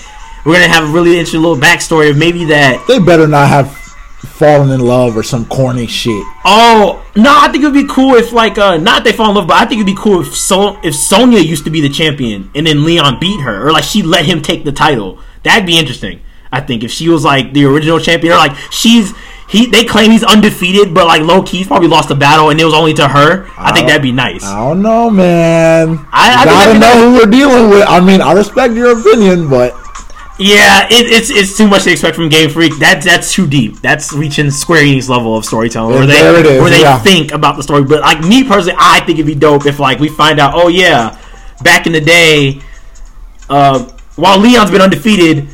we're 0.49 0.55
gonna 0.55 0.69
have 0.69 0.85
a 0.89 0.93
really 0.93 1.11
interesting 1.13 1.43
little 1.43 1.57
backstory 1.57 2.11
of 2.11 2.17
maybe 2.17 2.47
that 2.47 2.85
They 2.89 2.99
better 2.99 3.27
not 3.29 3.49
have 3.49 3.71
fallen 4.19 4.71
in 4.71 4.81
love 4.81 5.17
or 5.17 5.23
some 5.23 5.45
corny 5.47 5.87
shit. 5.87 6.25
Oh 6.45 7.05
no, 7.17 7.31
I 7.39 7.49
think 7.49 7.63
it 7.63 7.67
would 7.67 7.75
be 7.75 7.87
cool 7.89 8.15
if 8.15 8.33
like 8.33 8.57
uh 8.59 8.77
not 8.79 9.05
they 9.05 9.13
fall 9.13 9.29
in 9.31 9.37
love, 9.37 9.47
but 9.47 9.57
I 9.57 9.67
think 9.67 9.81
it'd 9.81 9.87
be 9.95 10.01
cool 10.01 10.21
if 10.23 10.35
so 10.35 10.79
if 10.83 10.95
Sonia 10.95 11.41
used 11.41 11.65
to 11.65 11.71
be 11.71 11.81
the 11.81 11.89
champion 11.89 12.51
and 12.55 12.67
then 12.67 12.85
Leon 12.85 13.19
beat 13.21 13.41
her, 13.43 13.67
or 13.69 13.73
like 13.73 13.85
she 13.85 14.03
let 14.03 14.25
him 14.25 14.41
take 14.43 14.65
the 14.65 14.73
title. 14.73 15.19
That'd 15.43 15.67
be 15.67 15.79
interesting. 15.79 16.21
I 16.51 16.61
think 16.63 16.83
if 16.83 16.91
she 16.91 17.09
was 17.09 17.25
like 17.25 17.53
the 17.53 17.65
original 17.67 18.01
champion, 18.01 18.33
or 18.33 18.37
like 18.37 18.57
she's 18.71 19.13
he 19.49 19.67
they 19.67 19.85
claim 19.85 20.11
he's 20.11 20.25
undefeated, 20.25 20.95
but 20.95 21.07
like 21.07 21.23
low 21.23 21.43
key 21.43 21.59
he's 21.59 21.67
probably 21.67 21.89
lost 21.89 22.09
the 22.09 22.15
battle 22.15 22.51
and 22.51 22.61
it 22.61 22.65
was 22.65 22.75
only 22.75 22.95
to 22.95 23.07
her. 23.09 23.49
I 23.59 23.73
think 23.73 23.87
that'd 23.89 24.03
be 24.03 24.13
nice. 24.13 24.45
I 24.45 24.57
don't 24.57 24.83
know, 24.83 25.11
man. 25.11 26.07
I- 26.13 26.35
I 26.39 26.45
gotta 26.45 26.75
know 26.75 26.81
nice. 26.81 27.03
who 27.03 27.13
we're 27.15 27.31
dealing 27.31 27.71
with. 27.71 27.85
I 27.87 28.01
mean, 28.01 28.21
I 28.21 28.33
respect 28.33 28.75
your 28.75 28.99
opinion, 28.99 29.49
but 29.49 29.75
Yeah, 30.39 30.87
it, 30.89 31.07
it's 31.07 31.31
it's 31.31 31.57
too 31.57 31.67
much 31.67 31.83
to 31.83 31.91
expect 31.91 32.15
from 32.15 32.29
Game 32.29 32.49
Freak. 32.49 32.79
That's 32.79 33.05
that's 33.05 33.33
too 33.33 33.49
deep. 33.49 33.81
That's 33.81 34.13
reaching 34.13 34.53
Square 34.53 34.85
Enix 34.85 35.09
level 35.09 35.37
of 35.37 35.45
storytelling, 35.45 35.97
where 35.97 36.07
they 36.07 36.13
There 36.13 36.39
it 36.39 36.47
is, 36.47 36.61
where 36.61 36.71
they 36.71 36.83
yeah. 36.83 36.99
think 37.01 37.33
about 37.33 37.57
the 37.57 37.63
story. 37.65 37.83
But 37.83 38.03
like 38.03 38.21
me 38.21 38.45
personally, 38.45 38.79
I 38.79 39.01
think 39.01 39.19
it'd 39.19 39.27
be 39.27 39.35
dope 39.35 39.67
if 39.67 39.81
like 39.81 39.99
we 39.99 40.09
find 40.09 40.39
out, 40.39 40.53
oh 40.55 40.69
yeah, 40.69 41.19
back 41.63 41.89
in 41.89 41.93
the 41.93 42.01
day, 42.01 42.61
uh, 43.51 43.83
while 44.15 44.39
Leon's 44.39 44.71
been 44.71 44.81
undefeated, 44.81 45.49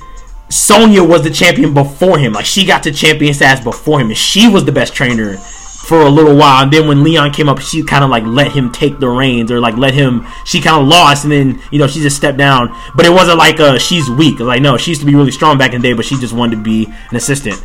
Sonia 0.51 1.03
was 1.03 1.23
the 1.23 1.31
champion 1.31 1.73
before 1.73 2.19
him. 2.19 2.35
Like 2.35 2.45
she 2.45 2.67
got 2.67 2.83
to 2.83 2.93
champion 2.93 3.33
status 3.33 3.65
before 3.65 4.01
him, 4.01 4.09
and 4.09 4.19
she 4.19 4.49
was 4.49 4.67
the 4.67 4.73
best 4.73 4.95
trainer 4.95 5.39
for 5.85 6.01
a 6.01 6.09
little 6.09 6.37
while. 6.37 6.63
And 6.63 6.73
then 6.73 6.89
when 6.89 7.05
Leon 7.05 7.33
came 7.33 7.49
up, 7.49 7.61
she 7.61 7.83
kind 7.83 8.05
of 8.05 8.11
like 8.11 8.25
let 8.25 8.53
him 8.53 8.73
take 8.73 8.99
the 8.99 9.09
reins, 9.09 9.51
or 9.51 9.61
like 9.61 9.77
let 9.77 9.95
him. 9.95 10.27
She 10.45 10.61
kind 10.61 10.81
of 10.81 10.89
lost, 10.89 11.25
and 11.25 11.33
then 11.33 11.63
you 11.71 11.79
know 11.79 11.87
she 11.87 12.01
just 12.01 12.17
stepped 12.17 12.39
down. 12.39 12.75
But 12.95 13.07
it 13.07 13.11
wasn't 13.11 13.39
like 13.39 13.61
uh 13.61 13.79
she's 13.79 14.09
weak. 14.11 14.41
Like 14.41 14.63
no, 14.63 14.77
she 14.77 14.91
used 14.91 15.01
to 15.01 15.07
be 15.07 15.15
really 15.15 15.31
strong 15.31 15.59
back 15.59 15.73
in 15.73 15.83
the 15.83 15.89
day, 15.89 15.93
but 15.93 16.05
she 16.05 16.17
just 16.17 16.33
wanted 16.33 16.57
to 16.57 16.63
be 16.63 16.87
an 17.11 17.17
assistant. 17.17 17.63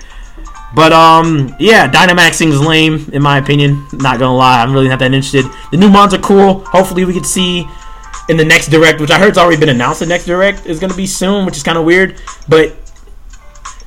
But 0.75 0.93
um, 0.93 1.55
yeah, 1.59 1.89
Dynamaxing 1.89 2.49
is 2.49 2.61
lame 2.61 3.09
in 3.11 3.21
my 3.21 3.37
opinion. 3.37 3.87
Not 3.93 4.19
gonna 4.19 4.35
lie, 4.35 4.61
I'm 4.61 4.73
really 4.73 4.87
not 4.87 4.99
that 4.99 5.13
interested. 5.13 5.45
The 5.71 5.77
new 5.77 5.89
mods 5.89 6.13
are 6.13 6.19
cool. 6.19 6.65
Hopefully, 6.65 7.05
we 7.05 7.13
can 7.13 7.23
see 7.23 7.67
in 8.27 8.37
the 8.37 8.45
next 8.45 8.67
direct, 8.67 9.01
which 9.01 9.09
I 9.09 9.17
heard 9.17 9.29
it's 9.29 9.37
already 9.37 9.59
been 9.59 9.69
announced. 9.69 10.01
The 10.01 10.05
next 10.05 10.25
direct 10.25 10.67
is 10.67 10.79
gonna 10.79 10.93
be 10.93 11.07
soon, 11.07 11.45
which 11.45 11.57
is 11.57 11.63
kind 11.63 11.77
of 11.77 11.85
weird. 11.85 12.21
But 12.47 12.75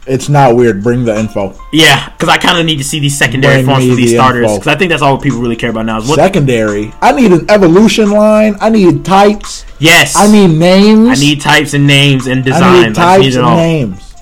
it's 0.06 0.28
not 0.28 0.56
weird. 0.56 0.82
Bring 0.82 1.04
the 1.04 1.16
info. 1.18 1.56
yeah, 1.72 2.10
because 2.10 2.28
I 2.28 2.38
kind 2.38 2.58
of 2.58 2.66
need 2.66 2.78
to 2.78 2.84
see 2.84 2.98
these 2.98 3.16
secondary 3.16 3.56
Bring 3.62 3.66
forms 3.66 3.88
for 3.88 3.94
these 3.94 4.10
the 4.10 4.16
starters. 4.16 4.52
Because 4.52 4.66
I 4.66 4.76
think 4.76 4.90
that's 4.90 5.02
all 5.02 5.18
people 5.18 5.40
really 5.40 5.56
care 5.56 5.70
about 5.70 5.86
now. 5.86 5.98
Is 5.98 6.08
what? 6.08 6.16
Secondary. 6.16 6.92
I 7.00 7.12
need 7.12 7.32
an 7.32 7.50
evolution 7.50 8.10
line. 8.10 8.56
I 8.60 8.68
need 8.70 9.04
types. 9.04 9.64
yes, 9.78 10.14
I 10.16 10.30
need 10.30 10.56
names. 10.58 11.08
I 11.18 11.20
need 11.22 11.40
types 11.40 11.74
and 11.74 11.86
names 11.86 12.26
and 12.26 12.40
I 12.40 12.42
designs. 12.42 12.62
I, 12.64 12.84
just 12.88 12.96
types 12.98 13.22
need 13.22 13.34
it 13.34 13.44
and 13.44 13.56
names. 13.56 14.14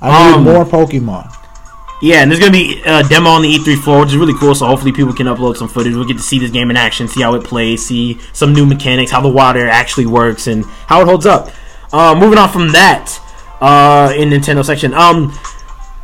I 0.00 0.28
need 0.30 0.36
Um, 0.36 0.44
more 0.44 0.64
Pokemon. 0.64 1.30
Yeah, 2.02 2.16
and 2.22 2.30
there's 2.30 2.38
gonna 2.40 2.52
be 2.52 2.82
a 2.84 3.02
demo 3.04 3.30
on 3.30 3.40
the 3.42 3.48
E3 3.54 3.76
floor, 3.82 4.00
which 4.00 4.10
is 4.10 4.16
really 4.18 4.34
cool. 4.34 4.54
So 4.54 4.66
hopefully 4.66 4.92
people 4.92 5.14
can 5.14 5.26
upload 5.26 5.56
some 5.56 5.68
footage. 5.68 5.94
We'll 5.94 6.04
get 6.04 6.18
to 6.18 6.22
see 6.22 6.38
this 6.38 6.50
game 6.50 6.68
in 6.70 6.76
action, 6.76 7.08
see 7.08 7.22
how 7.22 7.34
it 7.34 7.44
plays, 7.44 7.86
see 7.86 8.18
some 8.34 8.52
new 8.52 8.66
mechanics, 8.66 9.10
how 9.10 9.22
the 9.22 9.28
water 9.30 9.66
actually 9.66 10.04
works, 10.06 10.46
and 10.46 10.64
how 10.86 11.00
it 11.00 11.06
holds 11.06 11.24
up. 11.24 11.50
Uh, 11.92 12.14
moving 12.14 12.36
on 12.38 12.50
from 12.50 12.72
that, 12.72 13.18
uh, 13.60 14.12
in 14.16 14.30
Nintendo 14.30 14.64
section, 14.64 14.94
um, 14.94 15.32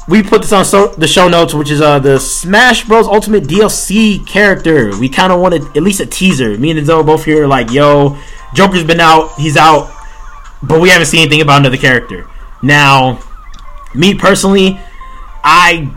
we 0.08 0.22
put 0.22 0.42
this 0.42 0.52
on 0.52 0.64
so- 0.64 0.88
the 0.88 1.06
show 1.06 1.28
notes, 1.28 1.54
which 1.54 1.70
is 1.70 1.80
uh 1.80 1.98
the 1.98 2.18
Smash 2.18 2.84
Bros. 2.86 3.06
Ultimate 3.06 3.44
DLC 3.44 4.26
character. 4.26 4.96
We 4.98 5.08
kind 5.08 5.32
of 5.32 5.40
wanted 5.40 5.62
at 5.76 5.82
least 5.82 6.00
a 6.00 6.06
teaser. 6.06 6.58
Me 6.58 6.70
and 6.70 6.90
are 6.90 7.04
both 7.04 7.24
here, 7.24 7.46
like, 7.46 7.70
yo, 7.70 8.18
Joker's 8.54 8.84
been 8.84 9.00
out, 9.00 9.32
he's 9.36 9.56
out, 9.56 9.92
but 10.62 10.80
we 10.80 10.88
haven't 10.88 11.06
seen 11.06 11.20
anything 11.20 11.40
about 11.40 11.60
another 11.60 11.76
character. 11.76 12.28
Now, 12.62 13.20
me 13.94 14.14
personally, 14.14 14.80
I 15.44 15.94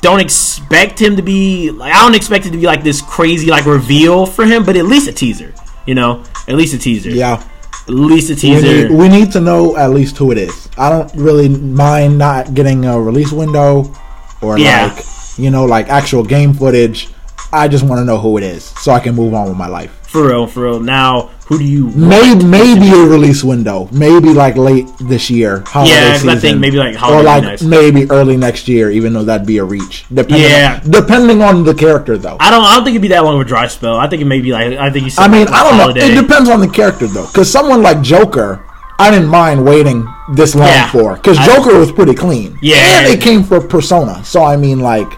don't 0.00 0.20
expect 0.20 1.00
him 1.00 1.16
to 1.16 1.22
be 1.22 1.70
like 1.70 1.92
I 1.92 1.98
don't 1.98 2.14
expect 2.14 2.46
it 2.46 2.50
to 2.50 2.56
be 2.56 2.64
like 2.64 2.82
this 2.82 3.02
crazy 3.02 3.50
like 3.50 3.66
reveal 3.66 4.26
for 4.26 4.44
him, 4.46 4.64
but 4.64 4.76
at 4.76 4.86
least 4.86 5.08
a 5.08 5.12
teaser. 5.12 5.54
You 5.86 5.94
know, 5.94 6.24
at 6.46 6.54
least 6.54 6.74
a 6.74 6.78
teaser. 6.78 7.10
Yeah. 7.10 7.42
At 7.90 7.96
least 7.96 8.30
a 8.30 8.34
We 8.34 8.40
teaser. 8.40 8.88
need, 8.88 8.90
we 8.96 9.08
need 9.08 9.32
to 9.32 9.40
know 9.40 9.76
at 9.76 9.90
least 9.90 10.16
who 10.16 10.30
it 10.30 10.38
is. 10.38 10.68
I 10.78 10.88
don't 10.90 11.12
really 11.14 11.48
mind 11.48 12.18
not 12.18 12.54
getting 12.54 12.84
a 12.84 13.00
release 13.00 13.32
window 13.32 13.92
or 14.40 14.58
Yeah. 14.58 14.86
like 14.94 15.04
you 15.36 15.50
know 15.50 15.64
like 15.64 15.88
actual 15.88 16.22
game 16.22 16.54
footage. 16.54 17.08
I 17.52 17.66
just 17.66 17.84
want 17.84 17.98
to 17.98 18.04
know 18.04 18.16
who 18.18 18.38
it 18.38 18.44
is 18.44 18.62
so 18.64 18.92
I 18.92 19.00
can 19.00 19.14
move 19.16 19.34
on 19.34 19.48
with 19.48 19.56
my 19.56 19.66
life. 19.66 19.90
For 20.10 20.26
real, 20.28 20.46
for 20.46 20.64
real. 20.64 20.80
Now, 20.80 21.30
who 21.46 21.58
do 21.58 21.64
you? 21.64 21.88
Maybe 21.90 22.44
maybe 22.44 22.88
a 22.90 23.04
release 23.06 23.42
window. 23.44 23.88
Maybe 23.92 24.28
like 24.34 24.56
late 24.56 24.86
this 25.00 25.30
year. 25.30 25.62
Holiday 25.66 25.92
Yeah, 25.94 26.12
'cause 26.18 26.26
I 26.28 26.36
think 26.36 26.58
maybe, 26.58 26.76
like, 26.78 26.94
or 26.94 26.98
holiday 26.98 27.34
would 27.40 27.44
like 27.44 27.62
maybe 27.62 28.10
early 28.10 28.36
next 28.36 28.68
year. 28.68 28.90
Even 28.90 29.12
though 29.12 29.24
that'd 29.24 29.46
be 29.46 29.58
a 29.58 29.64
reach. 29.64 30.04
Depending 30.12 30.50
Yeah. 30.50 30.80
on, 30.84 30.90
depending 30.90 31.42
on 31.42 31.64
the 31.64 31.74
character 31.74 32.18
though. 32.18 32.36
I 32.40 32.50
don't. 32.50 32.64
I 32.64 32.74
don't 32.74 32.84
think 32.84 32.94
it'd 32.94 33.02
be 33.02 33.08
that 33.08 33.24
long 33.24 33.34
of 33.36 33.40
a 33.40 33.44
dry 33.44 33.66
spell. 33.68 33.96
I 33.96 34.08
think 34.08 34.20
it 34.22 34.26
may 34.26 34.40
be 34.40 34.52
like. 34.52 34.72
I 34.78 34.90
think 34.90 35.04
you. 35.04 35.10
Said 35.10 35.22
I 35.22 35.28
mean, 35.28 35.46
like, 35.46 35.54
I 35.54 35.62
don't 35.64 35.74
holiday. 35.78 36.00
know. 36.00 36.06
It 36.18 36.22
depends 36.22 36.48
on 36.48 36.60
the 36.60 36.68
character 36.68 37.06
though, 37.06 37.26
because 37.26 37.50
someone 37.50 37.82
like 37.82 38.00
Joker, 38.02 38.64
I 38.98 39.10
didn't 39.10 39.28
mind 39.28 39.64
waiting 39.64 40.06
this 40.34 40.54
long 40.54 40.68
Yeah. 40.68 40.90
for, 40.90 41.14
because 41.14 41.38
Joker 41.38 41.78
was 41.78 41.90
pretty 41.90 42.14
clean. 42.14 42.58
Yeah. 42.62 43.00
and 43.00 43.06
it 43.14 43.20
came 43.20 43.42
for 43.44 43.60
Persona, 43.60 44.20
so 44.24 44.44
I 44.44 44.56
mean, 44.56 44.80
like, 44.80 45.08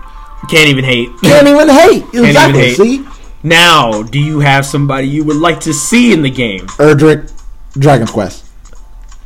Can't 0.50 0.68
even 0.68 0.84
hate. 0.84 1.10
can't 1.22 1.46
even 1.48 1.68
hate. 1.68 2.04
even 2.12 2.26
Exactly. 2.26 2.60
hate. 2.60 2.76
See, 2.76 3.04
Now, 3.42 4.02
do 4.02 4.18
you 4.18 4.40
have 4.40 4.64
somebody 4.64 5.08
you 5.08 5.24
would 5.24 5.36
like 5.36 5.60
to 5.60 5.72
see 5.72 6.12
in 6.12 6.22
the 6.22 6.30
game? 6.30 6.66
Erdrick, 6.78 7.30
Dragon's 7.74 8.10
Quest. 8.10 8.44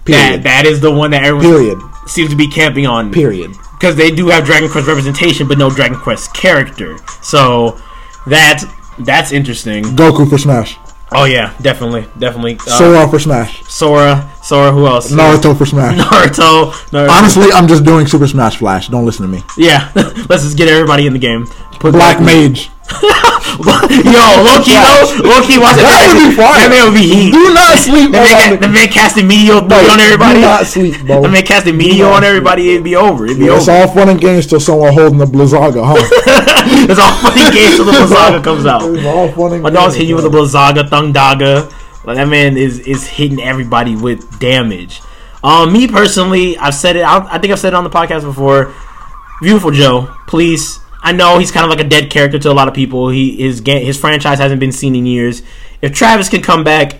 That 0.07 0.43
that 0.45 0.65
is 0.67 0.81
the 0.81 0.91
one 0.93 1.11
that 1.11 1.25
everyone 1.25 1.43
Period. 1.47 1.79
seems 2.07 2.31
to 2.31 2.37
be 2.37 2.47
camping 2.49 2.87
on. 2.87 3.13
Period. 3.13 3.51
because 3.73 3.97
they 3.97 4.11
do 4.11 4.29
have 4.29 4.45
Dragon 4.45 4.71
Quest 4.71 4.87
representation, 4.87 5.49
but 5.49 5.59
no 5.59 5.69
Dragon 5.69 5.99
Quest 5.99 6.33
character. 6.33 6.97
So 7.23 7.81
that's 8.27 8.65
that's 9.01 9.33
interesting. 9.33 9.83
Goku 9.85 10.29
for 10.31 10.39
Smash. 10.39 10.77
Oh 11.13 11.25
yeah, 11.25 11.55
definitely, 11.61 12.07
definitely. 12.19 12.57
Uh, 12.67 12.79
Sora 12.79 13.09
for 13.09 13.19
Smash. 13.19 13.63
Sora, 13.65 14.31
Sora. 14.43 14.71
Who 14.73 14.87
else? 14.87 15.11
Naruto 15.13 15.57
for 15.59 15.67
Smash. 15.67 15.99
Naruto. 15.99 16.71
Naruto. 16.91 17.09
Honestly, 17.11 17.49
I'm 17.53 17.67
just 17.69 17.85
doing 17.85 18.07
Super 18.07 18.27
Smash 18.29 18.57
Flash. 18.59 18.89
Don't 18.89 19.05
listen 19.05 19.23
to 19.27 19.29
me. 19.31 19.43
yeah. 19.59 19.91
Let's 20.29 20.43
just 20.45 20.57
get 20.57 20.69
everybody 20.69 21.07
in 21.07 21.13
the 21.13 21.19
game. 21.19 21.47
Put 21.81 21.93
Black 21.93 22.17
Goku- 22.19 22.27
Mage. 22.27 22.71
Yo, 22.87 24.25
low 24.47 24.63
key 24.63 24.79
though, 24.79 25.27
low 25.27 25.41
key 25.43 25.59
watch 25.59 25.75
That 25.81 26.07
would 26.15 26.31
be 26.31 26.37
fire. 26.37 26.55
That 26.55 26.71
man 26.71 26.85
would 26.87 26.95
be 26.99 27.07
heat. 27.09 27.33
Do 27.33 27.51
not 27.55 27.79
sleep 27.79 28.13
The 28.13 28.23
man, 28.23 28.61
the 28.61 28.69
man 28.69 28.89
casting 28.89 29.27
meteor 29.27 29.61
No, 29.63 29.77
on 29.91 29.99
everybody. 30.01 30.41
Do 30.41 30.47
not 30.47 30.67
sleep, 30.67 30.95
bro. 31.07 31.23
The 31.23 31.29
man 31.29 31.43
casting 31.45 31.77
meteor 31.77 32.07
on 32.07 32.23
everybody. 32.25 32.71
It'd 32.71 32.85
be 32.85 32.95
over. 32.97 33.27
It'd 33.27 33.39
be 33.39 33.47
It's 33.47 33.69
over. 33.69 33.79
all 33.83 33.89
fun 33.89 34.09
and 34.09 34.21
games 34.21 34.47
till 34.47 34.61
someone 34.61 34.93
holding 34.93 35.19
the 35.19 35.27
Blizzaga, 35.27 35.83
huh? 35.85 35.97
It's 36.89 37.01
all 37.01 37.15
funny 37.23 37.43
games 37.55 37.77
till 37.77 37.85
the 37.87 37.93
Blizzaga 37.93 38.43
comes 38.43 38.67
out. 38.67 38.83
It's 38.83 39.05
all 39.07 39.29
fun 39.33 39.53
and 39.55 39.63
My 39.63 39.71
dog's 39.71 39.95
games, 39.95 39.95
hitting 39.97 40.09
you 40.11 40.17
with 40.17 40.27
a 40.27 40.31
bro. 40.31 40.43
Blizzaga, 40.45 40.89
Thundaga. 40.89 41.73
Like 42.05 42.17
that 42.17 42.29
man 42.29 42.57
is 42.57 42.79
is 42.81 43.07
hitting 43.07 43.41
everybody 43.43 43.97
with 43.97 44.39
damage. 44.39 45.01
Um, 45.43 45.73
me 45.73 45.89
personally, 45.89 46.57
I've 46.59 46.75
said 46.75 46.97
it. 46.97 47.03
I, 47.03 47.19
I 47.35 47.39
think 47.39 47.53
I've 47.53 47.59
said 47.59 47.73
it 47.73 47.77
on 47.77 47.85
the 47.85 47.91
podcast 47.91 48.23
before. 48.23 48.73
Beautiful 49.43 49.71
Joe, 49.71 50.15
please. 50.27 50.79
I 51.07 51.13
know 51.13 51.39
he's 51.39 51.53
kind 51.53 51.63
of 51.63 51.71
like 51.71 51.79
a 51.79 51.89
dead 51.89 52.11
character 52.11 52.37
to 52.37 52.51
a 52.51 52.53
lot 52.53 52.67
of 52.67 52.75
people. 52.75 53.11
He 53.11 53.37
his 53.37 53.63
his 53.65 53.97
franchise 53.97 54.41
hasn't 54.41 54.59
been 54.59 54.73
seen 54.73 54.97
in 54.97 55.07
years. 55.07 55.41
If 55.81 55.93
Travis 55.95 56.29
can 56.29 56.43
come 56.43 56.65
back, 56.65 56.99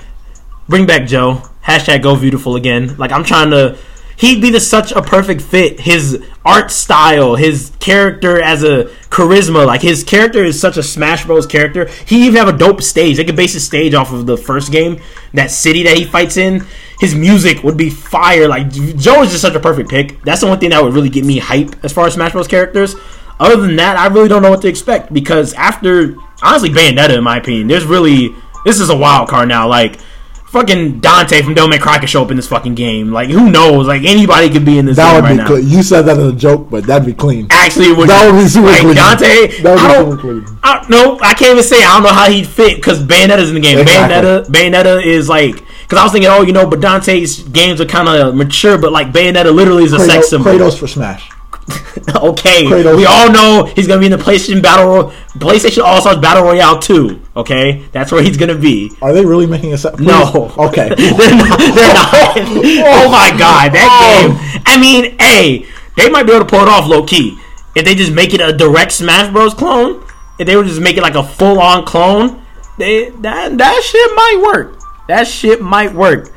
bring 0.69 0.87
back 0.87 1.09
Joe. 1.09 1.43
Hashtag 1.65 2.05
go 2.05 2.17
beautiful 2.17 2.55
again. 2.55 2.97
Like 2.99 3.11
I'm 3.11 3.25
trying 3.25 3.51
to. 3.51 3.77
He'd 4.17 4.41
be 4.41 4.51
the, 4.51 4.61
such 4.61 4.93
a 4.93 5.03
perfect 5.03 5.43
fit. 5.43 5.81
His 5.81 6.25
art 6.45 6.71
style, 6.71 7.35
his 7.35 7.73
character 7.81 8.41
as 8.41 8.63
a 8.63 8.85
charisma, 9.11 9.67
like 9.67 9.83
his 9.83 10.05
character 10.05 10.43
is 10.45 10.59
such 10.59 10.77
a 10.77 10.85
Smash 10.85 11.27
Bros. 11.27 11.45
character. 11.45 11.87
He 12.07 12.27
even 12.27 12.37
have 12.37 12.49
a 12.49 12.57
dope 12.57 12.83
stage. 12.83 13.17
They 13.17 13.25
could 13.25 13.37
base 13.37 13.55
his 13.55 13.67
stage 13.67 13.93
off 13.93 14.13
of 14.13 14.27
the 14.27 14.37
first 14.39 14.71
game, 14.71 15.01
that 15.35 15.51
city 15.51 15.83
that 15.83 15.99
he 15.99 16.05
fights 16.05 16.37
in. 16.37 16.65
His 17.01 17.15
music 17.15 17.65
would 17.65 17.77
be 17.77 17.91
fire. 17.91 18.47
Like 18.47 18.71
Joe 18.71 19.23
is 19.23 19.33
just 19.33 19.43
such 19.43 19.57
a 19.57 19.61
perfect 19.61 19.91
pick. 19.91 20.23
That's 20.23 20.43
the 20.43 20.47
one 20.47 20.61
thing 20.61 20.71
that 20.71 20.83
would 20.83 20.95
really 20.95 21.11
get 21.11 21.25
me 21.25 21.39
hype 21.39 21.75
as 21.85 21.93
far 21.93 22.07
as 22.07 22.15
Smash 22.15 22.31
Bros. 22.31 22.47
characters. 22.47 22.95
Other 23.39 23.57
than 23.57 23.77
that, 23.77 23.97
I 23.97 24.07
really 24.07 24.29
don't 24.29 24.43
know 24.43 24.51
what 24.51 24.63
to 24.63 24.69
expect 24.69 25.13
because 25.13 25.53
after 25.55 26.17
honestly 26.43 26.71
Bayonetta, 26.71 27.17
in 27.17 27.25
my 27.25 27.39
opinion, 27.39 27.69
there's 27.69 27.85
really 27.85 28.35
this 28.65 28.81
is 28.81 28.91
a 28.91 28.97
wild 28.97 29.29
card 29.29 29.49
now. 29.49 29.69
Like 29.69 30.01
fucking 30.47 31.01
Dante 31.01 31.43
from 31.43 31.53
Devil 31.55 31.69
May 31.69 31.79
Cry 31.79 31.99
could 31.99 32.09
show 32.09 32.23
up 32.23 32.31
in 32.31 32.37
this 32.37 32.49
fucking 32.49 32.75
game. 32.75 33.13
Like 33.13 33.29
who 33.29 33.51
knows? 33.51 33.87
Like 33.87 34.05
anybody 34.05 34.49
could 34.49 34.65
be 34.65 34.79
in 34.79 34.87
this 34.87 34.97
That 34.97 35.13
game 35.13 35.23
would 35.23 35.39
right 35.39 35.49
be 35.49 35.63
clean. 35.63 35.69
You 35.69 35.83
said 35.83 36.03
that 36.03 36.19
as 36.19 36.33
a 36.33 36.37
joke, 36.37 36.71
but 36.71 36.85
that'd 36.85 37.07
be 37.07 37.13
clean. 37.13 37.49
Actually, 37.51 37.91
it 37.91 37.97
would 37.97 38.09
That 38.09 38.33
would 38.33 38.41
be 38.41 38.49
super 38.49 38.69
like 38.69 38.81
clean. 38.81 38.95
Dante. 38.95 39.63
That 39.63 39.63
would 39.63 39.63
be 39.63 39.69
I 39.69 39.93
don't, 39.93 40.11
super 40.11 40.23
clean. 40.23 40.59
I, 40.63 40.87
no, 40.89 41.19
I 41.21 41.35
can't 41.35 41.53
even 41.53 41.63
say 41.63 41.85
I 41.85 41.95
don't 41.95 42.05
know 42.05 42.09
how 42.15 42.31
he'd 42.31 42.47
fit 42.47 42.77
because 42.77 43.03
Bayonetta's 43.03 43.51
in 43.51 43.55
the 43.55 43.61
game. 43.61 43.79
Exactly. 43.79 44.17
Bayonetta, 44.17 44.47
Bayonetta 44.47 45.05
is 45.05 45.29
like 45.29 45.63
because 45.83 45.99
I 45.99 46.03
was 46.05 46.13
thinking, 46.13 46.31
oh, 46.31 46.43
you 46.43 46.53
know, 46.53 46.67
but 46.67 46.81
Dante's 46.81 47.43
games 47.43 47.81
are 47.81 47.87
kind 47.87 48.09
of 48.09 48.35
mature, 48.35 48.79
but 48.79 48.93
like 48.93 49.13
Bayonetta 49.13 49.55
literally 49.55 49.85
is 49.85 49.93
a 49.93 49.99
Kratos, 49.99 50.07
sex 50.07 50.31
symbol. 50.31 50.51
Kratos 50.51 50.79
for 50.79 50.89
Smash. 50.89 51.31
okay, 52.15 52.65
Kratos. 52.65 52.97
we 52.97 53.05
all 53.07 53.31
know 53.33 53.65
he's 53.75 53.87
gonna 53.89 53.99
be 54.01 54.07
in 54.07 54.13
the 54.13 54.19
PlayStation 54.19 54.63
Battle 54.63 54.87
Ro- 54.87 55.13
PlayStation 55.39 55.83
All 55.83 56.01
Stars 56.01 56.19
Battle 56.19 56.45
Royale 56.45 56.79
2. 56.79 57.21
Okay, 57.37 57.85
that's 57.93 58.13
where 58.13 58.23
he's 58.23 58.37
gonna 58.37 58.55
be. 58.55 58.93
Are 59.03 59.13
they 59.13 59.25
really 59.25 59.47
making 59.47 59.73
a 59.73 59.79
set? 59.79 59.99
No. 59.99 60.53
Okay. 60.57 60.89
they're 60.97 61.37
not. 61.37 61.59
They're 61.59 61.95
not. 61.95 62.37
Oh. 62.39 63.05
oh 63.07 63.11
my 63.11 63.31
god, 63.37 63.73
that 63.73 63.89
Oh. 63.91 64.29
game. 64.29 64.63
I 64.67 64.79
mean, 64.79 65.17
hey, 65.19 65.67
they 65.97 66.09
might 66.09 66.25
be 66.25 66.33
able 66.33 66.45
to 66.45 66.51
pull 66.51 66.61
it 66.61 66.69
off 66.69 66.87
low 66.89 67.03
key 67.05 67.39
if 67.75 67.85
they 67.85 67.95
just 67.95 68.13
make 68.13 68.33
it 68.35 68.41
a 68.41 68.53
direct 68.57 68.93
Smash 68.93 69.33
Bros. 69.33 69.55
clone. 69.55 70.05
If 70.39 70.47
they 70.47 70.55
would 70.55 70.67
just 70.67 70.81
make 70.81 70.97
it 70.97 71.03
like 71.03 71.15
a 71.15 71.25
full 71.25 71.59
on 71.61 71.85
clone, 71.85 72.43
they 72.79 73.09
that 73.23 73.57
that 73.59 73.83
shit 73.83 74.11
might 74.15 74.43
work. 74.53 74.79
That 75.09 75.27
shit 75.27 75.61
might 75.63 75.93
work. 75.95 76.31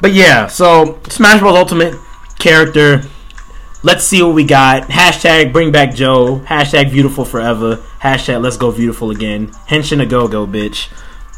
But 0.00 0.12
yeah, 0.12 0.46
so 0.48 0.98
Smash 1.08 1.38
Bros. 1.40 1.54
Ultimate 1.56 1.94
character. 2.38 3.02
Let's 3.84 4.04
see 4.04 4.22
what 4.22 4.34
we 4.34 4.44
got. 4.44 4.84
Hashtag 4.84 5.52
bring 5.52 5.72
back 5.72 5.92
Joe. 5.92 6.38
Hashtag 6.46 6.92
beautiful 6.92 7.24
forever. 7.24 7.76
Hashtag 8.00 8.40
let's 8.40 8.56
go 8.56 8.70
beautiful 8.70 9.10
again. 9.10 9.48
Henshin 9.68 10.00
a 10.00 10.06
go 10.06 10.28
go 10.28 10.46
bitch. 10.46 10.88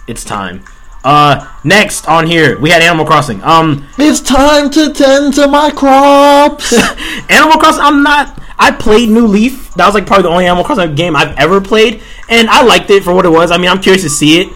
It's 0.07 0.25
time. 0.25 0.63
Uh, 1.03 1.51
next 1.65 2.07
on 2.07 2.27
here 2.27 2.59
we 2.59 2.69
had 2.69 2.83
Animal 2.83 3.07
Crossing. 3.07 3.43
Um, 3.43 3.89
it's 3.97 4.21
time 4.21 4.69
to 4.71 4.93
tend 4.93 5.35
to 5.35 5.49
my 5.49 5.71
crops. 5.71 6.73
Animal 7.31 7.59
Crossing. 7.59 7.83
I'm 7.83 8.03
not. 8.03 8.39
I 8.59 8.73
played 8.73 9.09
New 9.09 9.27
Leaf. 9.27 9.73
That 9.75 9.87
was 9.87 9.95
like 9.95 10.07
probably 10.07 10.25
the 10.25 10.29
only 10.29 10.47
Animal 10.47 10.65
Crossing 10.65 10.95
game 10.95 11.17
I've 11.17 11.37
ever 11.39 11.63
played, 11.63 12.03
and 12.29 12.51
I 12.51 12.63
liked 12.63 12.91
it 12.91 13.05
for 13.05 13.15
what 13.15 13.25
it 13.25 13.31
was. 13.31 13.53
I 13.53 13.57
mean, 13.57 13.71
I'm 13.71 13.81
curious 13.81 14.03
to 14.03 14.11
see 14.11 14.43
it. 14.43 14.49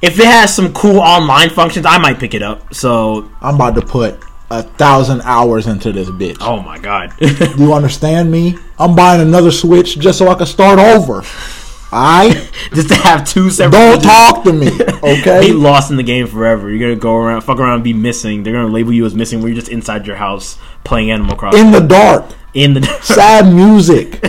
If 0.00 0.18
it 0.18 0.24
has 0.24 0.54
some 0.54 0.72
cool 0.72 1.00
online 1.00 1.50
functions, 1.50 1.84
I 1.84 1.98
might 1.98 2.18
pick 2.18 2.32
it 2.32 2.42
up. 2.42 2.72
So, 2.72 3.30
I'm 3.42 3.56
about 3.56 3.74
to 3.74 3.82
put 3.82 4.18
a 4.50 4.62
thousand 4.62 5.20
hours 5.22 5.66
into 5.66 5.92
this 5.92 6.08
bitch. 6.10 6.38
oh 6.40 6.60
my 6.60 6.78
god. 6.78 7.12
Do 7.18 7.26
you 7.58 7.72
understand 7.72 8.30
me? 8.30 8.56
I'm 8.78 8.94
buying 8.96 9.20
another 9.20 9.50
Switch 9.50 9.98
just 9.98 10.18
so 10.18 10.28
I 10.28 10.34
can 10.34 10.46
start 10.46 10.78
over. 10.78 11.22
Alright? 11.92 12.50
Just 12.72 12.88
to 12.90 12.94
have 12.94 13.26
two 13.28 13.50
separate. 13.50 13.72
Don't 13.76 14.00
talk 14.00 14.44
to 14.44 14.52
me, 14.52 14.68
okay? 15.02 15.40
Be 15.48 15.52
lost 15.52 15.90
in 15.90 15.96
the 15.96 16.04
game 16.04 16.28
forever. 16.28 16.70
You're 16.70 16.78
gonna 16.78 16.94
go 17.00 17.16
around, 17.16 17.40
fuck 17.40 17.58
around, 17.58 17.74
and 17.74 17.82
be 17.84 17.92
missing. 17.92 18.44
They're 18.44 18.52
gonna 18.52 18.68
label 18.72 18.92
you 18.92 19.04
as 19.06 19.14
missing 19.16 19.40
when 19.42 19.48
you're 19.52 19.60
just 19.60 19.72
inside 19.72 20.06
your 20.06 20.14
house 20.14 20.56
playing 20.84 21.10
Animal 21.10 21.34
Crossing 21.36 21.66
In 21.66 21.72
the 21.72 21.80
dark. 21.80 22.26
in 22.54 22.74
the. 22.74 22.82
Sad 23.02 23.52
music. 23.52 24.20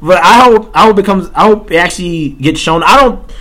but 0.00 0.22
I 0.22 0.42
hope 0.44 0.70
I 0.74 0.84
hope 0.86 0.98
it 1.00 1.04
comes. 1.04 1.28
I 1.34 1.42
hope 1.46 1.70
it 1.72 1.76
actually 1.76 2.30
gets 2.30 2.60
shown. 2.60 2.82
I 2.84 3.00
don't 3.00 3.18
I- 3.28 3.34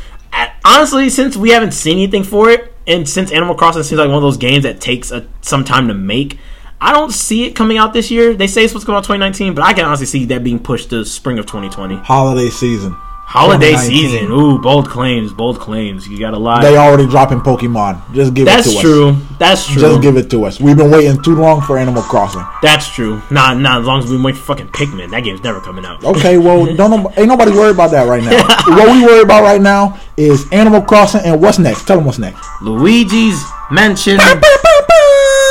honestly 0.64 1.10
since 1.10 1.36
we 1.38 1.50
haven't 1.52 1.72
seen 1.72 1.98
anything 1.98 2.24
for 2.24 2.50
it, 2.50 2.74
and 2.88 3.08
since 3.08 3.32
Animal 3.32 3.56
Crossing 3.56 3.84
seems 3.84 4.00
like 4.00 4.08
one 4.08 4.18
of 4.18 4.24
those 4.24 4.38
games 4.38 4.64
that 4.64 4.80
takes 4.80 5.12
a, 5.12 5.28
some 5.42 5.64
time 5.64 5.88
to 5.88 5.94
make. 5.94 6.38
I 6.82 6.92
don't 6.92 7.12
see 7.12 7.46
it 7.46 7.56
coming 7.56 7.78
out 7.78 7.94
this 7.94 8.12
year. 8.12 8.34
They 8.34 8.48
say 8.48 8.64
it's 8.64 8.72
supposed 8.72 8.86
to 8.86 8.88
come 8.88 8.96
out 8.96 9.06
2019, 9.06 9.56
but 9.56 9.64
I 9.64 9.74
can 9.74 9.86
honestly 9.86 10.06
see 10.06 10.26
that 10.26 10.44
being 10.44 10.60
pushed 10.60 10.90
to 10.90 11.06
spring 11.06 11.40
of 11.40 11.46
2020. 11.46 11.96
Holiday 11.98 12.50
season. 12.50 12.96
Holiday 13.28 13.76
season. 13.76 14.32
Ooh, 14.32 14.60
bold 14.60 14.88
claims, 14.88 15.34
bold 15.34 15.60
claims. 15.60 16.08
You 16.08 16.20
got 16.20 16.34
a 16.34 16.38
lot. 16.38 16.62
They 16.62 16.78
already 16.78 17.08
dropping 17.08 17.40
Pokemon. 17.40 18.14
Just 18.14 18.34
give 18.34 18.44
it 18.44 18.52
That's 18.52 18.72
to 18.72 18.78
us. 18.78 18.84
That's 18.84 18.84
true. 18.84 19.18
That's 19.40 19.68
true. 19.68 19.82
Just 19.82 20.02
give 20.02 20.16
it 20.16 20.30
to 20.30 20.46
us. 20.46 20.60
We've 20.62 20.78
been 20.78 20.92
waiting 20.92 21.22
too 21.22 21.36
long 21.36 21.60
for 21.62 21.78
Animal 21.78 22.04
Crossing. 22.04 22.46
That's 22.62 22.88
true. 22.94 23.22
Nah, 23.32 23.54
nah. 23.56 23.80
As 23.80 23.86
long 23.86 24.02
as 24.02 24.10
we 24.10 24.22
wait 24.22 24.38
for 24.38 24.56
fucking 24.56 24.70
Pikmin, 24.70 25.10
that 25.10 25.22
game's 25.22 25.44
never 25.44 25.60
coming 25.60 25.86
out. 25.86 26.04
Okay, 26.06 26.38
well, 26.38 26.66
don't 26.78 26.94
ain't 27.18 27.28
nobody 27.28 27.52
worried 27.52 27.72
about 27.72 27.92
that 27.92 28.08
right 28.08 28.24
now. 28.24 28.46
what 28.76 28.92
we 28.92 29.04
worry 29.04 29.24
about 29.24 29.42
right 29.42 29.62
now 29.62 30.00
is 30.16 30.46
Animal 30.52 30.82
Crossing 30.84 31.22
and 31.22 31.42
what's 31.42 31.60
next. 31.60 31.86
Tell 31.88 31.98
them 31.98 32.06
what's 32.06 32.20
next. 32.20 32.48
Luigi's 32.62 33.44
Mansion 33.72 34.20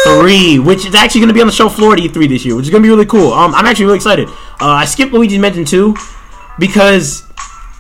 Three, 0.05 0.59
which 0.59 0.87
is 0.87 0.95
actually 0.95 1.23
going 1.23 1.29
to 1.29 1.35
be 1.35 1.41
on 1.41 1.49
the 1.49 1.53
show 1.53 1.69
floor 1.69 1.95
at 1.95 1.99
E3 1.99 2.29
this 2.29 2.45
year, 2.45 2.55
which 2.55 2.67
is 2.67 2.71
going 2.71 2.83
to 2.83 2.87
be 2.87 2.91
really 2.91 3.07
cool. 3.07 3.33
Um, 3.33 3.55
I'm 3.55 3.67
actually 3.67 3.87
really 3.87 3.97
excited. 3.97 4.29
Uh, 4.61 4.69
I 4.69 4.85
skipped 4.85 5.13
Luigi's 5.13 5.39
Mansion 5.39 5.65
Two 5.65 5.97
because 6.59 7.25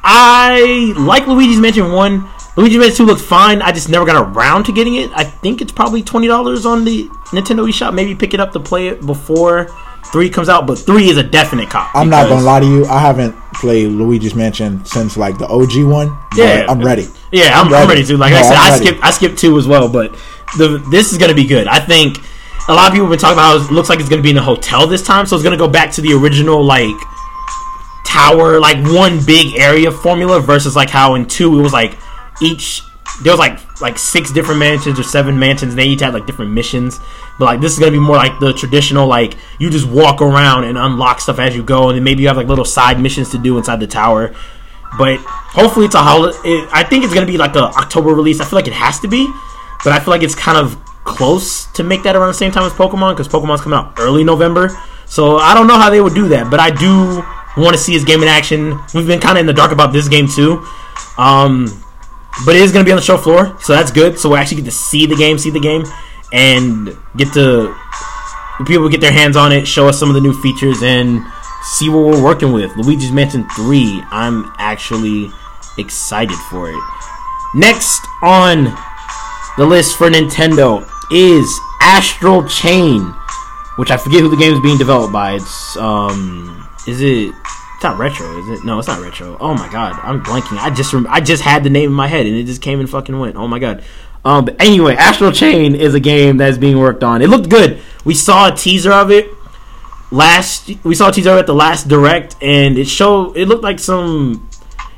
I 0.04 0.92
like 0.96 1.26
Luigi's 1.26 1.58
Mansion 1.58 1.92
One. 1.92 2.28
Luigi's 2.56 2.78
Mansion 2.78 2.96
Two 2.98 3.06
looks 3.06 3.22
fine. 3.22 3.62
I 3.62 3.72
just 3.72 3.88
never 3.88 4.04
got 4.04 4.16
around 4.36 4.64
to 4.64 4.72
getting 4.72 4.96
it. 4.96 5.10
I 5.14 5.24
think 5.24 5.60
it's 5.60 5.72
probably 5.72 6.02
twenty 6.02 6.26
dollars 6.28 6.66
on 6.66 6.84
the 6.84 7.08
Nintendo 7.32 7.66
eShop. 7.68 7.94
Maybe 7.94 8.14
pick 8.14 8.34
it 8.34 8.40
up 8.40 8.52
to 8.52 8.60
play 8.60 8.88
it 8.88 9.04
before 9.04 9.68
three 10.12 10.28
comes 10.30 10.48
out. 10.48 10.66
But 10.66 10.78
three 10.78 11.08
is 11.08 11.16
a 11.16 11.22
definite 11.22 11.70
cop. 11.70 11.94
I'm 11.94 12.10
not 12.10 12.28
gonna 12.28 12.44
lie 12.44 12.60
to 12.60 12.66
you. 12.66 12.86
I 12.86 13.00
haven't 13.00 13.34
played 13.54 13.88
Luigi's 13.88 14.34
Mansion 14.34 14.84
since 14.84 15.16
like 15.16 15.38
the 15.38 15.46
OG 15.48 15.84
one. 15.90 16.16
Yeah. 16.36 16.66
I'm 16.68 16.80
ready. 16.80 17.08
Yeah, 17.32 17.58
I'm, 17.58 17.66
I'm 17.68 17.72
ready. 17.72 17.88
ready 17.88 18.04
to. 18.04 18.16
Like 18.18 18.34
I 18.34 18.42
No, 18.42 18.48
said, 18.48 18.56
I'm 18.56 18.72
I 18.72 18.76
skipped 18.76 19.04
I 19.04 19.10
skipped 19.10 19.38
two 19.38 19.58
as 19.58 19.66
well, 19.66 19.88
but 19.88 20.12
the 20.58 20.84
this 20.90 21.12
is 21.12 21.18
gonna 21.18 21.34
be 21.34 21.44
good. 21.46 21.66
I 21.66 21.80
think 21.80 22.18
a 22.68 22.72
lot 22.72 22.86
of 22.88 22.92
people 22.92 23.06
have 23.06 23.10
been 23.10 23.18
talking 23.18 23.34
about 23.38 23.58
how 23.58 23.66
it 23.66 23.72
looks 23.72 23.88
like 23.88 24.00
it's 24.00 24.08
gonna 24.08 24.22
be 24.22 24.30
in 24.30 24.36
a 24.38 24.42
hotel 24.42 24.86
this 24.86 25.02
time, 25.02 25.26
so 25.26 25.34
it's 25.34 25.42
gonna 25.42 25.56
go 25.56 25.68
back 25.68 25.90
to 25.92 26.00
the 26.02 26.12
original 26.12 26.62
like 26.62 26.94
tower, 28.14 28.60
like 28.60 28.78
one 28.94 29.24
big 29.24 29.56
area 29.56 29.90
formula 29.90 30.40
versus 30.40 30.76
like 30.76 30.88
how 30.88 31.16
in 31.16 31.26
two 31.26 31.58
it 31.58 31.62
was 31.62 31.72
like 31.72 31.98
each 32.40 32.82
there 33.22 33.32
was 33.32 33.40
like 33.40 33.58
like 33.80 33.98
six 33.98 34.32
different 34.32 34.60
mansions 34.60 34.98
or 34.98 35.02
seven 35.02 35.38
mansions 35.38 35.72
and 35.72 35.78
they 35.78 35.86
each 35.86 36.00
had 36.00 36.14
like 36.14 36.26
different 36.26 36.52
missions. 36.52 37.00
But 37.38 37.46
like 37.46 37.60
this 37.60 37.72
is 37.72 37.78
gonna 37.78 37.90
be 37.90 37.98
more 37.98 38.16
like 38.16 38.38
the 38.38 38.52
traditional 38.52 39.08
like 39.08 39.34
you 39.58 39.68
just 39.68 39.88
walk 39.88 40.22
around 40.22 40.64
and 40.64 40.78
unlock 40.78 41.20
stuff 41.20 41.40
as 41.40 41.56
you 41.56 41.64
go 41.64 41.88
and 41.88 41.96
then 41.96 42.04
maybe 42.04 42.22
you 42.22 42.28
have 42.28 42.36
like 42.36 42.46
little 42.46 42.64
side 42.64 43.00
missions 43.00 43.30
to 43.30 43.38
do 43.38 43.58
inside 43.58 43.80
the 43.80 43.86
tower. 43.88 44.32
But 44.96 45.18
hopefully 45.18 45.86
it's 45.86 45.96
a 45.96 46.02
holiday. 46.02 46.38
I 46.72 46.84
think 46.84 47.04
it's 47.04 47.12
gonna 47.12 47.26
be 47.26 47.36
like 47.36 47.56
a 47.56 47.64
October 47.64 48.14
release. 48.14 48.40
I 48.40 48.44
feel 48.44 48.58
like 48.58 48.68
it 48.68 48.74
has 48.74 49.00
to 49.00 49.08
be, 49.08 49.26
but 49.82 49.92
I 49.92 49.98
feel 49.98 50.12
like 50.12 50.22
it's 50.22 50.36
kind 50.36 50.56
of 50.56 50.78
close 51.02 51.66
to 51.72 51.82
make 51.82 52.04
that 52.04 52.14
around 52.14 52.28
the 52.28 52.34
same 52.34 52.52
time 52.52 52.64
as 52.64 52.72
Pokemon 52.72 53.14
because 53.14 53.28
Pokemon's 53.28 53.60
coming 53.60 53.76
out 53.76 53.94
early 53.98 54.22
November. 54.22 54.70
So 55.06 55.36
I 55.36 55.52
don't 55.54 55.66
know 55.66 55.78
how 55.78 55.90
they 55.90 56.00
would 56.00 56.14
do 56.14 56.28
that, 56.28 56.50
but 56.50 56.60
I 56.60 56.70
do 56.70 57.22
want 57.62 57.74
to 57.76 57.82
see 57.82 57.92
his 57.92 58.04
game 58.04 58.22
in 58.22 58.28
action. 58.28 58.78
We've 58.94 59.06
been 59.06 59.20
kind 59.20 59.38
of 59.38 59.40
in 59.40 59.46
the 59.46 59.52
dark 59.52 59.72
about 59.72 59.92
this 59.92 60.08
game 60.08 60.28
too, 60.28 60.66
um, 61.18 61.66
but 62.44 62.56
it 62.56 62.62
is 62.62 62.72
gonna 62.72 62.84
be 62.84 62.92
on 62.92 62.96
the 62.96 63.02
show 63.02 63.16
floor, 63.16 63.56
so 63.60 63.72
that's 63.72 63.90
good. 63.90 64.18
So 64.18 64.30
we 64.30 64.38
actually 64.38 64.58
get 64.58 64.66
to 64.66 64.76
see 64.76 65.06
the 65.06 65.16
game, 65.16 65.38
see 65.38 65.50
the 65.50 65.60
game, 65.60 65.84
and 66.32 66.96
get 67.16 67.32
to 67.34 67.74
people 68.66 68.88
get 68.88 69.00
their 69.00 69.12
hands 69.12 69.36
on 69.36 69.52
it, 69.52 69.66
show 69.66 69.88
us 69.88 69.98
some 69.98 70.08
of 70.08 70.14
the 70.14 70.20
new 70.20 70.40
features, 70.40 70.82
and 70.82 71.22
see 71.62 71.88
what 71.88 72.04
we're 72.04 72.22
working 72.22 72.52
with. 72.52 72.76
Luigi's 72.76 73.10
Mansion 73.10 73.48
3, 73.56 74.02
I'm 74.10 74.52
actually 74.58 75.30
excited 75.78 76.36
for 76.50 76.70
it. 76.70 76.82
Next 77.54 78.00
on 78.22 78.64
the 79.56 79.64
list 79.64 79.96
for 79.96 80.08
Nintendo 80.10 80.88
is 81.10 81.60
Astral 81.80 82.46
Chain, 82.48 83.02
which 83.76 83.90
I 83.90 83.96
forget 83.96 84.20
who 84.20 84.28
the 84.28 84.36
game 84.36 84.54
is 84.54 84.60
being 84.60 84.78
developed 84.78 85.12
by. 85.12 85.34
It's 85.34 85.76
um, 85.76 86.63
is 86.86 87.00
it 87.00 87.34
It's 87.74 87.82
not 87.84 87.98
retro, 87.98 88.38
is 88.38 88.60
it? 88.60 88.64
No, 88.64 88.78
it's 88.78 88.88
not 88.88 89.00
retro. 89.00 89.36
Oh 89.40 89.54
my 89.54 89.68
god, 89.70 89.98
I'm 90.02 90.22
blanking. 90.22 90.58
I 90.58 90.70
just 90.70 90.92
rem- 90.92 91.06
I 91.08 91.20
just 91.20 91.42
had 91.42 91.64
the 91.64 91.70
name 91.70 91.90
in 91.90 91.94
my 91.94 92.06
head 92.06 92.26
and 92.26 92.34
it 92.36 92.44
just 92.44 92.62
came 92.62 92.80
and 92.80 92.88
fucking 92.88 93.18
went. 93.18 93.36
Oh 93.36 93.48
my 93.48 93.58
god. 93.58 93.82
Um, 94.24 94.46
but 94.46 94.56
anyway, 94.58 94.96
Astral 94.96 95.32
Chain 95.32 95.74
is 95.74 95.94
a 95.94 96.00
game 96.00 96.38
that's 96.38 96.56
being 96.56 96.78
worked 96.78 97.04
on. 97.04 97.20
It 97.20 97.28
looked 97.28 97.50
good. 97.50 97.80
We 98.06 98.14
saw 98.14 98.52
a 98.52 98.56
teaser 98.56 98.90
of 98.92 99.10
it 99.10 99.28
last. 100.10 100.70
We 100.82 100.94
saw 100.94 101.10
a 101.10 101.12
teaser 101.12 101.36
at 101.36 101.46
the 101.46 101.54
last 101.54 101.88
direct, 101.88 102.36
and 102.40 102.78
it 102.78 102.86
showed. 102.86 103.36
It 103.36 103.46
looked 103.48 103.62
like 103.62 103.78
some. 103.78 104.48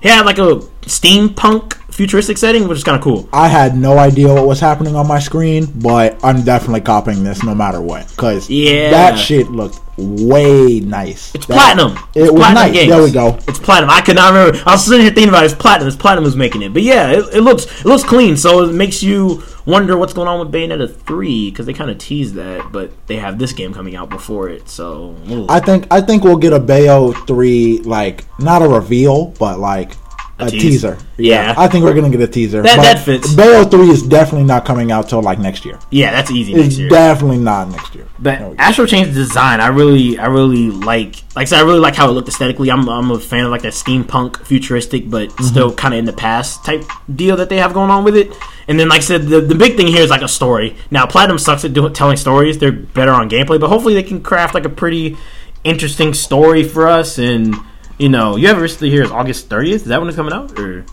It 0.01 0.11
had 0.11 0.27
like 0.27 0.39
a 0.39 0.61
steampunk 0.87 1.86
futuristic 1.97 2.37
setting, 2.39 2.69
which 2.69 2.79
is 2.79 2.85
kind 2.85 2.97
of 2.97 3.03
cool. 3.03 3.29
I 3.33 3.49
had 3.49 3.77
no 3.77 3.99
idea 3.99 4.33
what 4.33 4.47
was 4.47 4.61
happening 4.61 4.95
on 4.97 5.09
my 5.09 5.19
screen, 5.19 5.67
but 5.77 6.23
I'm 6.23 6.43
definitely 6.43 6.83
copying 6.83 7.25
this 7.25 7.43
no 7.43 7.55
matter 7.55 7.81
what. 7.81 8.13
Cause 8.17 8.49
Yeah. 8.51 8.91
that 8.91 9.19
shit 9.19 9.51
looked 9.51 9.81
way 9.99 10.81
nice. 10.81 11.35
It's 11.35 11.47
That- 11.47 11.55
platinum. 11.55 11.93
It 12.15 12.23
It's 12.25 12.31
was 12.33 12.41
platinum 12.41 12.63
nice. 12.65 12.73
Games. 12.73 12.91
There 12.93 13.03
we 13.03 13.11
go. 13.11 13.39
It's 13.49 13.59
platinum. 13.59 13.91
I 13.91 14.03
could 14.03 14.17
not 14.17 14.33
remember. 14.35 14.61
I 14.67 14.73
was 14.73 14.85
sitting 14.85 15.01
here 15.01 15.11
thinking 15.11 15.31
about 15.31 15.45
it. 15.45 15.47
It's 15.47 15.55
platinum. 15.55 15.89
It's 15.89 15.97
platinum 15.97 16.25
who's 16.25 16.37
making 16.37 16.61
it. 16.63 16.75
But 16.75 16.83
yeah, 16.83 17.11
it, 17.13 17.25
it 17.33 17.41
looks 17.41 17.65
it 17.65 17.87
looks 17.87 18.05
clean. 18.05 18.37
So 18.37 18.63
it 18.65 18.73
makes 18.75 19.03
you 19.03 19.43
wonder 19.65 19.97
what's 19.97 20.13
going 20.13 20.29
on 20.29 20.39
with 20.39 20.53
Bayonetta 20.53 20.95
three 21.07 21.51
because 21.51 21.65
they 21.65 21.73
kind 21.73 21.91
of 21.91 21.97
teased 21.97 22.35
that, 22.35 22.71
but 22.73 22.91
they 23.07 23.17
have 23.17 23.39
this 23.39 23.53
game 23.55 23.73
coming 23.73 23.97
out 23.97 24.11
before 24.11 24.51
it. 24.51 24.69
So 24.69 25.15
ooh. 25.31 25.47
I 25.49 25.61
think 25.61 25.87
I 25.91 26.03
think 26.03 26.25
we'll 26.25 26.37
get 26.37 26.53
a 26.53 26.61
Bayo 26.61 27.13
three 27.13 27.79
like 27.79 28.25
not 28.39 28.61
a 28.61 28.69
reveal, 28.69 29.33
but 29.39 29.59
like 29.59 29.93
a, 30.39 30.51
tease. 30.51 30.63
teaser. 30.63 30.99
Yeah. 31.17 31.55
I 31.57 31.67
think 31.67 31.85
we're 31.85 31.95
gonna 31.95 32.11
get 32.11 32.21
a 32.21 32.27
teaser. 32.29 32.61
That- 32.63 32.77
that 32.83 32.99
fits. 33.05 33.33
Bayo 33.35 33.65
three 33.65 33.89
is 33.89 34.03
definitely 34.03 34.47
not 34.47 34.65
coming 34.67 34.93
out 34.93 35.09
till 35.09 35.23
like 35.23 35.39
next 35.39 35.65
year. 35.65 35.79
yeah, 35.91 36.11
that's 36.11 36.31
easy 36.31 36.53
It's 36.53 36.63
next 36.63 36.79
year. 36.79 36.89
definitely 36.91 37.39
not 37.39 37.71
next 37.71 37.95
year. 37.95 38.07
But. 38.19 38.55
Astral 38.59 38.87
Chain's 38.87 39.15
design, 39.15 39.61
I 39.61 39.69
really, 39.69 40.19
I 40.19 40.27
really 40.27 40.71
like. 40.71 41.17
Like 41.35 41.43
I 41.43 41.45
said, 41.45 41.59
I 41.61 41.63
really 41.63 41.81
like 41.81 41.95
how 41.97 42.09
it 42.09 42.13
looked 42.13 42.29
aesthetically. 42.29 42.71
I'm, 42.71 42.89
I'm 42.89 43.11
a 43.11 43.19
fan 43.19 43.45
of 43.45 43.51
like 43.51 43.63
that 43.63 43.73
steampunk, 43.73 44.45
futuristic, 44.45 45.09
but 45.11 45.29
Mm-hmm. 45.31 45.45
still 45.45 45.75
kind 45.75 45.95
of 45.95 45.99
in 45.99 46.05
the 46.05 46.13
past 46.13 46.65
type 46.65 46.83
deal 47.15 47.37
that 47.37 47.49
they 47.49 47.57
have 47.59 47.73
going 47.75 47.91
on 47.91 48.05
with 48.05 48.17
it. 48.17 48.33
And 48.69 48.79
then, 48.81 48.89
like 48.89 48.99
I 48.99 49.05
said, 49.05 49.23
the, 49.29 49.41
the 49.41 49.55
big 49.55 49.77
thing 49.77 49.87
here 49.87 50.03
is 50.03 50.11
like 50.11 50.23
a 50.23 50.29
story. 50.29 50.77
Now, 50.91 51.07
Platinum 51.07 51.39
sucks 51.39 51.65
at 51.65 51.73
doing 51.73 51.93
telling 51.93 52.17
stories. 52.17 52.59
They're 52.59 52.73
better 52.73 53.13
on 53.13 53.29
gameplay, 53.31 53.61
but 53.61 53.69
hopefully 53.69 53.95
they 53.95 54.03
can 54.03 54.23
craft 54.23 54.55
like 54.55 54.65
a 54.65 54.69
pretty 54.71 55.17
interesting 55.65 56.15
story 56.15 56.63
for 56.65 56.87
us. 56.89 57.19
And 57.19 57.55
you 57.99 58.09
know, 58.09 58.37
you 58.37 58.49
have 58.49 58.61
recently 58.61 58.91
here 58.91 59.03
is 59.05 59.11
August 59.11 59.49
30th. 59.49 59.73
Is 59.73 59.85
that 59.87 59.99
when 60.01 60.09
it's 60.09 60.17
coming 60.17 60.33
out? 60.33 60.59
Or 60.59 60.85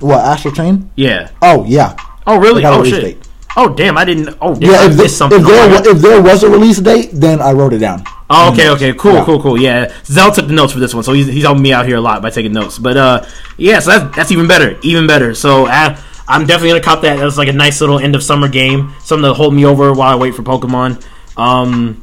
What 0.00 0.20
Astral 0.24 0.54
Chain? 0.54 0.90
yeah. 0.96 1.30
Oh 1.42 1.64
yeah, 1.64 1.96
Oh 2.26 2.38
really? 2.38 2.56
They 2.56 2.62
got 2.62 2.74
a 2.74 2.76
Oh 2.80 2.84
shit. 2.84 3.02
date. 3.02 3.28
Oh 3.56 3.72
damn! 3.72 3.96
I 3.96 4.04
didn't. 4.04 4.36
Oh 4.40 4.52
damn! 4.54 4.62
yeah. 4.70 4.86
If, 4.90 4.96
the- 4.96 5.08
something. 5.08 5.38
if 5.40 5.46
there 5.46 5.70
my 5.70 5.82
if 5.88 5.98
there 5.98 6.20
was 6.20 6.42
a 6.42 6.50
release 6.50 6.78
date, 6.80 7.10
then 7.12 7.40
I 7.40 7.52
wrote 7.52 7.72
it 7.72 7.78
down. 7.78 8.02
Oh, 8.28 8.50
okay, 8.52 8.68
okay, 8.70 8.92
cool, 8.94 9.12
Yeah. 9.14 9.24
cool, 9.24 9.40
cool. 9.40 9.60
Yeah, 9.60 9.92
Zell 10.06 10.32
took 10.32 10.48
the 10.48 10.52
notes 10.54 10.72
for 10.72 10.80
this 10.80 10.92
one, 10.92 11.04
so 11.04 11.12
he's, 11.12 11.26
he's 11.28 11.44
helping 11.44 11.62
me 11.62 11.72
out 11.72 11.86
here 11.86 11.96
a 11.96 12.00
lot 12.00 12.20
by 12.20 12.30
taking 12.30 12.52
notes. 12.52 12.78
But 12.80 12.96
uh, 12.96 13.24
yeah, 13.56 13.78
so 13.78 13.90
that's 13.96 14.16
that's 14.16 14.32
even 14.32 14.48
better, 14.48 14.76
even 14.82 15.06
better. 15.06 15.36
So 15.36 15.66
uh, 15.66 15.96
I'm 16.26 16.46
definitely 16.46 16.70
gonna 16.70 16.80
cop 16.82 17.02
that. 17.02 17.18
That's 17.18 17.38
like 17.38 17.46
a 17.46 17.52
nice 17.52 17.80
little 17.80 18.00
end 18.00 18.16
of 18.16 18.24
summer 18.24 18.48
game, 18.48 18.92
something 19.04 19.22
to 19.28 19.34
hold 19.34 19.54
me 19.54 19.64
over 19.64 19.92
while 19.92 20.10
I 20.10 20.16
wait 20.16 20.34
for 20.34 20.42
Pokemon. 20.42 21.00
Um, 21.36 22.02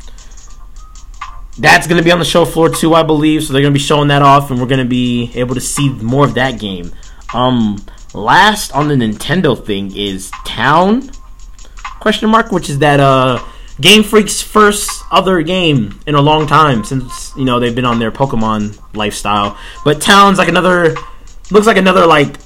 that's 1.61 1.87
gonna 1.87 2.03
be 2.03 2.11
on 2.11 2.19
the 2.19 2.25
show 2.25 2.43
floor 2.43 2.69
too, 2.69 2.93
I 2.93 3.03
believe. 3.03 3.43
So 3.43 3.53
they're 3.53 3.61
gonna 3.61 3.73
be 3.73 3.79
showing 3.79 4.09
that 4.09 4.21
off, 4.21 4.51
and 4.51 4.59
we're 4.59 4.67
gonna 4.67 4.85
be 4.85 5.31
able 5.35 5.55
to 5.55 5.61
see 5.61 5.89
more 5.89 6.25
of 6.25 6.33
that 6.33 6.59
game. 6.59 6.91
Um, 7.33 7.83
last 8.13 8.73
on 8.73 8.87
the 8.89 8.95
Nintendo 8.95 9.63
thing 9.63 9.95
is 9.95 10.31
Town 10.45 11.09
question 11.99 12.29
mark, 12.29 12.51
which 12.51 12.69
is 12.69 12.79
that 12.79 12.99
uh 12.99 13.41
Game 13.79 14.03
Freak's 14.03 14.41
first 14.41 14.89
other 15.11 15.41
game 15.41 15.99
in 16.05 16.15
a 16.15 16.21
long 16.21 16.45
time 16.45 16.83
since 16.83 17.31
you 17.37 17.45
know 17.45 17.59
they've 17.59 17.73
been 17.75 17.85
on 17.85 17.99
their 17.99 18.11
Pokemon 18.11 18.77
lifestyle. 18.95 19.57
But 19.85 20.01
Town's 20.01 20.37
like 20.37 20.49
another 20.49 20.95
looks 21.51 21.67
like 21.67 21.77
another 21.77 22.05
like 22.05 22.37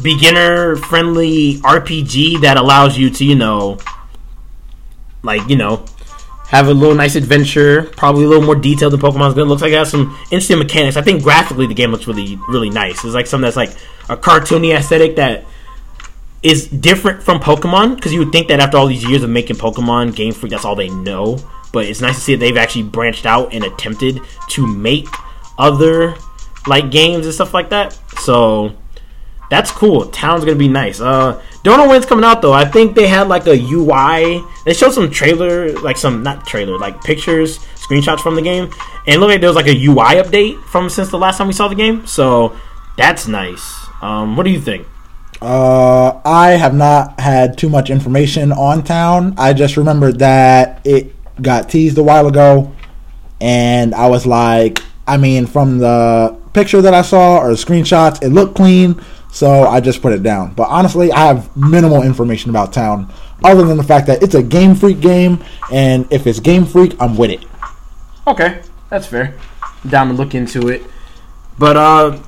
beginner 0.00 0.76
friendly 0.76 1.54
RPG 1.58 2.40
that 2.42 2.56
allows 2.56 2.98
you 2.98 3.10
to, 3.10 3.24
you 3.24 3.36
know, 3.36 3.78
like, 5.22 5.48
you 5.48 5.56
know, 5.56 5.84
have 6.48 6.68
a 6.68 6.74
little 6.74 6.94
nice 6.94 7.16
adventure, 7.16 7.84
probably 7.96 8.24
a 8.24 8.28
little 8.28 8.44
more 8.44 8.54
detailed 8.54 8.92
than 8.92 9.00
Pokemon's 9.00 9.34
good. 9.34 9.48
Looks 9.48 9.62
like 9.62 9.72
it 9.72 9.76
has 9.76 9.90
some 9.90 10.16
interesting 10.24 10.58
mechanics. 10.58 10.96
I 10.96 11.02
think 11.02 11.22
graphically 11.22 11.66
the 11.66 11.74
game 11.74 11.90
looks 11.90 12.06
really, 12.06 12.38
really 12.48 12.70
nice. 12.70 13.04
It's 13.04 13.14
like 13.14 13.26
something 13.26 13.44
that's 13.44 13.56
like 13.56 13.70
a 14.08 14.16
cartoony 14.16 14.76
aesthetic 14.76 15.16
that 15.16 15.44
is 16.42 16.68
different 16.68 17.22
from 17.22 17.40
Pokemon 17.40 17.96
because 17.96 18.12
you 18.12 18.18
would 18.18 18.30
think 18.30 18.48
that 18.48 18.60
after 18.60 18.76
all 18.76 18.86
these 18.86 19.04
years 19.04 19.22
of 19.22 19.30
making 19.30 19.56
Pokemon, 19.56 20.14
Game 20.14 20.32
Freak 20.32 20.52
that's 20.52 20.64
all 20.64 20.76
they 20.76 20.90
know. 20.90 21.38
But 21.72 21.86
it's 21.86 22.00
nice 22.00 22.16
to 22.16 22.20
see 22.20 22.34
that 22.34 22.40
they've 22.40 22.56
actually 22.56 22.84
branched 22.84 23.26
out 23.26 23.52
and 23.52 23.64
attempted 23.64 24.20
to 24.50 24.66
make 24.66 25.08
other 25.58 26.14
like 26.66 26.90
games 26.90 27.24
and 27.24 27.34
stuff 27.34 27.54
like 27.54 27.70
that. 27.70 27.98
So 28.18 28.76
that's 29.54 29.70
cool. 29.70 30.06
Town's 30.06 30.44
gonna 30.44 30.56
be 30.56 30.66
nice. 30.66 31.00
Uh, 31.00 31.40
don't 31.62 31.78
know 31.78 31.86
when 31.86 31.96
it's 31.96 32.06
coming 32.06 32.24
out 32.24 32.42
though. 32.42 32.52
I 32.52 32.64
think 32.64 32.96
they 32.96 33.06
had 33.06 33.28
like 33.28 33.46
a 33.46 33.56
UI. 33.56 34.42
They 34.64 34.74
showed 34.74 34.90
some 34.90 35.08
trailer, 35.12 35.72
like 35.74 35.96
some 35.96 36.24
not 36.24 36.44
trailer, 36.44 36.76
like 36.76 37.00
pictures, 37.04 37.58
screenshots 37.76 38.18
from 38.18 38.34
the 38.34 38.42
game, 38.42 38.68
and 39.06 39.20
look 39.20 39.30
like 39.30 39.40
there 39.40 39.48
was 39.48 39.54
like 39.54 39.68
a 39.68 39.86
UI 39.86 40.20
update 40.20 40.60
from 40.64 40.90
since 40.90 41.08
the 41.10 41.18
last 41.18 41.38
time 41.38 41.46
we 41.46 41.52
saw 41.52 41.68
the 41.68 41.76
game. 41.76 42.04
So 42.04 42.58
that's 42.96 43.28
nice. 43.28 43.86
Um, 44.02 44.36
what 44.36 44.42
do 44.42 44.50
you 44.50 44.60
think? 44.60 44.88
Uh, 45.40 46.20
I 46.24 46.52
have 46.52 46.74
not 46.74 47.20
had 47.20 47.56
too 47.56 47.68
much 47.68 47.90
information 47.90 48.50
on 48.50 48.82
town. 48.82 49.34
I 49.38 49.52
just 49.52 49.76
remembered 49.76 50.18
that 50.18 50.80
it 50.84 51.14
got 51.40 51.70
teased 51.70 51.96
a 51.96 52.02
while 52.02 52.26
ago, 52.26 52.72
and 53.40 53.94
I 53.94 54.08
was 54.08 54.26
like, 54.26 54.80
I 55.06 55.16
mean, 55.16 55.46
from 55.46 55.78
the 55.78 56.36
picture 56.54 56.82
that 56.82 56.94
I 56.94 57.02
saw 57.02 57.38
or 57.38 57.50
screenshots, 57.50 58.20
it 58.20 58.30
looked 58.30 58.56
clean, 58.56 59.00
so 59.34 59.64
I 59.64 59.80
just 59.80 60.00
put 60.00 60.12
it 60.12 60.22
down. 60.22 60.54
But 60.54 60.68
honestly, 60.68 61.10
I 61.10 61.26
have 61.26 61.54
minimal 61.56 62.02
information 62.02 62.50
about 62.50 62.72
town, 62.72 63.12
other 63.42 63.64
than 63.64 63.76
the 63.76 63.82
fact 63.82 64.06
that 64.06 64.22
it's 64.22 64.36
a 64.36 64.42
Game 64.42 64.76
Freak 64.76 65.00
game, 65.00 65.42
and 65.72 66.06
if 66.12 66.28
it's 66.28 66.38
Game 66.38 66.64
Freak, 66.64 66.94
I'm 67.00 67.16
with 67.16 67.32
it. 67.32 67.44
Okay, 68.28 68.62
that's 68.90 69.08
fair. 69.08 69.36
Down 69.88 70.08
to 70.08 70.14
look 70.14 70.36
into 70.36 70.68
it. 70.68 70.82
But 71.58 71.76
uh 71.76 72.18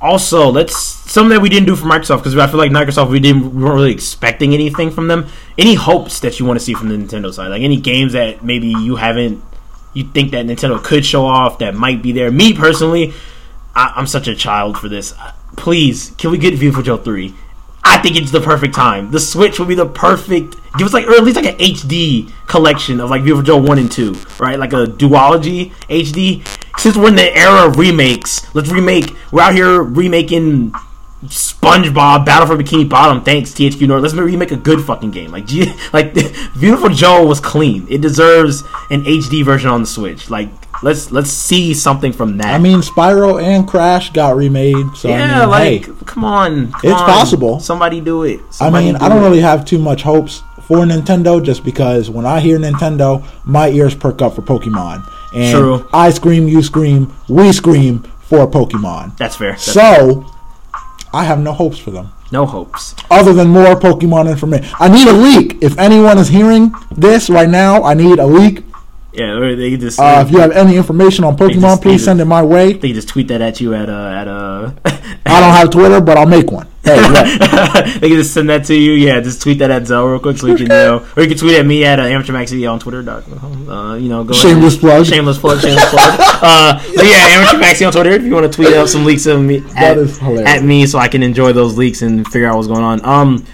also 0.00 0.50
let's 0.50 0.76
something 0.76 1.30
that 1.30 1.40
we 1.40 1.48
didn't 1.48 1.66
do 1.66 1.74
for 1.74 1.86
Microsoft 1.86 2.18
because 2.18 2.36
I 2.36 2.46
feel 2.46 2.58
like 2.58 2.70
Microsoft 2.70 3.10
we 3.10 3.18
didn't 3.18 3.54
we 3.54 3.64
weren't 3.64 3.74
really 3.74 3.92
expecting 3.92 4.54
anything 4.54 4.90
from 4.90 5.08
them. 5.08 5.26
Any 5.58 5.74
hopes 5.74 6.20
that 6.20 6.38
you 6.38 6.46
want 6.46 6.60
to 6.60 6.64
see 6.64 6.74
from 6.74 6.88
the 6.88 6.96
Nintendo 6.96 7.32
side? 7.32 7.48
Like 7.48 7.62
any 7.62 7.80
games 7.80 8.12
that 8.12 8.44
maybe 8.44 8.68
you 8.68 8.96
haven't 8.96 9.42
you 9.94 10.04
think 10.04 10.30
that 10.30 10.46
Nintendo 10.46 10.82
could 10.82 11.04
show 11.04 11.24
off 11.24 11.58
that 11.58 11.74
might 11.74 12.02
be 12.02 12.12
there. 12.12 12.30
Me 12.30 12.52
personally, 12.52 13.14
I, 13.74 13.94
I'm 13.96 14.06
such 14.06 14.28
a 14.28 14.36
child 14.36 14.78
for 14.78 14.88
this. 14.88 15.12
Uh, 15.12 15.32
Please, 15.56 16.12
can 16.18 16.30
we 16.30 16.38
get 16.38 16.58
Beautiful 16.58 16.82
Joe 16.82 16.96
three? 16.96 17.34
I 17.82 17.98
think 17.98 18.16
it's 18.16 18.32
the 18.32 18.40
perfect 18.40 18.74
time. 18.74 19.10
The 19.10 19.20
Switch 19.20 19.58
would 19.58 19.68
be 19.68 19.74
the 19.74 19.86
perfect. 19.86 20.56
Give 20.76 20.86
us 20.86 20.92
like, 20.92 21.06
or 21.06 21.12
at 21.12 21.22
least 21.22 21.36
like 21.36 21.46
an 21.46 21.56
HD 21.58 22.30
collection 22.46 23.00
of 23.00 23.10
like 23.10 23.22
Beautiful 23.22 23.44
Joe 23.44 23.56
one 23.56 23.78
and 23.78 23.90
two, 23.90 24.16
right? 24.38 24.58
Like 24.58 24.72
a 24.72 24.86
duology 24.86 25.72
HD. 25.88 26.46
Since 26.78 26.96
we're 26.96 27.08
in 27.08 27.14
the 27.14 27.34
era 27.34 27.66
of 27.66 27.78
remakes, 27.78 28.54
let's 28.54 28.70
remake. 28.70 29.14
We're 29.32 29.42
out 29.42 29.54
here 29.54 29.82
remaking 29.82 30.72
SpongeBob 31.24 32.26
Battle 32.26 32.46
for 32.46 32.62
Bikini 32.62 32.88
Bottom. 32.88 33.22
Thanks 33.22 33.52
THQ 33.52 33.86
Nordic. 33.88 34.02
Let's 34.02 34.14
remake 34.14 34.50
a 34.50 34.56
good 34.56 34.84
fucking 34.84 35.12
game. 35.12 35.30
Like, 35.30 35.46
like 35.92 36.14
Beautiful 36.60 36.90
Joe 36.90 37.24
was 37.24 37.40
clean. 37.40 37.86
It 37.88 38.00
deserves 38.00 38.62
an 38.90 39.04
HD 39.04 39.44
version 39.44 39.70
on 39.70 39.80
the 39.80 39.86
Switch. 39.86 40.28
Like, 40.28 40.50
let's 40.82 41.10
let's 41.12 41.30
see 41.30 41.74
something 41.74 42.12
from 42.12 42.36
that. 42.38 42.54
I 42.54 42.58
mean, 42.58 42.80
Spyro 42.80 43.42
and 43.42 43.66
Crash 43.66 44.12
got 44.12 44.36
remade, 44.36 44.86
so 44.96 45.08
yeah, 45.08 45.36
I 45.36 45.40
mean, 45.40 45.48
like 45.50 45.86
hey. 45.86 45.92
come 46.06 46.24
on, 46.24 46.72
come 46.72 46.80
It's 46.90 47.00
on. 47.00 47.06
possible. 47.08 47.60
Somebody 47.60 48.00
do 48.00 48.22
it. 48.24 48.40
I 48.60 48.70
mean, 48.70 48.94
do 48.94 49.04
I 49.04 49.08
don't 49.08 49.18
it. 49.18 49.26
really 49.26 49.40
have 49.40 49.64
too 49.64 49.78
much 49.78 50.02
hopes 50.02 50.42
for 50.62 50.78
Nintendo 50.78 51.42
just 51.42 51.64
because 51.64 52.10
when 52.10 52.26
I 52.26 52.40
hear 52.40 52.58
Nintendo, 52.58 53.24
my 53.44 53.68
ears 53.68 53.94
perk 53.94 54.20
up 54.22 54.34
for 54.34 54.42
Pokemon. 54.42 55.08
And 55.34 55.54
True. 55.56 55.88
I 55.92 56.10
scream, 56.10 56.48
you 56.48 56.62
scream, 56.62 57.12
we 57.28 57.52
scream 57.52 58.02
for 58.20 58.46
Pokemon. 58.50 59.16
That's 59.18 59.36
fair. 59.36 59.52
That's 59.52 59.62
So, 59.62 60.26
I 61.12 61.24
have 61.24 61.38
no 61.38 61.52
hopes 61.52 61.78
for 61.78 61.90
them. 61.92 62.12
no 62.32 62.44
hopes. 62.46 62.94
Other 63.10 63.32
than 63.32 63.48
more 63.48 63.76
Pokemon 63.78 64.28
information. 64.30 64.66
I 64.80 64.88
need 64.88 65.06
a 65.06 65.12
leak. 65.12 65.58
If 65.62 65.78
anyone 65.78 66.18
is 66.18 66.28
hearing 66.28 66.74
this 66.90 67.30
right 67.30 67.48
now, 67.48 67.84
I 67.84 67.94
need 67.94 68.18
a 68.18 68.26
leak. 68.26 68.64
Yeah, 69.16 69.32
or 69.38 69.56
they 69.56 69.76
just 69.76 69.98
Uh, 69.98 70.22
if 70.26 70.30
you 70.30 70.38
have 70.40 70.50
any 70.52 70.76
information 70.76 71.24
on 71.24 71.36
Pokemon, 71.36 71.60
just- 71.60 71.82
please 71.82 72.04
send 72.04 72.20
it 72.20 72.26
my 72.26 72.42
way. 72.42 72.74
they 72.74 72.92
just 72.92 73.08
tweet 73.08 73.28
that 73.28 73.40
at 73.40 73.60
you 73.60 73.74
at 73.74 73.88
uh 73.88 73.92
at 74.20 74.28
uh. 74.28 74.70
I 75.26 75.40
don't 75.40 75.50
have 75.54 75.70
Twitter, 75.70 76.00
but 76.00 76.16
I'll 76.18 76.26
make 76.26 76.50
one. 76.52 76.66
Hey, 76.84 76.96
they 78.00 78.08
can 78.10 78.18
just 78.18 78.32
send 78.32 78.48
that 78.48 78.64
to 78.66 78.74
you. 78.74 78.92
Yeah, 78.92 79.20
just 79.20 79.42
tweet 79.42 79.58
that 79.58 79.72
at 79.72 79.86
Zell 79.88 80.06
real 80.06 80.20
quick 80.20 80.36
so 80.38 80.46
you 80.46 80.54
can 80.54 80.62
you 80.64 80.68
know, 80.68 81.04
or 81.16 81.22
you 81.24 81.28
can 81.28 81.36
tweet 81.36 81.56
at 81.58 81.66
me 81.66 81.84
at 81.84 81.98
uh, 81.98 82.04
amateurmaxi 82.04 82.70
on 82.70 82.78
Twitter. 82.78 83.00
Uh, 83.10 83.94
you 83.96 84.08
know, 84.08 84.22
go 84.22 84.30
ahead. 84.32 84.42
Shameless 84.42 84.76
plug. 84.76 85.04
Shameless 85.04 85.38
plug. 85.38 85.60
Shameless 85.60 85.90
plug. 85.90 86.20
Uh, 86.20 86.78
but 86.94 87.04
yeah, 87.06 87.50
amateur 87.58 87.86
on 87.86 87.92
Twitter. 87.92 88.10
If 88.10 88.22
you 88.22 88.32
want 88.32 88.46
to 88.46 88.54
tweet 88.54 88.72
out 88.74 88.88
some 88.88 89.04
leaks 89.04 89.26
of 89.26 89.40
me 89.42 89.56
at, 89.56 89.74
That 89.74 89.98
is 89.98 90.18
hilarious. 90.18 90.48
at 90.48 90.62
me, 90.62 90.86
so 90.86 90.98
I 91.00 91.08
can 91.08 91.24
enjoy 91.24 91.52
those 91.52 91.76
leaks 91.76 92.02
and 92.02 92.24
figure 92.28 92.46
out 92.48 92.54
what's 92.56 92.68
going 92.68 92.84
on. 92.84 93.04
Um, 93.04 93.44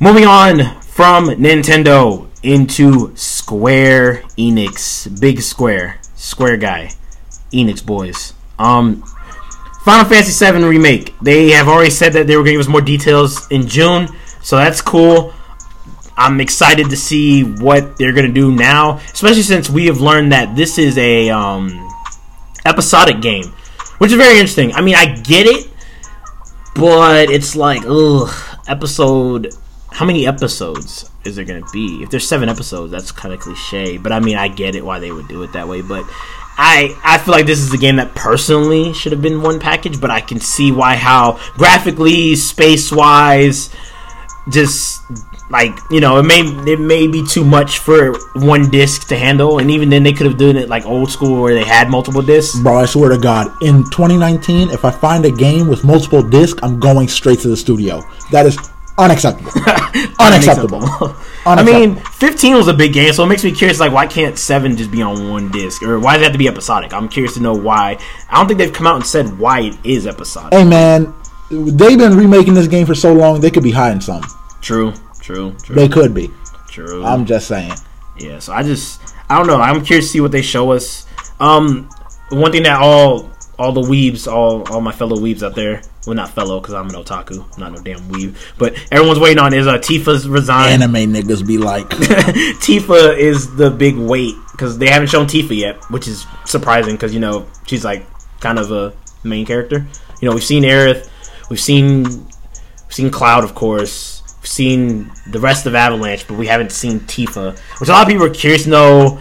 moving 0.00 0.24
on 0.24 0.80
from 0.80 1.26
Nintendo 1.28 2.28
into 2.42 3.14
Square 3.16 4.22
Enix, 4.36 5.20
big 5.20 5.40
Square, 5.40 6.00
Square 6.14 6.58
guy, 6.58 6.90
Enix 7.52 7.84
boys. 7.84 8.34
Um, 8.58 9.02
Final 9.84 10.04
Fantasy 10.04 10.44
VII 10.44 10.64
remake. 10.64 11.14
They 11.20 11.50
have 11.50 11.68
already 11.68 11.90
said 11.90 12.12
that 12.12 12.26
they 12.26 12.36
were 12.36 12.42
going 12.42 12.54
to 12.54 12.58
give 12.58 12.66
us 12.66 12.68
more 12.68 12.80
details 12.80 13.50
in 13.50 13.66
June, 13.66 14.08
so 14.42 14.56
that's 14.56 14.80
cool. 14.80 15.34
I'm 16.16 16.40
excited 16.40 16.90
to 16.90 16.96
see 16.96 17.42
what 17.42 17.96
they're 17.96 18.12
going 18.12 18.26
to 18.26 18.32
do 18.32 18.52
now, 18.52 18.98
especially 19.12 19.42
since 19.42 19.68
we 19.68 19.86
have 19.86 20.00
learned 20.00 20.32
that 20.32 20.54
this 20.54 20.78
is 20.78 20.98
a 20.98 21.30
um, 21.30 21.88
episodic 22.64 23.20
game, 23.20 23.46
which 23.98 24.12
is 24.12 24.16
very 24.16 24.34
interesting. 24.34 24.72
I 24.74 24.82
mean, 24.82 24.94
I 24.94 25.16
get 25.16 25.46
it, 25.46 25.68
but 26.76 27.30
it's 27.30 27.56
like, 27.56 27.82
ugh, 27.86 28.30
episode. 28.68 29.54
How 29.92 30.06
many 30.06 30.26
episodes 30.26 31.10
is 31.24 31.36
there 31.36 31.44
going 31.44 31.62
to 31.62 31.70
be? 31.72 32.02
If 32.02 32.10
there's 32.10 32.26
seven 32.26 32.48
episodes, 32.48 32.90
that's 32.90 33.12
kind 33.12 33.34
of 33.34 33.40
cliche. 33.40 33.98
But 33.98 34.12
I 34.12 34.20
mean, 34.20 34.36
I 34.36 34.48
get 34.48 34.74
it 34.74 34.84
why 34.84 34.98
they 34.98 35.12
would 35.12 35.28
do 35.28 35.42
it 35.42 35.52
that 35.52 35.68
way. 35.68 35.82
But 35.82 36.04
I 36.56 36.98
I 37.04 37.18
feel 37.18 37.32
like 37.32 37.46
this 37.46 37.60
is 37.60 37.72
a 37.72 37.78
game 37.78 37.96
that 37.96 38.14
personally 38.14 38.92
should 38.94 39.12
have 39.12 39.22
been 39.22 39.42
one 39.42 39.60
package. 39.60 40.00
But 40.00 40.10
I 40.10 40.20
can 40.20 40.40
see 40.40 40.72
why 40.72 40.96
how 40.96 41.38
graphically, 41.56 42.34
space 42.36 42.90
wise, 42.90 43.70
just 44.48 45.02
like 45.50 45.78
you 45.90 46.00
know 46.00 46.18
it 46.18 46.22
may 46.22 46.40
it 46.70 46.80
may 46.80 47.06
be 47.06 47.24
too 47.24 47.44
much 47.44 47.78
for 47.78 48.14
one 48.34 48.70
disc 48.70 49.06
to 49.08 49.16
handle 49.16 49.58
and 49.58 49.70
even 49.70 49.90
then 49.90 50.02
they 50.02 50.12
could 50.12 50.26
have 50.26 50.38
done 50.38 50.56
it 50.56 50.68
like 50.68 50.86
old 50.86 51.10
school 51.10 51.42
where 51.42 51.54
they 51.54 51.64
had 51.64 51.90
multiple 51.90 52.22
discs 52.22 52.58
Bro, 52.60 52.78
I 52.78 52.86
swear 52.86 53.10
to 53.10 53.18
God, 53.18 53.48
in 53.62 53.84
2019, 53.84 54.70
if 54.70 54.84
I 54.84 54.90
find 54.90 55.24
a 55.26 55.30
game 55.30 55.68
with 55.68 55.84
multiple 55.84 56.22
discs, 56.22 56.58
I'm 56.62 56.80
going 56.80 57.06
straight 57.08 57.40
to 57.40 57.48
the 57.48 57.56
studio. 57.56 58.02
That 58.30 58.46
is 58.46 58.56
unacceptable. 59.04 59.50
unacceptable. 60.18 60.82
I 61.44 61.62
mean, 61.64 61.96
15 61.96 62.54
was 62.54 62.68
a 62.68 62.72
big 62.74 62.92
game, 62.92 63.12
so 63.12 63.24
it 63.24 63.26
makes 63.26 63.44
me 63.44 63.52
curious. 63.52 63.80
Like, 63.80 63.92
why 63.92 64.06
can't 64.06 64.38
seven 64.38 64.76
just 64.76 64.90
be 64.90 65.02
on 65.02 65.28
one 65.30 65.50
disc, 65.50 65.82
or 65.82 65.98
why 65.98 66.14
does 66.14 66.22
it 66.22 66.24
have 66.24 66.32
to 66.32 66.38
be 66.38 66.48
episodic? 66.48 66.92
I'm 66.92 67.08
curious 67.08 67.34
to 67.34 67.40
know 67.40 67.54
why. 67.54 67.98
I 68.30 68.36
don't 68.38 68.46
think 68.46 68.58
they've 68.58 68.72
come 68.72 68.86
out 68.86 68.96
and 68.96 69.06
said 69.06 69.38
why 69.38 69.60
it 69.60 69.76
is 69.84 70.06
episodic. 70.06 70.52
hey 70.54 70.64
man, 70.64 71.12
they've 71.50 71.98
been 71.98 72.16
remaking 72.16 72.54
this 72.54 72.68
game 72.68 72.86
for 72.86 72.94
so 72.94 73.12
long, 73.12 73.40
they 73.40 73.50
could 73.50 73.62
be 73.64 73.72
hiding 73.72 74.00
something. 74.00 74.30
True, 74.60 74.92
true, 75.20 75.54
true, 75.62 75.74
They 75.74 75.88
could 75.88 76.14
be. 76.14 76.30
true. 76.68 77.04
I'm 77.04 77.26
just 77.26 77.48
saying. 77.48 77.72
Yeah, 78.18 78.38
so 78.38 78.52
I 78.52 78.62
just 78.62 79.00
I 79.28 79.36
don't 79.38 79.46
know. 79.46 79.56
I'm 79.60 79.84
curious 79.84 80.06
to 80.06 80.12
see 80.12 80.20
what 80.20 80.30
they 80.32 80.42
show 80.42 80.72
us. 80.72 81.06
Um, 81.40 81.88
one 82.30 82.52
thing 82.52 82.62
that 82.64 82.80
all 82.80 83.30
all 83.58 83.72
the 83.72 83.80
weebs, 83.82 84.30
all 84.32 84.62
all 84.72 84.80
my 84.80 84.92
fellow 84.92 85.16
weebs 85.16 85.42
out 85.42 85.54
there, 85.56 85.82
well 86.06 86.16
not 86.16 86.30
fellow 86.30 86.60
because 86.60 86.74
I'm 86.74 86.88
an 86.88 86.94
otaku, 86.94 87.44
I'm 87.54 87.60
not 87.60 87.72
no 87.72 87.82
damn 87.82 88.00
weeb, 88.10 88.36
but 88.58 88.74
everyone's 88.90 89.20
waiting 89.20 89.38
on 89.38 89.54
is 89.54 89.66
uh, 89.66 89.78
Tifa's 89.78 90.28
resign. 90.28 90.82
Anime 90.82 91.12
niggas 91.12 91.46
be 91.46 91.58
like, 91.58 91.88
Tifa 91.88 93.16
is 93.16 93.54
the 93.56 93.70
big 93.70 93.96
wait 93.96 94.34
because 94.52 94.78
they 94.78 94.88
haven't 94.88 95.08
shown 95.08 95.26
Tifa 95.26 95.56
yet, 95.56 95.76
which 95.90 96.08
is 96.08 96.26
surprising 96.44 96.94
because 96.94 97.14
you 97.14 97.20
know 97.20 97.46
she's 97.66 97.84
like 97.84 98.06
kind 98.40 98.58
of 98.58 98.70
a 98.72 98.92
main 99.24 99.46
character. 99.46 99.86
You 100.20 100.28
know, 100.28 100.34
we've 100.34 100.44
seen 100.44 100.64
Aerith, 100.64 101.08
we've 101.50 101.60
seen 101.60 102.04
we've 102.04 102.94
seen 102.94 103.10
Cloud, 103.10 103.44
of 103.44 103.54
course, 103.54 104.22
we've 104.40 104.48
seen 104.48 105.10
the 105.30 105.40
rest 105.40 105.66
of 105.66 105.74
Avalanche, 105.74 106.26
but 106.26 106.36
we 106.36 106.46
haven't 106.46 106.72
seen 106.72 107.00
Tifa, 107.00 107.58
which 107.78 107.88
a 107.88 107.92
lot 107.92 108.02
of 108.02 108.08
people 108.08 108.26
are 108.26 108.30
curious 108.30 108.64
to 108.64 108.70
know. 108.70 109.20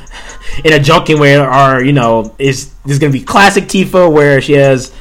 In 0.66 0.74
a 0.74 0.78
junking 0.78 1.20
way, 1.20 1.36
are 1.36 1.84
you 1.84 1.94
know 1.94 2.36
is 2.38 2.74
this 2.86 2.98
going 2.98 3.12
to 3.12 3.18
be 3.18 3.24
classic 3.24 3.66
Tifa 3.66 4.12
where 4.12 4.42
she 4.42 4.54
has 4.54 4.92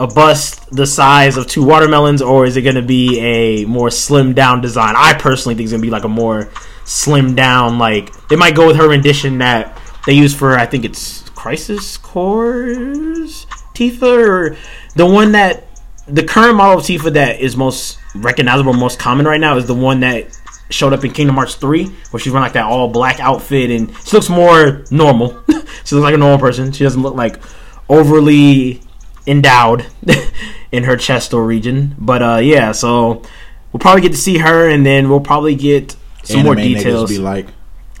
a 0.00 0.06
bust 0.06 0.68
the 0.70 0.86
size 0.86 1.36
of 1.36 1.46
two 1.46 1.62
watermelons, 1.62 2.22
or 2.22 2.46
is 2.46 2.56
it 2.56 2.62
going 2.62 2.74
to 2.74 2.82
be 2.82 3.20
a 3.20 3.66
more 3.66 3.88
slimmed 3.88 4.34
down 4.34 4.62
design? 4.62 4.94
I 4.96 5.12
personally 5.12 5.54
think 5.54 5.66
it's 5.66 5.72
going 5.72 5.82
to 5.82 5.86
be 5.86 5.90
like 5.90 6.04
a 6.04 6.08
more 6.08 6.46
slimmed 6.84 7.36
down. 7.36 7.78
Like 7.78 8.10
they 8.28 8.36
might 8.36 8.56
go 8.56 8.66
with 8.66 8.76
her 8.76 8.88
rendition 8.88 9.38
that 9.38 9.78
they 10.06 10.14
use 10.14 10.34
for 10.34 10.58
I 10.58 10.64
think 10.64 10.86
it's 10.86 11.28
Crisis 11.30 11.98
Core's 11.98 13.44
Tifa, 13.74 14.26
or 14.26 14.56
the 14.96 15.04
one 15.04 15.32
that 15.32 15.66
the 16.08 16.24
current 16.24 16.56
model 16.56 16.78
of 16.78 16.84
Tifa 16.84 17.12
that 17.12 17.40
is 17.40 17.54
most 17.54 17.98
recognizable, 18.14 18.72
most 18.72 18.98
common 18.98 19.26
right 19.26 19.40
now 19.40 19.58
is 19.58 19.66
the 19.66 19.74
one 19.74 20.00
that 20.00 20.34
showed 20.70 20.94
up 20.94 21.04
in 21.04 21.12
Kingdom 21.12 21.36
Hearts 21.36 21.56
3, 21.56 21.84
where 22.10 22.20
she's 22.20 22.32
wearing 22.32 22.44
like 22.44 22.54
that 22.54 22.64
all 22.64 22.88
black 22.88 23.20
outfit 23.20 23.70
and 23.70 23.94
she 24.04 24.16
looks 24.16 24.30
more 24.30 24.84
normal. 24.90 25.42
she 25.84 25.94
looks 25.94 26.04
like 26.04 26.14
a 26.14 26.16
normal 26.16 26.38
person. 26.38 26.72
She 26.72 26.84
doesn't 26.84 27.02
look 27.02 27.14
like 27.14 27.38
overly 27.88 28.80
endowed 29.30 29.86
in 30.72 30.84
her 30.84 30.96
chest 30.96 31.32
or 31.32 31.44
region. 31.44 31.94
But 31.98 32.22
uh 32.22 32.40
yeah, 32.42 32.72
so 32.72 33.22
we'll 33.72 33.80
probably 33.80 34.02
get 34.02 34.12
to 34.12 34.18
see 34.18 34.38
her 34.38 34.68
and 34.68 34.84
then 34.84 35.08
we'll 35.08 35.20
probably 35.20 35.54
get 35.54 35.96
some 36.22 36.42
more 36.42 36.52
anime 36.52 36.66
niggas 36.66 36.76
details 36.76 37.10
be 37.10 37.18
like, 37.18 37.46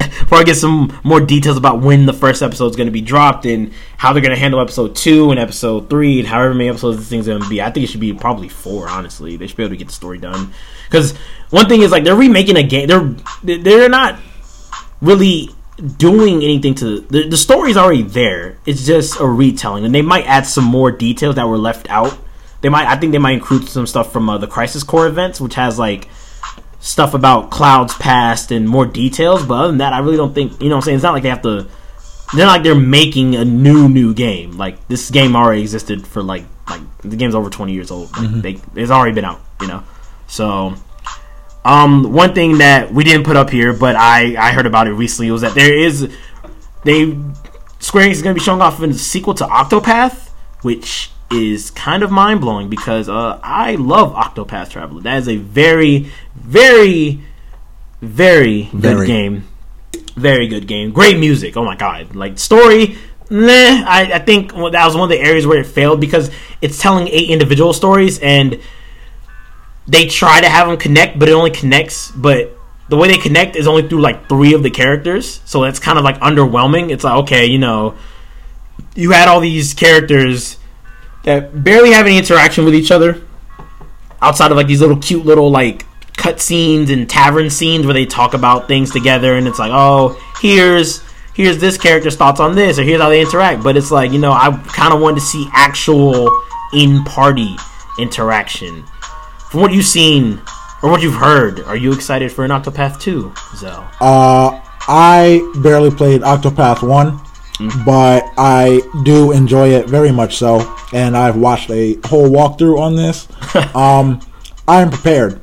probably 0.28 0.44
get 0.44 0.56
some 0.56 0.98
more 1.04 1.20
details 1.20 1.56
about 1.56 1.80
when 1.80 2.06
the 2.06 2.12
first 2.12 2.42
episode 2.42 2.66
is 2.66 2.76
going 2.76 2.86
to 2.86 2.92
be 2.92 3.00
dropped 3.00 3.46
and 3.46 3.72
how 3.96 4.12
they're 4.12 4.22
going 4.22 4.34
to 4.34 4.40
handle 4.40 4.60
episode 4.60 4.96
two 4.96 5.30
and 5.30 5.38
episode 5.38 5.88
three 5.90 6.18
and 6.18 6.28
however 6.28 6.54
many 6.54 6.68
episodes 6.68 6.98
this 6.98 7.08
thing's 7.08 7.26
going 7.26 7.42
to 7.42 7.48
be. 7.48 7.62
I 7.62 7.70
think 7.70 7.84
it 7.84 7.88
should 7.88 8.00
be 8.00 8.12
probably 8.12 8.48
four. 8.48 8.88
Honestly, 8.88 9.36
they 9.36 9.46
should 9.46 9.56
be 9.56 9.62
able 9.62 9.70
to 9.70 9.76
get 9.76 9.88
the 9.88 9.94
story 9.94 10.18
done. 10.18 10.52
Because 10.86 11.16
one 11.50 11.68
thing 11.68 11.82
is 11.82 11.90
like 11.90 12.04
they're 12.04 12.16
remaking 12.16 12.56
a 12.56 12.62
game. 12.62 12.88
They're 12.88 13.58
they're 13.58 13.88
not 13.88 14.18
really 15.00 15.50
doing 15.80 16.42
anything 16.42 16.74
to 16.76 17.00
the 17.00 17.28
the 17.28 17.36
story's 17.36 17.76
already 17.76 18.02
there. 18.02 18.58
It's 18.66 18.86
just 18.86 19.18
a 19.20 19.26
retelling, 19.26 19.84
and 19.84 19.94
they 19.94 20.02
might 20.02 20.26
add 20.26 20.46
some 20.46 20.64
more 20.64 20.90
details 20.90 21.36
that 21.36 21.48
were 21.48 21.58
left 21.58 21.88
out. 21.90 22.16
They 22.60 22.68
might. 22.68 22.86
I 22.86 22.96
think 22.96 23.12
they 23.12 23.18
might 23.18 23.32
include 23.32 23.68
some 23.68 23.86
stuff 23.86 24.12
from 24.12 24.28
uh, 24.28 24.38
the 24.38 24.46
Crisis 24.46 24.82
Core 24.82 25.06
events, 25.06 25.40
which 25.40 25.54
has 25.54 25.78
like 25.78 26.08
stuff 26.80 27.14
about 27.14 27.50
Cloud's 27.50 27.94
past 27.94 28.50
and 28.50 28.68
more 28.68 28.86
details. 28.86 29.44
But 29.44 29.54
other 29.54 29.68
than 29.68 29.78
that, 29.78 29.92
I 29.92 29.98
really 30.00 30.16
don't 30.16 30.34
think 30.34 30.60
you 30.60 30.68
know. 30.68 30.76
what 30.76 30.82
I'm 30.82 30.84
saying 30.86 30.96
it's 30.96 31.02
not 31.02 31.12
like 31.12 31.22
they 31.22 31.30
have 31.30 31.42
to. 31.42 31.68
They're 32.34 32.46
not 32.46 32.52
like 32.52 32.62
they're 32.62 32.74
making 32.74 33.34
a 33.34 33.44
new 33.44 33.88
new 33.88 34.14
game. 34.14 34.52
Like 34.52 34.86
this 34.88 35.10
game 35.10 35.34
already 35.34 35.62
existed 35.62 36.06
for 36.06 36.22
like 36.22 36.44
like 36.68 36.82
the 36.98 37.16
game's 37.16 37.34
over 37.34 37.50
20 37.50 37.72
years 37.72 37.90
old. 37.90 38.16
Like, 38.16 38.42
they, 38.42 38.80
it's 38.80 38.90
already 38.90 39.14
been 39.14 39.24
out. 39.24 39.40
You 39.60 39.68
know, 39.68 39.82
so. 40.26 40.74
Um, 41.64 42.12
one 42.12 42.34
thing 42.34 42.58
that 42.58 42.92
we 42.92 43.04
didn't 43.04 43.24
put 43.24 43.36
up 43.36 43.50
here, 43.50 43.72
but 43.72 43.96
I 43.96 44.36
I 44.36 44.52
heard 44.52 44.66
about 44.66 44.86
it 44.86 44.92
recently 44.92 45.30
was 45.30 45.42
that 45.42 45.54
there 45.54 45.76
is 45.76 46.10
they 46.84 47.16
Square 47.80 48.06
Enix 48.06 48.12
is 48.12 48.22
going 48.22 48.34
to 48.34 48.40
be 48.40 48.44
showing 48.44 48.60
off 48.60 48.80
a 48.80 48.94
sequel 48.94 49.34
to 49.34 49.44
Octopath, 49.44 50.28
which 50.62 51.10
is 51.30 51.70
kind 51.70 52.02
of 52.02 52.10
mind 52.10 52.40
blowing 52.40 52.68
because 52.68 53.08
uh, 53.08 53.38
I 53.42 53.76
love 53.76 54.12
Octopath 54.12 54.70
Traveler. 54.70 55.00
That 55.02 55.18
is 55.18 55.28
a 55.28 55.36
very, 55.36 56.10
very, 56.34 57.20
very 58.02 58.64
good 58.64 58.80
Very. 58.80 59.06
game. 59.06 59.48
Very 60.14 60.48
good 60.48 60.66
game. 60.66 60.92
Great 60.92 61.18
music. 61.18 61.56
Oh 61.56 61.64
my 61.64 61.76
god! 61.76 62.14
Like 62.14 62.38
story. 62.38 62.96
Nah, 63.30 63.48
I, 63.48 64.10
I 64.14 64.18
think 64.18 64.52
that 64.52 64.84
was 64.84 64.94
one 64.94 65.04
of 65.04 65.08
the 65.08 65.20
areas 65.20 65.46
where 65.46 65.60
it 65.60 65.66
failed 65.66 66.00
because 66.00 66.30
it's 66.60 66.80
telling 66.80 67.06
eight 67.08 67.30
individual 67.30 67.72
stories 67.72 68.18
and 68.18 68.60
they 69.86 70.06
try 70.06 70.40
to 70.40 70.48
have 70.48 70.68
them 70.68 70.76
connect, 70.76 71.18
but 71.18 71.28
it 71.28 71.32
only 71.32 71.50
connects. 71.50 72.10
But 72.10 72.56
the 72.88 72.96
way 72.96 73.08
they 73.08 73.18
connect 73.18 73.56
is 73.56 73.66
only 73.66 73.88
through 73.88 74.00
like 74.00 74.28
three 74.28 74.54
of 74.54 74.62
the 74.62 74.70
characters, 74.70 75.40
so 75.44 75.62
that's 75.62 75.78
kind 75.78 75.98
of 75.98 76.04
like 76.04 76.18
underwhelming. 76.20 76.90
It's 76.90 77.04
like 77.04 77.14
okay, 77.24 77.46
you 77.46 77.58
know, 77.58 77.94
you 78.94 79.12
had 79.12 79.28
all 79.28 79.40
these 79.40 79.74
characters 79.74 80.58
that 81.24 81.62
barely 81.64 81.92
have 81.92 82.06
any 82.06 82.18
interaction 82.18 82.64
with 82.64 82.74
each 82.74 82.90
other 82.90 83.20
outside 84.22 84.50
of 84.50 84.56
like 84.56 84.66
these 84.66 84.80
little 84.80 84.96
cute 84.96 85.24
little 85.24 85.50
like 85.50 85.86
cut 86.16 86.40
scenes 86.40 86.90
and 86.90 87.08
tavern 87.08 87.48
scenes 87.48 87.86
where 87.86 87.94
they 87.94 88.06
talk 88.06 88.34
about 88.34 88.68
things 88.68 88.90
together, 88.90 89.36
and 89.36 89.48
it's 89.48 89.58
like 89.58 89.72
oh, 89.72 90.20
here's 90.40 91.02
here's 91.34 91.58
this 91.58 91.78
character's 91.78 92.16
thoughts 92.16 92.40
on 92.40 92.54
this, 92.54 92.78
or 92.78 92.82
here's 92.82 93.00
how 93.00 93.08
they 93.08 93.20
interact. 93.20 93.62
But 93.62 93.76
it's 93.76 93.90
like 93.90 94.12
you 94.12 94.18
know, 94.18 94.32
I 94.32 94.50
kind 94.68 94.92
of 94.92 95.00
wanted 95.00 95.20
to 95.20 95.26
see 95.26 95.48
actual 95.52 96.30
in 96.72 97.04
party 97.04 97.56
interaction. 97.98 98.84
From 99.50 99.60
what 99.60 99.72
you've 99.72 99.86
seen 99.86 100.40
or 100.82 100.90
what 100.90 101.02
you've 101.02 101.14
heard, 101.14 101.60
are 101.60 101.76
you 101.76 101.92
excited 101.92 102.30
for 102.30 102.44
an 102.44 102.50
Octopath 102.50 103.00
2, 103.00 103.32
Zell? 103.56 103.90
Uh, 104.00 104.60
I 104.88 105.42
barely 105.56 105.90
played 105.90 106.22
Octopath 106.22 106.86
1, 106.86 107.20
Mm-hmm. 107.60 107.84
but 107.84 108.24
I 108.38 108.80
do 109.02 109.32
enjoy 109.32 109.68
it 109.74 109.86
very 109.86 110.10
much 110.10 110.38
so, 110.38 110.74
and 110.94 111.14
I've 111.14 111.36
watched 111.36 111.68
a 111.70 111.98
whole 112.06 112.26
walkthrough 112.30 112.78
on 112.80 112.96
this. 112.96 113.28
um, 113.76 114.18
I 114.66 114.80
am 114.80 114.88
prepared 114.88 115.42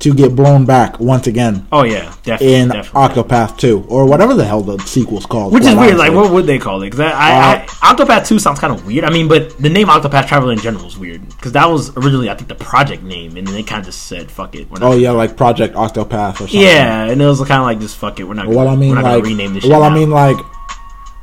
to 0.00 0.14
get 0.14 0.36
blown 0.36 0.64
back 0.64 1.00
once 1.00 1.26
again 1.26 1.66
Oh 1.72 1.82
yeah, 1.82 2.14
definitely. 2.22 2.54
in 2.54 2.68
definitely. 2.68 3.22
Octopath 3.24 3.58
2, 3.58 3.86
or 3.88 4.06
whatever 4.06 4.32
the 4.34 4.44
hell 4.44 4.60
the 4.60 4.78
sequel's 4.84 5.26
called. 5.26 5.52
Which 5.52 5.64
is 5.64 5.74
weird. 5.74 5.96
Like, 5.96 6.12
what 6.12 6.30
would 6.32 6.46
they 6.46 6.58
call 6.58 6.82
it? 6.82 6.86
Because 6.90 7.00
I, 7.00 7.10
I, 7.10 7.30
uh, 7.56 7.66
I, 7.82 7.94
Octopath 7.94 8.26
Two 8.26 8.38
sounds 8.38 8.60
kind 8.60 8.72
of 8.72 8.86
weird. 8.86 9.04
I 9.04 9.10
mean, 9.10 9.26
but 9.28 9.58
the 9.58 9.68
name 9.68 9.88
Octopath 9.88 10.28
Traveler 10.28 10.52
in 10.52 10.58
general 10.60 10.86
is 10.86 10.96
weird 10.96 11.26
because 11.30 11.52
that 11.52 11.66
was 11.68 11.90
originally, 11.96 12.30
I 12.30 12.34
think, 12.34 12.48
the 12.48 12.54
project 12.54 13.02
name, 13.02 13.36
and 13.36 13.46
then 13.46 13.54
they 13.54 13.62
kind 13.62 13.80
of 13.80 13.86
just 13.86 14.04
said, 14.06 14.30
"Fuck 14.30 14.54
it." 14.54 14.70
We're 14.70 14.78
not 14.78 14.92
Oh 14.92 14.96
yeah, 14.96 15.10
like 15.10 15.36
Project 15.36 15.74
Octopath 15.74 16.34
or 16.34 16.36
something. 16.46 16.60
yeah, 16.60 17.04
and 17.06 17.20
it 17.20 17.26
was 17.26 17.38
kind 17.40 17.60
of 17.60 17.64
like, 17.64 17.80
just 17.80 17.96
fuck 17.96 18.20
it. 18.20 18.24
We're 18.24 18.34
not. 18.34 18.44
Gonna, 18.46 18.56
Well, 18.56 18.68
I 18.68 18.76
mean, 18.76 18.94
like, 18.94 19.04
gonna 19.04 19.20
rename 19.22 19.54
this. 19.54 19.62
Shit 19.64 19.72
well, 19.72 19.82
I 19.82 19.92
mean, 19.92 20.10
like, 20.10 20.36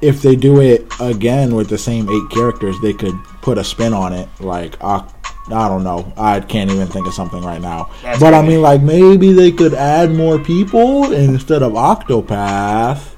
if 0.01 0.21
they 0.21 0.35
do 0.35 0.59
it 0.61 0.85
again 0.99 1.55
with 1.55 1.69
the 1.69 1.77
same 1.77 2.09
eight 2.09 2.29
characters, 2.29 2.75
they 2.81 2.93
could 2.93 3.15
put 3.41 3.57
a 3.57 3.63
spin 3.63 3.93
on 3.93 4.11
it. 4.13 4.27
Like, 4.39 4.75
Oc- 4.83 5.09
I 5.47 5.67
don't 5.67 5.83
know, 5.83 6.11
I 6.17 6.39
can't 6.39 6.71
even 6.71 6.87
think 6.87 7.07
of 7.07 7.13
something 7.13 7.41
right 7.41 7.61
now. 7.61 7.91
That's 8.01 8.19
but 8.19 8.33
I 8.33 8.41
mean, 8.41 8.61
like, 8.61 8.81
maybe 8.81 9.31
they 9.31 9.51
could 9.51 9.73
add 9.73 10.11
more 10.11 10.39
people 10.39 11.13
instead 11.13 11.61
of 11.61 11.73
Octopath, 11.73 13.15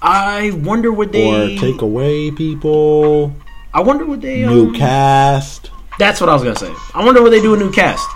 I 0.00 0.52
wonder 0.62 0.92
what 0.92 1.12
they 1.12 1.56
or 1.56 1.60
take 1.60 1.82
away 1.82 2.30
people. 2.30 3.34
I 3.74 3.80
wonder 3.80 4.06
what 4.06 4.20
they 4.20 4.46
New 4.46 4.68
um, 4.68 4.74
cast. 4.74 5.70
That's 5.98 6.20
what 6.20 6.30
I 6.30 6.34
was 6.34 6.44
gonna 6.44 6.56
say. 6.56 6.72
I 6.94 7.04
wonder 7.04 7.20
what 7.20 7.30
they 7.30 7.40
do 7.40 7.54
a 7.54 7.56
new 7.56 7.72
cast. 7.72 8.08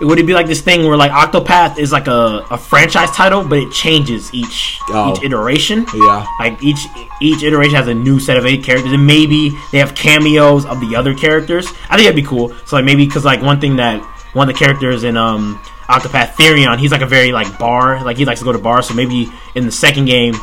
Would 0.00 0.18
it 0.18 0.26
be 0.26 0.34
like 0.34 0.46
this 0.46 0.60
thing 0.60 0.86
where 0.86 0.96
like 0.96 1.10
Octopath 1.10 1.78
is 1.78 1.90
like 1.90 2.06
a, 2.06 2.44
a 2.50 2.58
franchise 2.58 3.10
title, 3.12 3.42
but 3.42 3.58
it 3.58 3.72
changes 3.72 4.32
each 4.34 4.78
Oh. 4.90 5.12
each 5.16 5.24
iteration? 5.24 5.86
Yeah. 5.94 6.26
Like 6.38 6.62
each 6.62 6.80
each 7.20 7.42
iteration 7.42 7.76
has 7.76 7.88
a 7.88 7.94
new 7.94 8.20
set 8.20 8.36
of 8.36 8.44
eight 8.44 8.62
characters, 8.62 8.92
and 8.92 9.06
maybe 9.06 9.50
they 9.72 9.78
have 9.78 9.94
cameos 9.94 10.66
of 10.66 10.80
the 10.80 10.94
other 10.96 11.14
characters. 11.14 11.66
I 11.88 11.96
think 11.96 12.06
that'd 12.06 12.14
be 12.16 12.22
cool. 12.22 12.54
So 12.66 12.76
like 12.76 12.84
maybe 12.84 13.06
because 13.06 13.24
like 13.24 13.40
one 13.40 13.58
thing 13.60 13.76
that 13.76 14.00
one 14.34 14.48
of 14.50 14.54
the 14.54 14.58
characters 14.58 15.02
in 15.02 15.16
um 15.16 15.58
Octopath 15.88 16.32
Therion, 16.34 16.78
he's 16.78 16.92
like 16.92 17.00
a 17.00 17.06
very 17.06 17.32
like 17.32 17.58
bar, 17.58 18.04
like 18.04 18.18
he 18.18 18.24
likes 18.26 18.40
to 18.40 18.44
go 18.44 18.52
to 18.52 18.58
bars. 18.58 18.88
So 18.88 18.94
maybe 18.94 19.28
in 19.54 19.64
the 19.64 19.72
second 19.72 20.04
game. 20.06 20.34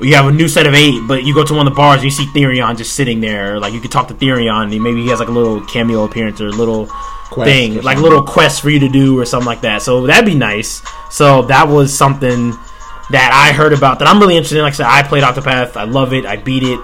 You 0.00 0.14
have 0.16 0.26
a 0.26 0.32
new 0.32 0.48
set 0.48 0.66
of 0.66 0.72
eight, 0.74 1.00
but 1.06 1.22
you 1.22 1.34
go 1.34 1.44
to 1.44 1.54
one 1.54 1.66
of 1.66 1.72
the 1.72 1.76
bars 1.76 1.96
and 1.96 2.04
you 2.04 2.10
see 2.10 2.24
Therion 2.26 2.76
just 2.78 2.94
sitting 2.94 3.20
there. 3.20 3.60
Like 3.60 3.72
you 3.74 3.80
could 3.80 3.92
talk 3.92 4.08
to 4.08 4.14
Therion, 4.14 4.72
and 4.72 4.82
maybe 4.82 5.02
he 5.02 5.08
has 5.10 5.20
like 5.20 5.28
a 5.28 5.32
little 5.32 5.60
cameo 5.66 6.04
appearance 6.04 6.40
or 6.40 6.46
a 6.48 6.50
little 6.50 6.88
Quest 7.32 7.50
thing, 7.50 7.82
like 7.82 7.98
little 7.98 8.22
quest 8.22 8.60
for 8.60 8.70
you 8.70 8.78
to 8.80 8.88
do 8.88 9.18
or 9.18 9.24
something 9.24 9.46
like 9.46 9.62
that. 9.62 9.82
So 9.82 10.06
that'd 10.06 10.26
be 10.26 10.34
nice. 10.34 10.82
So 11.10 11.42
that 11.42 11.66
was 11.66 11.96
something 11.96 12.50
that 13.10 13.30
I 13.32 13.56
heard 13.56 13.72
about 13.72 13.98
that 13.98 14.08
I'm 14.08 14.20
really 14.20 14.36
interested 14.36 14.58
in. 14.58 14.62
Like 14.62 14.74
I 14.74 14.76
said, 14.76 14.86
I 14.86 15.02
played 15.02 15.22
Octopath. 15.22 15.76
I 15.76 15.84
love 15.84 16.12
it. 16.12 16.26
I 16.26 16.36
beat 16.36 16.62
it. 16.62 16.80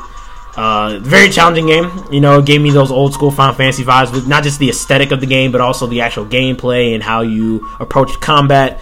Uh, 0.57 0.99
very 1.01 1.29
challenging 1.29 1.67
game. 1.67 1.91
You 2.11 2.21
know, 2.21 2.39
it 2.39 2.47
gave 2.47 2.61
me 2.61 2.71
those 2.71 2.91
old 2.91 3.15
school 3.15 3.31
Final 3.31 3.55
Fantasy 3.55 3.85
vibes 3.85 4.13
with 4.13 4.27
not 4.27 4.43
just 4.43 4.59
the 4.59 4.69
aesthetic 4.71 5.13
of 5.13 5.21
the 5.21 5.27
game, 5.27 5.53
but 5.53 5.61
also 5.61 5.87
the 5.87 6.01
actual 6.01 6.27
gameplay 6.27 6.95
and 6.95 7.03
how 7.03 7.21
you 7.21 7.69
approach 7.79 8.11
combat. 8.21 8.81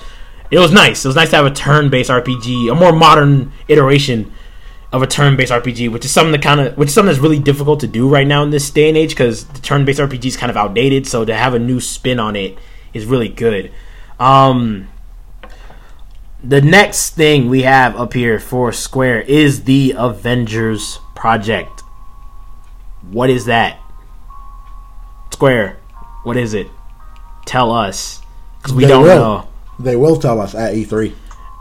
It 0.51 0.59
was 0.59 0.73
nice. 0.73 1.05
It 1.05 1.09
was 1.09 1.17
nice 1.17 1.31
to 1.31 1.37
have 1.37 1.47
a 1.47 1.51
turn-based 1.51 2.09
RPG, 2.09 2.71
a 2.71 2.75
more 2.75 2.93
modern 2.93 3.53
iteration 3.69 4.33
of 4.97 5.03
a 5.03 5.07
turn-based 5.07 5.53
RPG, 5.53 5.91
which 5.93 6.05
is 6.05 6.11
something 6.11 6.33
that 6.33 6.43
kind 6.43 6.61
of, 6.61 6.77
which 6.77 6.89
is 6.89 6.95
something 6.95 7.09
that's 7.13 7.21
really 7.23 7.39
difficult 7.39 7.81
to 7.81 7.87
do 7.87 8.09
right 8.09 8.27
now 8.27 8.43
in 8.43 8.51
this 8.51 8.69
day 8.71 8.89
and 8.89 8.97
age 8.97 9.11
because 9.11 9.45
the 9.47 9.61
turn-based 9.61 10.01
RPG 10.01 10.25
is 10.25 10.37
kind 10.37 10.51
of 10.51 10.57
outdated. 10.57 11.07
So 11.07 11.25
to 11.25 11.35
have 11.35 11.55
a 11.55 11.59
new 11.59 11.81
spin 11.81 12.19
on 12.19 12.35
it 12.37 12.59
is 12.95 13.05
really 13.05 13.29
good. 13.29 13.71
Um, 14.19 14.89
the 16.43 16.61
next 16.61 17.11
thing 17.11 17.49
we 17.49 17.63
have 17.63 17.97
up 17.97 18.13
here 18.13 18.39
for 18.41 18.73
Square 18.73 19.23
is 19.23 19.65
the 19.65 19.95
Avengers 19.97 20.99
Project. 21.15 21.83
What 23.11 23.31
is 23.31 23.45
that? 23.47 23.79
Square, 25.33 25.79
what 26.25 26.37
is 26.39 26.55
it? 26.55 26.67
Tell 27.45 27.71
us, 27.71 28.23
because 28.59 28.73
we 28.73 28.85
They 28.85 28.89
don't 28.89 29.03
will. 29.03 29.17
know. 29.19 29.49
They 29.79 29.97
will 29.97 30.17
tell 30.17 30.41
us 30.41 30.55
at 30.55 30.75
E 30.75 30.85
E3. 30.87 31.13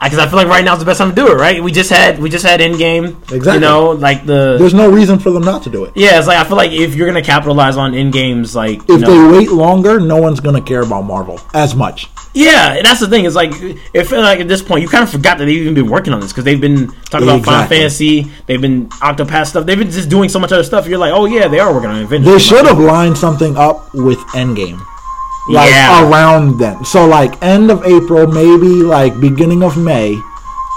Because 0.02 0.20
I 0.20 0.28
feel 0.28 0.38
like 0.38 0.48
right 0.48 0.64
now 0.64 0.74
is 0.74 0.80
the 0.80 0.86
best 0.86 1.00
time 1.00 1.10
to 1.10 1.16
do 1.16 1.32
it. 1.32 1.36
Right? 1.36 1.64
We 1.64 1.72
just 1.72 1.90
had 1.90 2.20
we 2.20 2.30
just 2.30 2.46
had 2.46 2.60
Endgame. 2.60 3.20
Exactly. 3.32 3.54
You 3.56 3.60
know, 3.60 3.92
like 3.92 4.26
the 4.26 4.58
There's 4.60 4.74
no 4.74 4.90
reason 4.92 5.18
for 5.20 5.32
them 5.32 5.44
not 5.44 5.64
to 5.64 5.70
do 5.70 5.86
it. 5.86 5.94
yeah. 5.96 6.18
It's 6.20 6.28
like 6.28 6.38
I 6.38 6.44
feel 6.44 6.58
like 6.58 6.72
if 6.72 6.94
you're 6.96 7.08
gonna 7.08 7.24
capitalize 7.24 7.76
on 7.78 7.94
Endgames, 7.94 8.54
like 8.56 8.88
you 8.88 8.96
If 8.96 9.02
know, 9.02 9.30
they 9.32 9.38
wait 9.40 9.50
longer, 9.52 10.00
no 10.00 10.18
one's 10.18 10.40
gonna 10.42 10.62
care 10.62 10.82
about 10.82 11.04
Marvel 11.04 11.40
as 11.54 11.74
much. 11.76 12.10
Yeah, 12.34 12.82
that's 12.82 13.00
the 13.00 13.08
thing. 13.08 13.24
It's 13.26 13.36
like 13.36 13.52
if 13.94 14.12
like 14.12 14.42
at 14.42 14.48
this 14.50 14.62
point 14.62 14.82
you 14.82 14.90
kind 14.90 15.04
of 15.04 15.10
forgot 15.10 15.38
that 15.38 15.46
they've 15.46 15.62
even 15.62 15.74
been 15.74 15.90
working 15.90 16.14
on 16.14 16.20
this 16.20 16.34
because 16.34 16.44
they've 16.44 16.60
been 16.60 16.88
talking 17.10 17.28
about 17.28 17.46
Final 17.46 17.62
Exactly. 17.64 17.78
Fantasy, 17.78 18.32
they've 18.46 18.62
been 18.62 18.90
Octopath 18.90 19.48
stuff, 19.48 19.66
they've 19.66 19.80
been 19.80 19.90
just 19.90 20.10
doing 20.10 20.28
so 20.28 20.38
much 20.40 20.52
other 20.52 20.64
stuff. 20.66 20.86
You're 20.86 20.98
like, 21.00 21.14
oh 21.14 21.26
yeah, 21.26 21.48
they 21.48 21.60
are 21.60 21.74
working 21.74 21.90
on 21.90 22.02
Avengers. 22.02 22.32
They 22.34 22.40
should 22.40 22.66
have 22.66 22.78
lined 22.80 23.18
something 23.18 23.56
up 23.56 23.94
with 23.94 24.20
Endgame. 24.36 24.86
Like 25.50 25.70
Yeah. 25.70 26.10
around 26.10 26.58
then. 26.60 26.84
So 26.86 27.06
like 27.06 27.42
end 27.44 27.70
of 27.72 27.84
April, 27.86 28.28
maybe 28.28 28.82
like 28.84 29.20
beginning 29.20 29.64
of 29.64 29.78
May, 29.78 30.20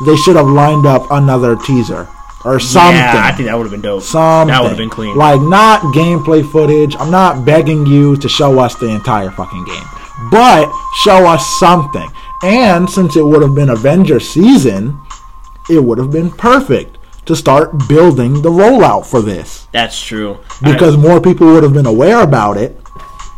they 0.07 0.17
should 0.17 0.37
have 0.37 0.47
lined 0.49 0.87
up 0.87 1.07
another 1.11 1.57
teaser 1.57 2.07
or 2.45 2.61
something. 2.61 2.97
Yeah, 2.97 3.23
I 3.25 3.33
think 3.33 3.49
that 3.49 3.57
would 3.57 3.65
have 3.65 3.73
been 3.73 3.81
dope. 3.81 4.03
something. 4.03 4.53
That 4.53 4.63
would 4.63 4.69
have 4.69 4.79
been 4.79 4.91
clean. 4.91 5.17
Like 5.17 5.41
not 5.41 5.81
gameplay 5.95 6.49
footage. 6.53 6.95
I'm 7.01 7.11
not 7.11 7.45
begging 7.45 7.87
you 7.87 8.17
to 8.19 8.29
show 8.29 8.59
us 8.61 8.75
the 8.77 8.89
entire 8.89 9.31
fucking 9.31 9.65
game. 9.65 9.85
But 10.31 10.71
show 11.03 11.27
us 11.27 11.45
something. 11.59 12.09
And 12.43 12.89
since 12.89 13.17
it 13.17 13.25
would 13.25 13.43
have 13.43 13.55
been 13.55 13.71
Avenger 13.71 14.21
season, 14.21 15.01
it 15.71 15.83
would 15.83 15.99
have 15.99 16.11
been 16.11 16.31
perfect 16.31 16.97
to 17.27 17.35
start 17.37 17.89
building 17.89 18.41
the 18.43 18.51
rollout 18.51 19.05
for 19.05 19.21
this. 19.21 19.67
that's 19.73 20.01
true. 20.01 20.39
Because 20.63 20.97
more 20.97 21.21
people 21.21 21.47
would 21.49 21.63
have 21.63 21.75
been 21.75 21.87
aware 21.87 22.23
about 22.23 22.57
it 22.57 22.79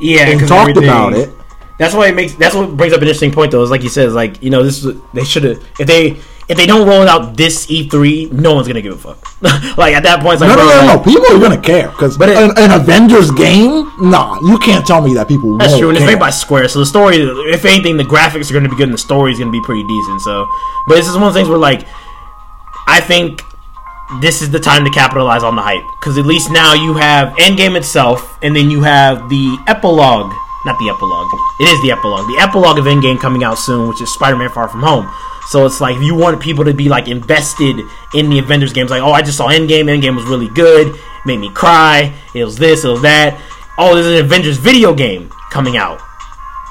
yeah, 0.00 0.28
and 0.28 0.46
talked 0.48 0.76
about 0.76 1.14
it. 1.14 1.30
That's 1.78 1.94
why 1.94 2.08
it 2.08 2.14
makes. 2.14 2.34
That's 2.34 2.54
what 2.54 2.76
brings 2.76 2.92
up 2.92 2.98
an 2.98 3.04
interesting 3.04 3.32
point, 3.32 3.52
though. 3.52 3.62
Is 3.62 3.70
like 3.70 3.82
you 3.82 3.88
said, 3.88 4.06
is 4.08 4.14
like 4.14 4.42
you 4.42 4.50
know, 4.50 4.62
this 4.62 4.84
is 4.84 5.00
they 5.14 5.24
should 5.24 5.44
have 5.44 5.64
if 5.78 5.86
they 5.86 6.10
if 6.48 6.56
they 6.56 6.66
don't 6.66 6.86
roll 6.86 7.08
out 7.08 7.36
this 7.36 7.66
E3, 7.68 8.32
no 8.32 8.54
one's 8.54 8.66
gonna 8.66 8.82
give 8.82 8.92
a 8.92 8.98
fuck. 8.98 9.18
like 9.78 9.94
at 9.94 10.02
that 10.02 10.20
point, 10.20 10.34
it's 10.34 10.40
like 10.42 10.50
No, 10.50 10.56
no, 10.56 10.62
bro, 10.68 10.80
no, 10.80 10.86
no. 10.86 10.94
like, 10.96 11.04
People 11.04 11.36
are 11.36 11.38
gonna 11.40 11.60
care 11.60 11.88
because 11.88 12.18
But 12.18 12.28
it- 12.28 12.36
an, 12.36 12.50
an 12.58 12.72
Avengers 12.78 13.30
game, 13.30 13.90
nah, 14.00 14.36
you 14.46 14.58
can't 14.58 14.84
tell 14.86 15.00
me 15.00 15.14
that 15.14 15.28
people. 15.28 15.56
That's 15.56 15.78
true, 15.78 15.88
and 15.88 15.96
it's 15.96 16.04
made 16.06 16.18
by 16.18 16.30
Square, 16.30 16.68
so 16.68 16.80
the 16.80 16.86
story, 16.86 17.16
if 17.18 17.64
anything, 17.64 17.96
the 17.96 18.04
graphics 18.04 18.50
are 18.50 18.52
going 18.52 18.64
to 18.64 18.68
be 18.70 18.76
good, 18.76 18.88
and 18.88 18.94
the 18.94 18.98
story 18.98 19.32
is 19.32 19.38
going 19.38 19.48
to 19.50 19.58
be 19.58 19.64
pretty 19.64 19.84
decent. 19.86 20.20
So, 20.22 20.46
but 20.88 20.96
this 20.96 21.08
is 21.08 21.14
one 21.14 21.28
of 21.28 21.32
the 21.34 21.38
things 21.38 21.48
where, 21.48 21.56
like, 21.56 21.86
I 22.88 23.00
think 23.00 23.42
this 24.18 24.42
is 24.42 24.50
the 24.50 24.58
time 24.58 24.84
to 24.84 24.90
capitalize 24.90 25.42
on 25.44 25.54
the 25.54 25.62
hype 25.62 25.84
because 26.00 26.18
at 26.18 26.26
least 26.26 26.50
now 26.50 26.74
you 26.74 26.94
have 26.94 27.36
Endgame 27.36 27.76
itself, 27.76 28.38
and 28.42 28.56
then 28.56 28.70
you 28.70 28.82
have 28.82 29.28
the 29.28 29.56
epilogue. 29.68 30.32
Not 30.66 30.78
the 30.78 30.90
epilogue. 30.90 31.28
It 31.60 31.72
is 31.72 31.80
the 31.82 31.92
epilogue. 31.92 32.26
The 32.26 32.38
epilogue 32.38 32.78
of 32.78 32.84
Endgame 32.84 33.18
coming 33.18 33.44
out 33.44 33.54
soon, 33.54 33.88
which 33.88 34.02
is 34.02 34.12
Spider-Man: 34.12 34.50
Far 34.50 34.68
From 34.68 34.80
Home. 34.82 35.08
So 35.48 35.64
it's 35.64 35.80
like 35.80 35.96
if 35.96 36.02
you 36.02 36.14
want 36.14 36.40
people 36.40 36.64
to 36.64 36.74
be 36.74 36.88
like 36.88 37.08
invested 37.08 37.80
in 38.14 38.28
the 38.28 38.38
Avengers 38.38 38.72
games, 38.72 38.90
like, 38.90 39.02
oh, 39.02 39.12
I 39.12 39.22
just 39.22 39.38
saw 39.38 39.48
Endgame. 39.48 39.86
Endgame 39.86 40.16
was 40.16 40.26
really 40.26 40.48
good. 40.48 40.98
Made 41.24 41.38
me 41.38 41.50
cry. 41.50 42.12
It 42.34 42.44
was 42.44 42.56
this. 42.56 42.84
It 42.84 42.88
was 42.88 43.02
that. 43.02 43.40
Oh, 43.78 43.94
there's 43.94 44.06
an 44.06 44.24
Avengers 44.24 44.58
video 44.58 44.92
game 44.94 45.30
coming 45.50 45.76
out 45.76 46.00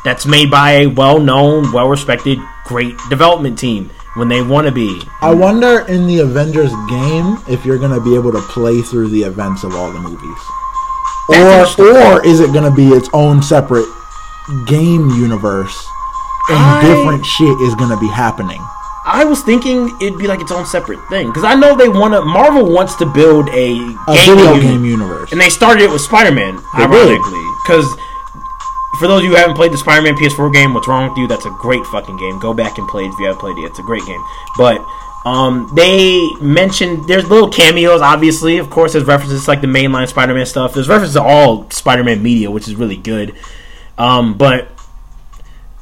that's 0.04 0.26
made 0.26 0.50
by 0.52 0.72
a 0.72 0.88
well-known, 0.88 1.72
well-respected, 1.72 2.40
great 2.66 2.96
development 3.10 3.58
team 3.58 3.90
when 4.20 4.28
they 4.28 4.42
want 4.42 4.68
to 4.68 4.72
be. 4.74 5.02
I 5.22 5.32
wonder 5.34 5.80
in 5.88 6.06
the 6.08 6.20
Avengers 6.20 6.72
game 6.90 7.38
if 7.48 7.66
you're 7.66 7.80
gonna 7.80 8.02
be 8.02 8.14
able 8.16 8.32
to 8.34 8.42
play 8.54 8.82
through 8.82 9.08
the 9.10 9.24
events 9.24 9.64
of 9.64 9.74
all 9.76 9.92
the 9.92 10.00
movies, 10.00 10.38
That's 11.30 11.80
or 11.80 11.88
or 11.98 12.26
is 12.26 12.40
it 12.40 12.54
gonna 12.54 12.72
be 12.76 12.90
its 12.90 13.10
own 13.14 13.42
separate 13.42 13.88
game 14.68 15.10
universe 15.12 15.88
and 16.50 16.58
I- 16.60 16.82
different 16.82 17.26
shit 17.26 17.60
is 17.62 17.76
gonna 17.76 17.98
be 18.00 18.08
happening? 18.10 18.62
I 19.06 19.24
was 19.24 19.42
thinking 19.42 19.90
it'd 20.02 20.20
be 20.20 20.28
like 20.28 20.42
its 20.42 20.52
own 20.52 20.66
separate 20.66 21.00
thing 21.10 21.28
because 21.28 21.44
I 21.44 21.56
know 21.56 21.76
they 21.76 21.90
want 21.90 22.14
to. 22.14 22.22
Marvel 22.22 22.72
wants 22.72 22.96
to 22.98 23.06
build 23.08 23.48
a, 23.50 23.72
A 24.08 24.16
gaming 24.16 24.38
video 24.38 24.60
game 24.60 24.86
universe. 24.86 25.32
and 25.32 25.40
they 25.42 25.50
started 25.50 25.84
it 25.84 25.90
with 25.90 26.02
Spider-Man, 26.02 26.56
They 26.78 26.86
did. 26.86 26.92
ironically, 26.92 27.46
because. 27.66 27.88
For 29.00 29.08
those 29.08 29.20
of 29.20 29.24
you 29.24 29.30
who 29.30 29.36
haven't 29.38 29.56
played 29.56 29.72
the 29.72 29.78
Spider-Man 29.78 30.16
PS4 30.16 30.54
game, 30.54 30.74
what's 30.74 30.88
wrong 30.88 31.10
with 31.10 31.18
you? 31.18 31.26
That's 31.26 31.46
a 31.46 31.52
great 31.52 31.86
fucking 31.86 32.18
game. 32.18 32.38
Go 32.40 32.54
back 32.54 32.78
and 32.78 32.88
play 32.90 33.06
it 33.06 33.14
if 33.14 33.20
you 33.20 33.28
haven't 33.28 33.40
played 33.40 33.58
it. 33.58 33.62
It's 33.62 33.80
a 33.80 33.84
great 33.84 34.06
game. 34.06 34.22
But 34.58 34.86
um, 35.26 35.72
they 35.74 36.30
mentioned 36.42 37.08
there's 37.08 37.30
little 37.30 37.50
cameos, 37.50 38.02
obviously. 38.02 38.58
Of 38.58 38.70
course, 38.70 38.94
there's 38.94 39.06
references 39.06 39.48
like 39.48 39.62
the 39.62 39.68
mainline 39.68 40.08
Spider-Man 40.10 40.46
stuff. 40.46 40.74
There's 40.74 40.90
references 40.90 41.16
to 41.16 41.24
all 41.24 41.70
Spider-Man 41.72 42.22
media, 42.22 42.52
which 42.52 42.68
is 42.68 42.76
really 42.76 42.98
good. 42.98 43.36
Um, 43.98 44.38
but 44.38 44.68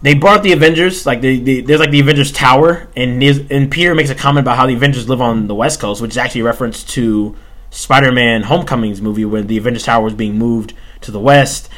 they 0.03 0.13
brought 0.13 0.43
the 0.43 0.53
Avengers, 0.53 1.07
like 1.07 1.21
the, 1.21 1.39
the 1.39 1.61
there's 1.61 1.79
like 1.79 1.91
the 1.91 1.99
Avengers 1.99 2.31
Tower, 2.31 2.87
and 2.95 3.23
and 3.23 3.71
Peter 3.71 3.95
makes 3.95 4.11
a 4.11 4.15
comment 4.15 4.43
about 4.43 4.57
how 4.57 4.67
the 4.67 4.75
Avengers 4.75 5.09
live 5.09 5.21
on 5.21 5.47
the 5.47 5.55
West 5.55 5.79
Coast, 5.79 6.01
which 6.01 6.11
is 6.11 6.17
actually 6.17 6.41
a 6.41 6.45
reference 6.45 6.83
to 6.83 7.35
Spider-Man: 7.71 8.43
Homecoming's 8.43 9.01
movie 9.01 9.25
when 9.25 9.47
the 9.47 9.57
Avengers 9.57 9.83
Tower 9.83 10.03
was 10.03 10.13
being 10.13 10.37
moved 10.37 10.73
to 11.01 11.11
the 11.11 11.19
West. 11.19 11.69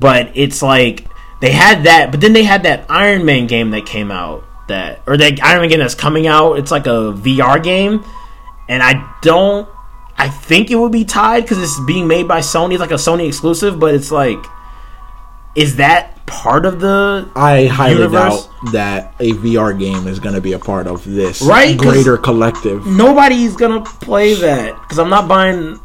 But 0.00 0.32
it's 0.34 0.62
like 0.62 1.06
they 1.40 1.50
had 1.52 1.84
that, 1.84 2.10
but 2.10 2.20
then 2.20 2.32
they 2.32 2.42
had 2.44 2.62
that 2.64 2.86
Iron 2.88 3.24
Man 3.24 3.46
game 3.46 3.70
that 3.70 3.86
came 3.86 4.10
out 4.10 4.44
that 4.68 5.00
or 5.06 5.16
that 5.16 5.42
Iron 5.42 5.60
Man 5.62 5.68
game 5.70 5.78
that's 5.80 5.94
coming 5.94 6.26
out. 6.26 6.54
It's 6.58 6.70
like 6.70 6.86
a 6.86 7.12
VR 7.14 7.62
game, 7.62 8.04
and 8.68 8.82
I 8.82 9.12
don't. 9.22 9.68
I 10.16 10.28
think 10.28 10.70
it 10.70 10.76
would 10.76 10.90
be 10.92 11.04
tied 11.04 11.42
because 11.42 11.58
it's 11.62 11.78
being 11.86 12.08
made 12.08 12.26
by 12.26 12.40
Sony. 12.40 12.72
It's 12.72 12.80
like 12.80 12.90
a 12.90 12.94
Sony 12.94 13.26
exclusive, 13.28 13.78
but 13.78 13.94
it's 13.94 14.10
like, 14.10 14.38
is 15.54 15.76
that 15.76 16.26
part 16.26 16.66
of 16.66 16.80
the 16.80 17.30
I 17.36 17.66
highly 17.66 17.94
Universe? 18.02 18.46
doubt 18.46 18.72
that 18.72 19.14
a 19.20 19.30
VR 19.32 19.78
game 19.78 20.06
is 20.06 20.18
gonna 20.20 20.40
be 20.40 20.52
a 20.52 20.58
part 20.58 20.86
of 20.86 21.04
this 21.04 21.40
Right, 21.40 21.76
greater 21.78 22.16
collective. 22.18 22.84
nobody's 22.86 23.56
gonna 23.56 23.80
play 23.82 24.34
that 24.34 24.74
because 24.82 24.98
I'm 24.98 25.08
not 25.08 25.26
buying 25.28 25.78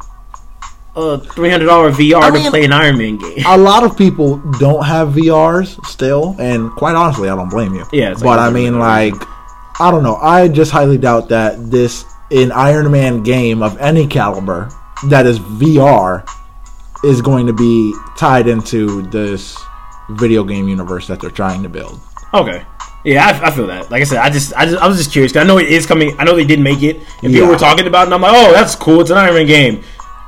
a 0.96 1.18
three 1.18 1.50
hundred 1.50 1.66
dollar 1.66 1.90
VR 1.90 2.22
I 2.22 2.30
to 2.42 2.50
play 2.50 2.64
an 2.64 2.72
Iron 2.72 2.98
Man 2.98 3.16
game. 3.18 3.42
a 3.46 3.56
lot 3.56 3.82
of 3.84 3.96
people 3.96 4.38
don't 4.58 4.84
have 4.84 5.08
VRs 5.08 5.84
still, 5.86 6.36
and 6.38 6.70
quite 6.72 6.94
honestly, 6.94 7.28
I 7.28 7.34
don't 7.36 7.48
blame 7.50 7.74
you. 7.74 7.84
Yeah, 7.92 8.12
but 8.14 8.22
like- 8.24 8.38
I 8.38 8.50
mean, 8.50 8.78
like, 8.78 9.14
I 9.80 9.90
don't 9.90 10.02
know. 10.04 10.16
I 10.16 10.48
just 10.48 10.70
highly 10.70 10.98
doubt 10.98 11.28
that 11.30 11.70
this 11.70 12.04
an 12.30 12.52
Iron 12.52 12.90
Man 12.90 13.22
game 13.22 13.62
of 13.62 13.76
any 13.78 14.06
caliber 14.06 14.70
that 15.08 15.26
is 15.26 15.38
VR 15.38 16.24
is 17.04 17.20
going 17.20 17.46
to 17.46 17.52
be 17.52 17.94
tied 18.16 18.46
into 18.48 19.02
this 19.10 19.58
video 20.10 20.44
game 20.44 20.68
universe 20.68 21.06
that 21.08 21.20
they're 21.20 21.30
trying 21.30 21.62
to 21.62 21.68
build. 21.68 22.00
Okay, 22.32 22.64
yeah, 23.04 23.26
I, 23.26 23.48
I 23.48 23.50
feel 23.50 23.66
that. 23.66 23.90
Like 23.90 24.00
I 24.00 24.04
said, 24.04 24.18
I 24.18 24.30
just, 24.30 24.54
I 24.56 24.64
just, 24.66 24.82
I 24.82 24.86
was 24.88 24.96
just 24.96 25.12
curious 25.12 25.32
because 25.32 25.44
I 25.44 25.46
know 25.46 25.58
it 25.58 25.68
is 25.68 25.86
coming. 25.86 26.14
I 26.18 26.24
know 26.24 26.34
they 26.34 26.44
did 26.44 26.60
make 26.60 26.82
it, 26.82 26.96
and 26.96 27.32
people 27.32 27.32
Yeah. 27.40 27.48
were 27.48 27.58
talking 27.58 27.86
about 27.86 28.02
it, 28.02 28.04
and 28.06 28.14
I'm 28.14 28.22
like, 28.22 28.32
oh, 28.34 28.52
that's 28.52 28.74
cool. 28.74 29.00
It's 29.02 29.10
an 29.10 29.18
Iron 29.18 29.34
Man 29.34 29.46
game, 29.46 29.82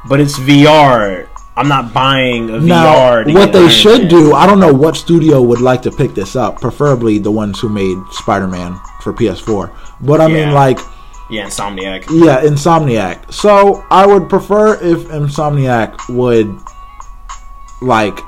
but 0.08 0.20
it's 0.20 0.38
VR. 0.38 1.26
I'm 1.58 1.68
not 1.68 1.94
buying 1.94 2.50
a 2.50 2.60
Now, 2.60 2.84
VR. 3.24 3.32
what 3.34 3.52
they 3.52 3.68
should 3.70 4.02
Man. 4.02 4.08
do, 4.10 4.34
I 4.34 4.44
don't 4.46 4.60
know 4.60 4.72
what 4.74 4.94
studio 4.96 5.40
would 5.40 5.60
like 5.62 5.80
to 5.82 5.90
pick 5.90 6.14
this 6.14 6.36
up. 6.36 6.60
Preferably 6.60 7.18
the 7.18 7.30
ones 7.30 7.58
who 7.60 7.68
made 7.70 7.96
Spider-Man 8.12 8.78
for 9.02 9.12
PS4. 9.14 9.70
But 10.02 10.20
I 10.20 10.26
Yeah. 10.26 10.34
mean, 10.46 10.54
like, 10.54 10.78
yeah, 11.30 11.46
Insomniac. 11.46 12.04
yeah, 12.10 12.42
Insomniac. 12.42 13.32
So 13.32 13.82
I 13.90 14.06
would 14.06 14.28
prefer 14.28 14.74
if 14.74 15.08
Insomniac 15.08 15.94
would 16.10 16.54
like 17.80 18.18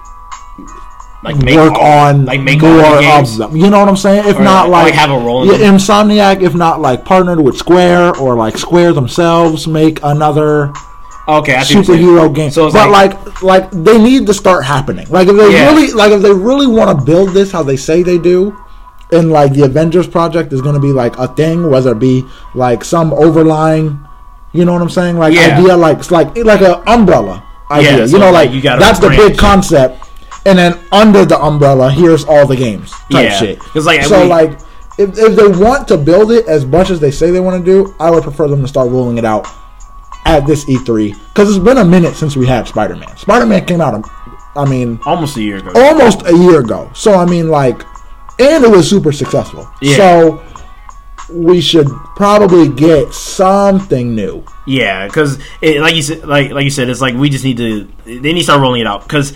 Like 1.22 1.36
make 1.42 1.56
work 1.56 1.74
all- 1.74 2.06
on 2.08 2.24
like 2.26 2.40
make 2.40 2.62
more 2.62 2.76
the 2.76 3.00
games. 3.00 3.32
of 3.32 3.50
them. 3.50 3.56
You 3.56 3.68
know 3.70 3.80
what 3.80 3.88
I'm 3.88 3.96
saying? 3.96 4.24
If 4.26 4.38
Or, 4.38 4.42
not 4.42 4.70
like, 4.70 4.84
like, 4.86 4.94
have 4.94 5.10
a 5.10 5.18
role 5.18 5.50
in 5.50 5.60
yeah. 5.60 5.68
Insomniac, 5.68 6.42
if 6.42 6.54
not 6.54 6.80
like 6.80 7.04
partnered 7.04 7.40
with 7.40 7.56
Square 7.58 8.16
or 8.16 8.36
like 8.36 8.56
Square 8.56 8.92
themselves 8.94 9.66
make 9.66 10.00
another 10.02 10.72
Okay, 11.28 11.54
I 11.54 11.62
see 11.62 11.76
what 11.76 11.86
you're 11.88 11.96
superhero 11.98 12.34
game. 12.34 12.50
So 12.50 12.70
but 12.72 12.88
like, 12.90 13.12
like, 13.42 13.42
like 13.42 13.70
they 13.70 13.98
need 13.98 14.26
to 14.26 14.34
start 14.34 14.64
happening. 14.64 15.06
Like 15.10 15.28
if 15.28 15.36
they 15.36 15.52
Yeah. 15.52 15.70
really 15.70 15.92
like 15.92 16.10
if 16.12 16.22
they 16.22 16.32
really 16.32 16.66
want 16.66 16.98
to 16.98 17.04
build 17.04 17.30
this 17.34 17.52
how 17.52 17.62
they 17.62 17.76
say 17.76 18.02
they 18.02 18.16
do, 18.16 18.56
and 19.12 19.30
like 19.30 19.52
the 19.52 19.64
Avengers 19.64 20.06
project 20.06 20.52
is 20.54 20.62
going 20.62 20.74
to 20.74 20.80
be 20.80 20.92
like 20.92 21.18
a 21.18 21.28
thing, 21.28 21.68
whether 21.70 21.92
it 21.92 21.98
be 21.98 22.24
like 22.54 22.82
some 22.84 23.12
overlying, 23.12 24.00
you 24.52 24.64
know 24.64 24.72
what 24.72 24.80
I'm 24.80 24.88
saying? 24.88 25.18
Like 25.18 25.34
Yeah. 25.34 25.58
idea, 25.58 25.76
like 25.76 25.98
it's 25.98 26.10
like 26.10 26.34
like 26.38 26.62
a 26.62 26.82
umbrella 26.90 27.42
idea. 27.70 27.98
Yeah, 27.98 28.06
so 28.06 28.12
you 28.12 28.18
know, 28.18 28.30
like 28.32 28.50
you 28.52 28.62
got 28.62 28.78
that's 28.80 28.98
the 28.98 29.10
big 29.10 29.36
concept, 29.36 30.08
and 30.46 30.58
then 30.58 30.78
under 30.92 31.26
the 31.26 31.38
umbrella, 31.38 31.90
here's 31.90 32.24
all 32.24 32.46
the 32.46 32.56
games 32.56 32.90
type 33.10 33.24
Yeah. 33.24 33.36
shit. 33.38 33.58
like, 33.74 34.02
so 34.04 34.22
we- 34.22 34.28
like. 34.28 34.58
If, 35.00 35.16
if 35.16 35.36
they 35.36 35.46
want 35.46 35.86
to 35.88 35.96
build 35.96 36.32
it 36.32 36.44
as 36.48 36.66
much 36.66 36.90
as 36.90 36.98
they 36.98 37.12
say 37.12 37.30
they 37.30 37.38
want 37.38 37.64
to 37.64 37.70
do, 37.70 37.94
I 38.00 38.10
would 38.10 38.24
prefer 38.24 38.48
them 38.48 38.62
to 38.62 38.66
start 38.66 38.90
rolling 38.90 39.16
it 39.16 39.24
out 39.24 39.46
at 40.24 40.46
this 40.46 40.64
E3 40.66 41.12
because 41.28 41.48
it's 41.48 41.64
been 41.64 41.78
a 41.78 41.84
minute 41.84 42.14
since 42.14 42.36
we 42.36 42.46
had 42.46 42.66
Spider 42.68 42.96
Man. 42.96 43.16
Spider 43.16 43.46
Man 43.46 43.64
came 43.64 43.80
out, 43.80 44.04
I 44.56 44.68
mean, 44.68 45.00
almost 45.04 45.36
a 45.36 45.42
year 45.42 45.58
ago. 45.58 45.72
almost 45.74 46.26
a 46.26 46.36
year 46.36 46.60
ago. 46.60 46.90
So 46.94 47.14
I 47.14 47.24
mean, 47.24 47.48
like, 47.48 47.82
and 48.38 48.64
it 48.64 48.70
was 48.70 48.88
super 48.88 49.12
successful. 49.12 49.68
Yeah. 49.80 49.96
So 49.96 50.44
we 51.30 51.60
should 51.60 51.88
probably 52.16 52.68
get 52.68 53.12
something 53.12 54.14
new. 54.14 54.44
Yeah, 54.66 55.06
because 55.06 55.38
like 55.62 55.94
you 55.94 56.02
said, 56.02 56.24
like 56.26 56.50
like 56.50 56.64
you 56.64 56.70
said, 56.70 56.88
it's 56.88 57.00
like 57.00 57.14
we 57.14 57.30
just 57.30 57.44
need 57.44 57.56
to. 57.58 57.88
They 58.04 58.32
need 58.32 58.38
to 58.38 58.44
start 58.44 58.60
rolling 58.60 58.80
it 58.80 58.86
out 58.86 59.02
because 59.02 59.32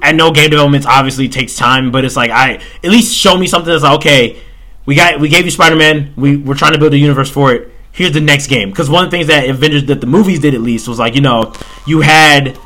I 0.00 0.12
know 0.12 0.30
game 0.30 0.50
development 0.50 0.86
obviously 0.86 1.28
takes 1.28 1.56
time, 1.56 1.90
but 1.90 2.04
it's 2.04 2.16
like 2.16 2.30
I 2.30 2.60
at 2.82 2.90
least 2.90 3.14
show 3.14 3.36
me 3.36 3.46
something 3.46 3.70
that's 3.70 3.82
like 3.82 3.96
okay, 3.96 4.42
we 4.84 4.94
got 4.94 5.20
we 5.20 5.28
gave 5.28 5.44
you 5.44 5.50
Spider 5.50 5.76
Man, 5.76 6.12
we 6.16 6.36
we're 6.36 6.54
trying 6.54 6.72
to 6.72 6.78
build 6.78 6.92
a 6.94 6.98
universe 6.98 7.30
for 7.30 7.52
it. 7.54 7.72
Here's 7.96 8.12
the 8.12 8.20
next 8.20 8.48
game 8.48 8.68
because 8.68 8.90
one 8.90 9.04
of 9.04 9.10
the 9.10 9.16
things 9.16 9.28
that 9.28 9.48
Avengers 9.48 9.86
that 9.86 10.02
the 10.02 10.06
movies 10.06 10.38
did 10.38 10.54
at 10.54 10.60
least 10.60 10.86
was 10.86 10.98
like 10.98 11.14
you 11.14 11.22
know 11.22 11.52
you 11.86 12.02
had 12.02 12.58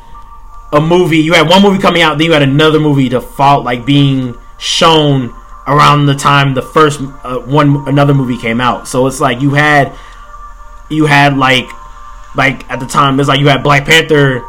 a 0.73 0.81
movie, 0.81 1.17
you 1.19 1.33
had 1.33 1.47
one 1.47 1.61
movie 1.61 1.81
coming 1.81 2.01
out, 2.01 2.17
then 2.17 2.27
you 2.27 2.33
had 2.33 2.41
another 2.41 2.79
movie 2.79 3.09
to 3.09 3.21
fall 3.21 3.63
like 3.63 3.85
being 3.85 4.35
shown 4.57 5.33
around 5.67 6.05
the 6.05 6.15
time 6.15 6.53
the 6.53 6.61
first 6.61 6.99
uh, 7.23 7.39
one 7.39 7.87
another 7.87 8.13
movie 8.13 8.37
came 8.37 8.59
out. 8.59 8.87
So 8.87 9.07
it's 9.07 9.21
like 9.21 9.41
you 9.41 9.51
had 9.51 9.93
you 10.89 11.05
had 11.05 11.37
like 11.37 11.69
like 12.35 12.69
at 12.69 12.79
the 12.79 12.85
time 12.85 13.19
it's 13.19 13.29
like 13.29 13.39
you 13.39 13.47
had 13.47 13.63
Black 13.63 13.85
Panther 13.85 14.43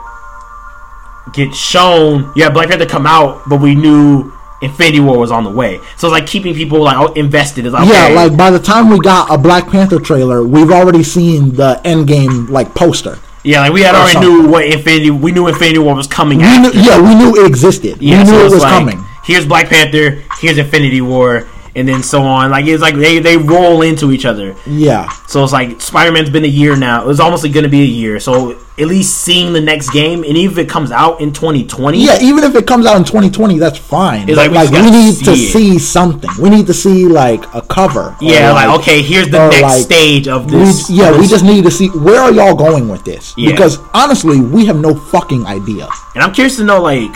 get 1.33 1.55
shown, 1.55 2.33
you 2.35 2.43
had 2.43 2.55
Black 2.55 2.69
Panther 2.69 2.87
come 2.87 3.07
out, 3.07 3.43
but 3.49 3.61
we 3.61 3.75
knew 3.75 4.33
Infinity 4.63 5.01
War 5.01 5.19
was 5.19 5.31
on 5.31 5.45
the 5.45 5.51
way. 5.51 5.79
So 5.97 6.07
it's 6.09 6.13
like 6.13 6.27
keeping 6.27 6.55
people 6.55 6.81
like 6.81 7.17
invested. 7.17 7.67
It's 7.67 7.75
like 7.75 7.89
Yeah, 7.89 8.05
okay, 8.05 8.15
like 8.15 8.37
by 8.37 8.51
the 8.51 8.59
time 8.59 8.89
we 8.89 8.99
got 9.01 9.33
a 9.33 9.37
Black 9.39 9.69
Panther 9.69 9.99
trailer, 9.99 10.43
we've 10.43 10.71
already 10.71 11.03
seen 11.03 11.55
the 11.55 11.81
Endgame 11.85 12.49
like 12.49 12.75
poster. 12.75 13.19
yeah, 13.45 13.61
like 13.61 13.73
we 13.73 13.83
had 13.83 13.95
already 13.95 14.13
something. 14.13 14.31
knew 14.31 14.49
what 14.49 14.65
Infinity. 14.65 15.11
We 15.11 15.33
knew 15.33 15.49
Infinity 15.49 15.79
War 15.79 15.95
was 15.95 16.07
coming. 16.07 16.39
We 16.39 16.59
knew, 16.59 16.71
yeah, 16.73 17.01
we 17.01 17.15
knew 17.15 17.35
it 17.43 17.47
existed. 17.47 18.01
Yeah, 18.01 18.19
we 18.19 18.31
knew 18.31 18.39
so 18.39 18.47
it 18.47 18.53
was 18.53 18.63
like, 18.63 18.73
coming. 18.73 19.05
Here's 19.25 19.47
Black 19.47 19.69
Panther. 19.69 20.23
Here's 20.41 20.59
Infinity 20.59 21.01
War, 21.01 21.47
and 21.75 21.89
then 21.89 22.03
so 22.03 22.23
on. 22.23 22.51
Like 22.51 22.67
it's 22.67 22.83
like 22.83 22.95
they 22.97 23.19
they 23.19 23.37
roll 23.37 23.83
into 23.83 24.13
each 24.13 24.25
other. 24.27 24.55
Yeah, 24.67 25.09
So 25.27 25.43
it's 25.45 25.53
like 25.53 25.81
Spider 25.81 26.13
Man's 26.13 26.31
been 26.31 26.45
a 26.45 26.49
year 26.49 26.77
now. 26.77 27.09
It's 27.09 27.21
almost 27.21 27.43
going 27.51 27.65
to 27.65 27.69
be 27.71 27.83
a 27.83 27.87
year. 27.87 28.21
So 28.21 28.59
at 28.79 28.87
least 28.89 29.19
seeing 29.19 29.53
the 29.53 29.61
next 29.61 29.91
game, 29.91 30.25
and 30.25 30.37
even 30.37 30.53
if 30.53 30.59
it 30.59 30.69
comes 30.69 30.91
out 30.91 31.21
in 31.21 31.33
2020, 31.33 31.99
yeah. 32.05 32.19
Even 32.23 32.45
if 32.45 32.55
it 32.55 32.67
comes 32.67 32.87
out 32.87 32.97
in 32.97 33.05
2020, 33.05 33.59
that's 33.59 33.79
fine. 33.79 34.29
It's 34.29 34.37
But, 34.37 34.51
like 34.51 34.51
we 34.51 34.57
like 34.57 34.71
we 34.71 34.91
need 34.91 35.15
to 35.25 35.37
see 35.37 35.47
it. 35.49 35.53
see 35.53 35.79
something. 35.79 36.31
We 36.41 36.51
need 36.51 36.67
to 36.67 36.75
see 36.75 37.07
like 37.07 37.43
a 37.55 37.63
cover. 37.63 38.17
yeah, 38.21 38.53
like, 38.53 38.81
okay, 38.81 39.03
here's 39.03 39.29
the 39.29 39.49
next 39.49 39.63
like, 39.63 39.83
stage 39.83 40.29
of 40.29 40.47
We, 40.53 40.59
this. 40.59 40.91
yeah, 40.91 41.11
of 41.11 41.19
we 41.19 41.27
just 41.27 41.45
need 41.45 41.65
to 41.65 41.71
see 41.71 41.89
where 41.89 42.21
are 42.21 42.33
y'all 42.33 42.55
going 42.55 42.89
with 42.89 43.05
this 43.05 43.35
Yeah. 43.37 43.51
because 43.51 43.79
honestly, 43.95 44.41
we 44.41 44.67
have 44.67 44.77
no 44.77 44.95
fucking 44.95 45.47
idea. 45.47 45.89
And 46.15 46.23
I'm 46.23 46.33
curious 46.33 46.57
to 46.57 46.65
know, 46.65 46.81
like, 46.83 47.11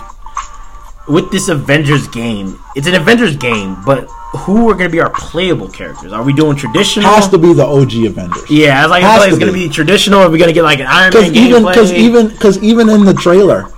with 1.09 1.31
this 1.31 1.49
Avengers 1.49 2.09
game, 2.09 2.59
it's 2.75 2.87
an 2.87 2.95
Avengers 2.95 3.37
game, 3.37 3.77
but 3.87 4.09
who 4.33 4.69
are 4.69 4.75
going 4.75 4.89
to 4.89 4.93
be 4.93 5.01
our 5.01 5.11
playable 5.11 5.69
characters? 5.69 6.13
Are 6.13 6.23
we 6.23 6.33
doing 6.33 6.57
traditional? 6.57 7.07
It 7.07 7.15
has 7.15 7.29
to 7.29 7.39
be 7.39 7.53
the 7.55 7.65
OG 7.65 7.95
Avengers. 8.07 8.51
yeah, 8.51 8.81
I 8.81 8.83
was 8.83 8.91
like, 8.91 9.03
I 9.05 9.07
Has 9.09 9.13
feel 9.15 9.21
like 9.21 9.29
it's 9.31 9.39
going 9.39 9.53
to 9.53 9.69
be. 9.69 9.69
traditional. 9.73 10.21
Are 10.21 10.31
we 10.31 10.39
going 10.39 10.49
to 10.49 10.53
get 10.55 10.63
like 10.63 10.81
an 10.81 10.87
Iron 10.89 11.13
Man 11.15 11.35
even 11.35 11.63
gameplay? 11.63 11.69
because 11.73 11.93
even 11.93 12.29
because 12.29 12.63
even 12.63 12.89
in 12.91 13.05
the 13.05 13.15
trailer 13.15 13.71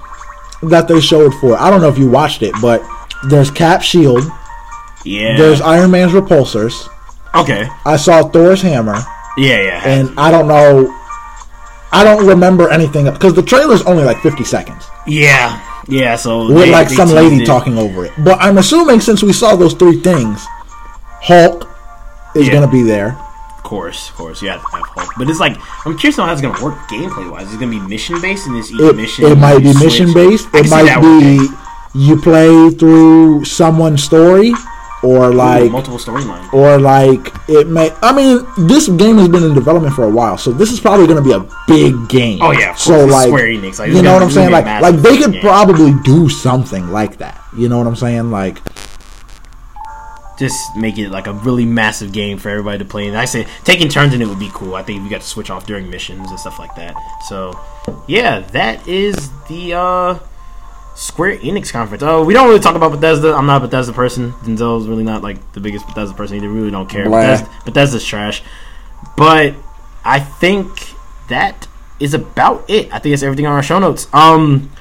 that 0.63 0.89
they 0.89 1.01
showed 1.01 1.33
for, 1.41 1.57
I 1.57 1.71
don't 1.71 1.81
know 1.81 1.89
if 1.89 1.99
you 1.99 2.09
watched 2.11 2.43
it, 2.43 2.55
but 2.61 2.83
there's 3.29 3.51
Cap 3.51 3.83
Shield, 3.83 4.25
yeah, 5.05 5.37
there's 5.37 5.61
Iron 5.61 5.91
Man's 5.93 6.13
repulsors. 6.13 6.89
okay, 7.35 7.69
I 7.85 7.97
saw 7.97 8.29
Thor's 8.29 8.63
hammer, 8.63 8.99
yeah, 9.37 9.61
yeah, 9.63 9.83
and 9.87 10.19
I 10.19 10.31
don't 10.31 10.49
know. 10.49 10.95
I 11.93 12.05
don't 12.05 12.27
remember 12.27 12.69
anything 12.69 13.05
because 13.11 13.35
the 13.35 13.43
trailer's 13.43 13.83
only 13.85 14.05
like 14.05 14.19
50 14.21 14.45
seconds 14.45 14.85
yeah, 15.07 15.59
yeah. 15.89 16.17
So 16.17 16.47
with 16.49 16.57
they- 16.57 16.71
like 16.71 16.89
they 16.89 16.95
some 16.95 17.11
lady 17.11 17.43
it. 17.43 17.47
talking 17.47 17.79
over 17.79 18.05
it. 18.07 18.13
But 18.19 18.39
I'm 18.41 18.59
assuming 18.59 19.01
since 19.01 19.23
we 19.23 19.33
saw 19.33 19.57
those 19.57 19.75
three 19.75 20.01
things, 20.01 20.45
Hulk 21.23 21.69
is 22.35 22.47
Yeah. 22.47 22.53
going 22.55 22.67
to 22.67 22.73
be 22.73 22.83
there. 22.83 23.17
Of 23.57 23.65
course, 23.65 24.09
of 24.11 24.15
course, 24.17 24.41
you 24.41 24.49
have 24.49 24.61
to 24.61 24.77
have 24.77 24.87
Hulk. 24.95 25.11
But 25.19 25.29
it's 25.29 25.41
like 25.41 25.57
I'm 25.85 25.97
curious 25.99 26.19
on 26.19 26.27
how 26.29 26.33
it's 26.33 26.41
going 26.43 26.55
to 26.55 26.65
work 26.65 26.77
gameplay 26.89 27.31
wise. 27.31 27.49
Is 27.49 27.55
it 27.55 27.61
going 27.61 27.73
to 27.73 27.81
be 27.81 27.87
mission 27.87 28.21
based 28.21 28.47
in 28.47 28.55
this 28.55 28.71
each 28.71 28.81
It, 28.81 28.97
mission? 28.97 29.25
it 29.27 29.37
might 29.39 29.59
be 29.59 29.73
mission 29.75 30.13
based. 30.15 30.49
It 30.55 30.71
might 30.71 31.01
be 31.01 31.49
you 31.95 32.21
play 32.21 32.71
through 32.71 33.45
someone's 33.45 34.03
story, 34.05 34.53
or 35.03 35.31
Ooh, 35.31 35.35
like, 35.35 35.71
multiple 35.71 35.99
storyline. 35.99 36.53
or 36.53 36.79
like 36.79 37.33
it 37.49 37.69
may. 37.69 37.91
I 38.03 38.13
mean, 38.13 38.45
this 38.67 38.89
game 38.89 39.17
has 39.19 39.29
been 39.29 39.45
in 39.45 39.55
development 39.55 39.95
for 39.95 40.05
a 40.05 40.11
while, 40.11 40.37
so 40.37 40.53
this 40.53 40.73
is 40.73 40.81
probably 40.81 41.07
going 41.07 41.23
to 41.23 41.29
be 41.29 41.33
a 41.33 41.49
big 41.67 42.09
game. 42.09 42.41
Oh, 42.43 42.51
yeah, 42.51 42.75
so 42.75 43.05
like, 43.07 43.29
Square 43.29 43.47
Enix, 43.47 43.79
like, 43.79 43.93
you 43.93 44.03
know 44.03 44.13
what 44.13 44.23
I'm 44.23 44.31
saying? 44.31 44.51
Like, 44.51 44.65
like 44.83 44.97
they 44.97 45.17
could 45.17 45.33
game. 45.33 45.41
probably 45.41 45.93
do 46.03 46.29
something 46.29 46.91
like 46.91 47.19
that. 47.19 47.41
You 47.57 47.69
know 47.69 47.79
what 47.79 47.87
I'm 47.87 47.97
saying? 47.97 48.31
Like, 48.31 48.59
just 50.39 50.77
make 50.77 50.99
it 50.99 51.11
like 51.11 51.27
a 51.27 51.33
really 51.33 51.65
massive 51.67 52.13
game 52.13 52.39
for 52.39 52.49
everybody 52.49 52.79
to 52.79 52.85
play. 52.85 53.09
And 53.09 53.17
I 53.17 53.25
say 53.25 53.47
taking 53.65 53.89
turns 53.89 54.15
in 54.15 54.23
it 54.23 54.29
would 54.29 54.39
be 54.39 54.51
cool. 54.55 54.77
I 54.77 54.83
think 54.83 55.03
we 55.03 55.09
got 55.09 55.21
to 55.21 55.27
switch 55.27 55.51
off 55.51 55.67
during 55.67 55.91
missions 55.91 56.31
and 56.31 56.39
stuff 56.39 56.59
like 56.59 56.75
that. 56.77 56.95
So 57.29 57.59
yeah, 58.07 58.41
that 58.53 58.87
is 58.87 59.31
the 59.49 59.75
uh, 59.75 60.19
Square 60.99 61.39
Enix 61.39 61.73
conference. 61.73 62.03
Oh, 62.03 62.25
we 62.25 62.35
don't 62.35 62.49
really 62.49 62.59
talk 62.59 62.75
about 62.75 62.91
Bethesda. 62.91 63.33
I'm 63.33 63.47
not 63.47 63.63
a 63.63 63.67
Bethesda 63.69 63.93
person. 63.93 64.33
Denzel's 64.43 64.89
really 64.89 65.05
not 65.05 65.23
like 65.23 65.53
the 65.53 65.61
biggest 65.61 65.87
Bethesda 65.87 66.13
person 66.17 66.39
either. 66.39 66.49
Really 66.49 66.73
don't 66.73 66.91
care. 66.91 67.05
Blah. 67.05 67.21
Bethesda, 67.21 67.51
Bethesda's 67.65 68.05
trash. 68.05 68.43
But 69.17 69.55
I 70.05 70.19
think 70.19 70.67
that 71.29 71.69
is 72.01 72.15
about 72.15 72.69
it. 72.69 72.93
I 72.93 72.99
think 72.99 73.13
it's 73.13 73.23
everything 73.23 73.47
on 73.47 73.53
our 73.53 73.63
show 73.63 73.79
notes. 73.79 74.09
Um. 74.13 74.73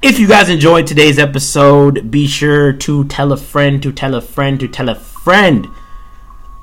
If 0.00 0.20
you 0.20 0.28
guys 0.28 0.48
enjoyed 0.48 0.86
today's 0.86 1.18
episode, 1.18 2.08
be 2.08 2.28
sure 2.28 2.72
to 2.72 3.04
tell 3.06 3.32
a 3.32 3.36
friend, 3.36 3.82
to 3.82 3.92
tell 3.92 4.14
a 4.14 4.20
friend, 4.20 4.58
to 4.60 4.68
tell 4.68 4.88
a 4.88 4.94
friend. 4.94 5.66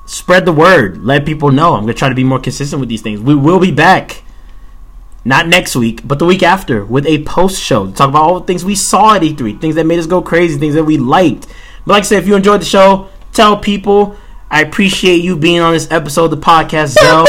Spread 0.06 0.46
the 0.46 0.52
word. 0.52 1.02
Let 1.02 1.26
people 1.26 1.50
know. 1.50 1.74
I'm 1.74 1.82
going 1.82 1.92
to 1.92 1.98
try 1.98 2.08
to 2.08 2.14
be 2.14 2.24
more 2.24 2.38
consistent 2.38 2.80
with 2.80 2.88
these 2.88 3.02
things. 3.02 3.20
We 3.20 3.34
will 3.34 3.58
be 3.58 3.72
back. 3.72 4.22
Not 5.26 5.48
next 5.48 5.74
week, 5.74 6.06
but 6.06 6.20
the 6.20 6.24
week 6.24 6.44
after 6.44 6.84
with 6.84 7.04
a 7.04 7.24
post 7.24 7.60
show 7.60 7.86
to 7.86 7.92
talk 7.92 8.10
about 8.10 8.22
all 8.22 8.38
the 8.38 8.46
things 8.46 8.64
we 8.64 8.76
saw 8.76 9.16
at 9.16 9.22
E3, 9.22 9.60
things 9.60 9.74
that 9.74 9.84
made 9.84 9.98
us 9.98 10.06
go 10.06 10.22
crazy, 10.22 10.56
things 10.56 10.74
that 10.74 10.84
we 10.84 10.98
liked. 10.98 11.48
But 11.84 11.94
like 11.94 12.02
I 12.02 12.06
said, 12.06 12.22
if 12.22 12.28
you 12.28 12.36
enjoyed 12.36 12.60
the 12.60 12.66
show, 12.66 13.08
tell 13.32 13.56
people. 13.56 14.16
I 14.48 14.62
appreciate 14.62 15.16
you 15.16 15.36
being 15.36 15.58
on 15.58 15.72
this 15.72 15.90
episode 15.90 16.26
of 16.26 16.30
the 16.30 16.36
podcast, 16.36 16.90
Zell. 16.90 17.26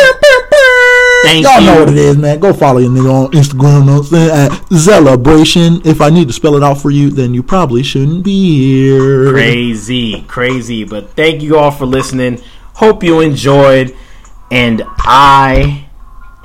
Thank 1.23 1.43
y'all 1.43 1.59
you. 1.59 1.65
know 1.65 1.79
what 1.79 1.89
it 1.89 1.97
is, 1.97 2.15
man. 2.15 2.39
Go 2.39 2.53
follow 2.53 2.77
your 2.77 2.91
nigga 2.91 3.11
on 3.11 3.31
Instagram. 3.31 3.87
Know 3.87 3.93
what 3.93 3.99
I'm 3.99 4.03
saying? 4.03 4.51
At 4.51 4.77
Celebration. 4.77 5.81
If 5.83 5.99
I 5.99 6.11
need 6.11 6.27
to 6.27 6.33
spell 6.33 6.55
it 6.55 6.61
out 6.61 6.75
for 6.75 6.91
you, 6.91 7.09
then 7.09 7.33
you 7.33 7.41
probably 7.41 7.81
shouldn't 7.81 8.23
be 8.23 8.91
here. 8.91 9.31
crazy, 9.31 10.21
crazy. 10.27 10.83
But 10.83 11.15
thank 11.15 11.41
you 11.41 11.57
all 11.57 11.71
for 11.71 11.87
listening. 11.87 12.43
Hope 12.75 13.01
you 13.03 13.21
enjoyed. 13.21 13.97
And 14.51 14.83
I 14.99 15.89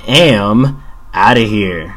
am 0.07 0.82
out 1.13 1.37
of 1.37 1.47
here. 1.47 1.95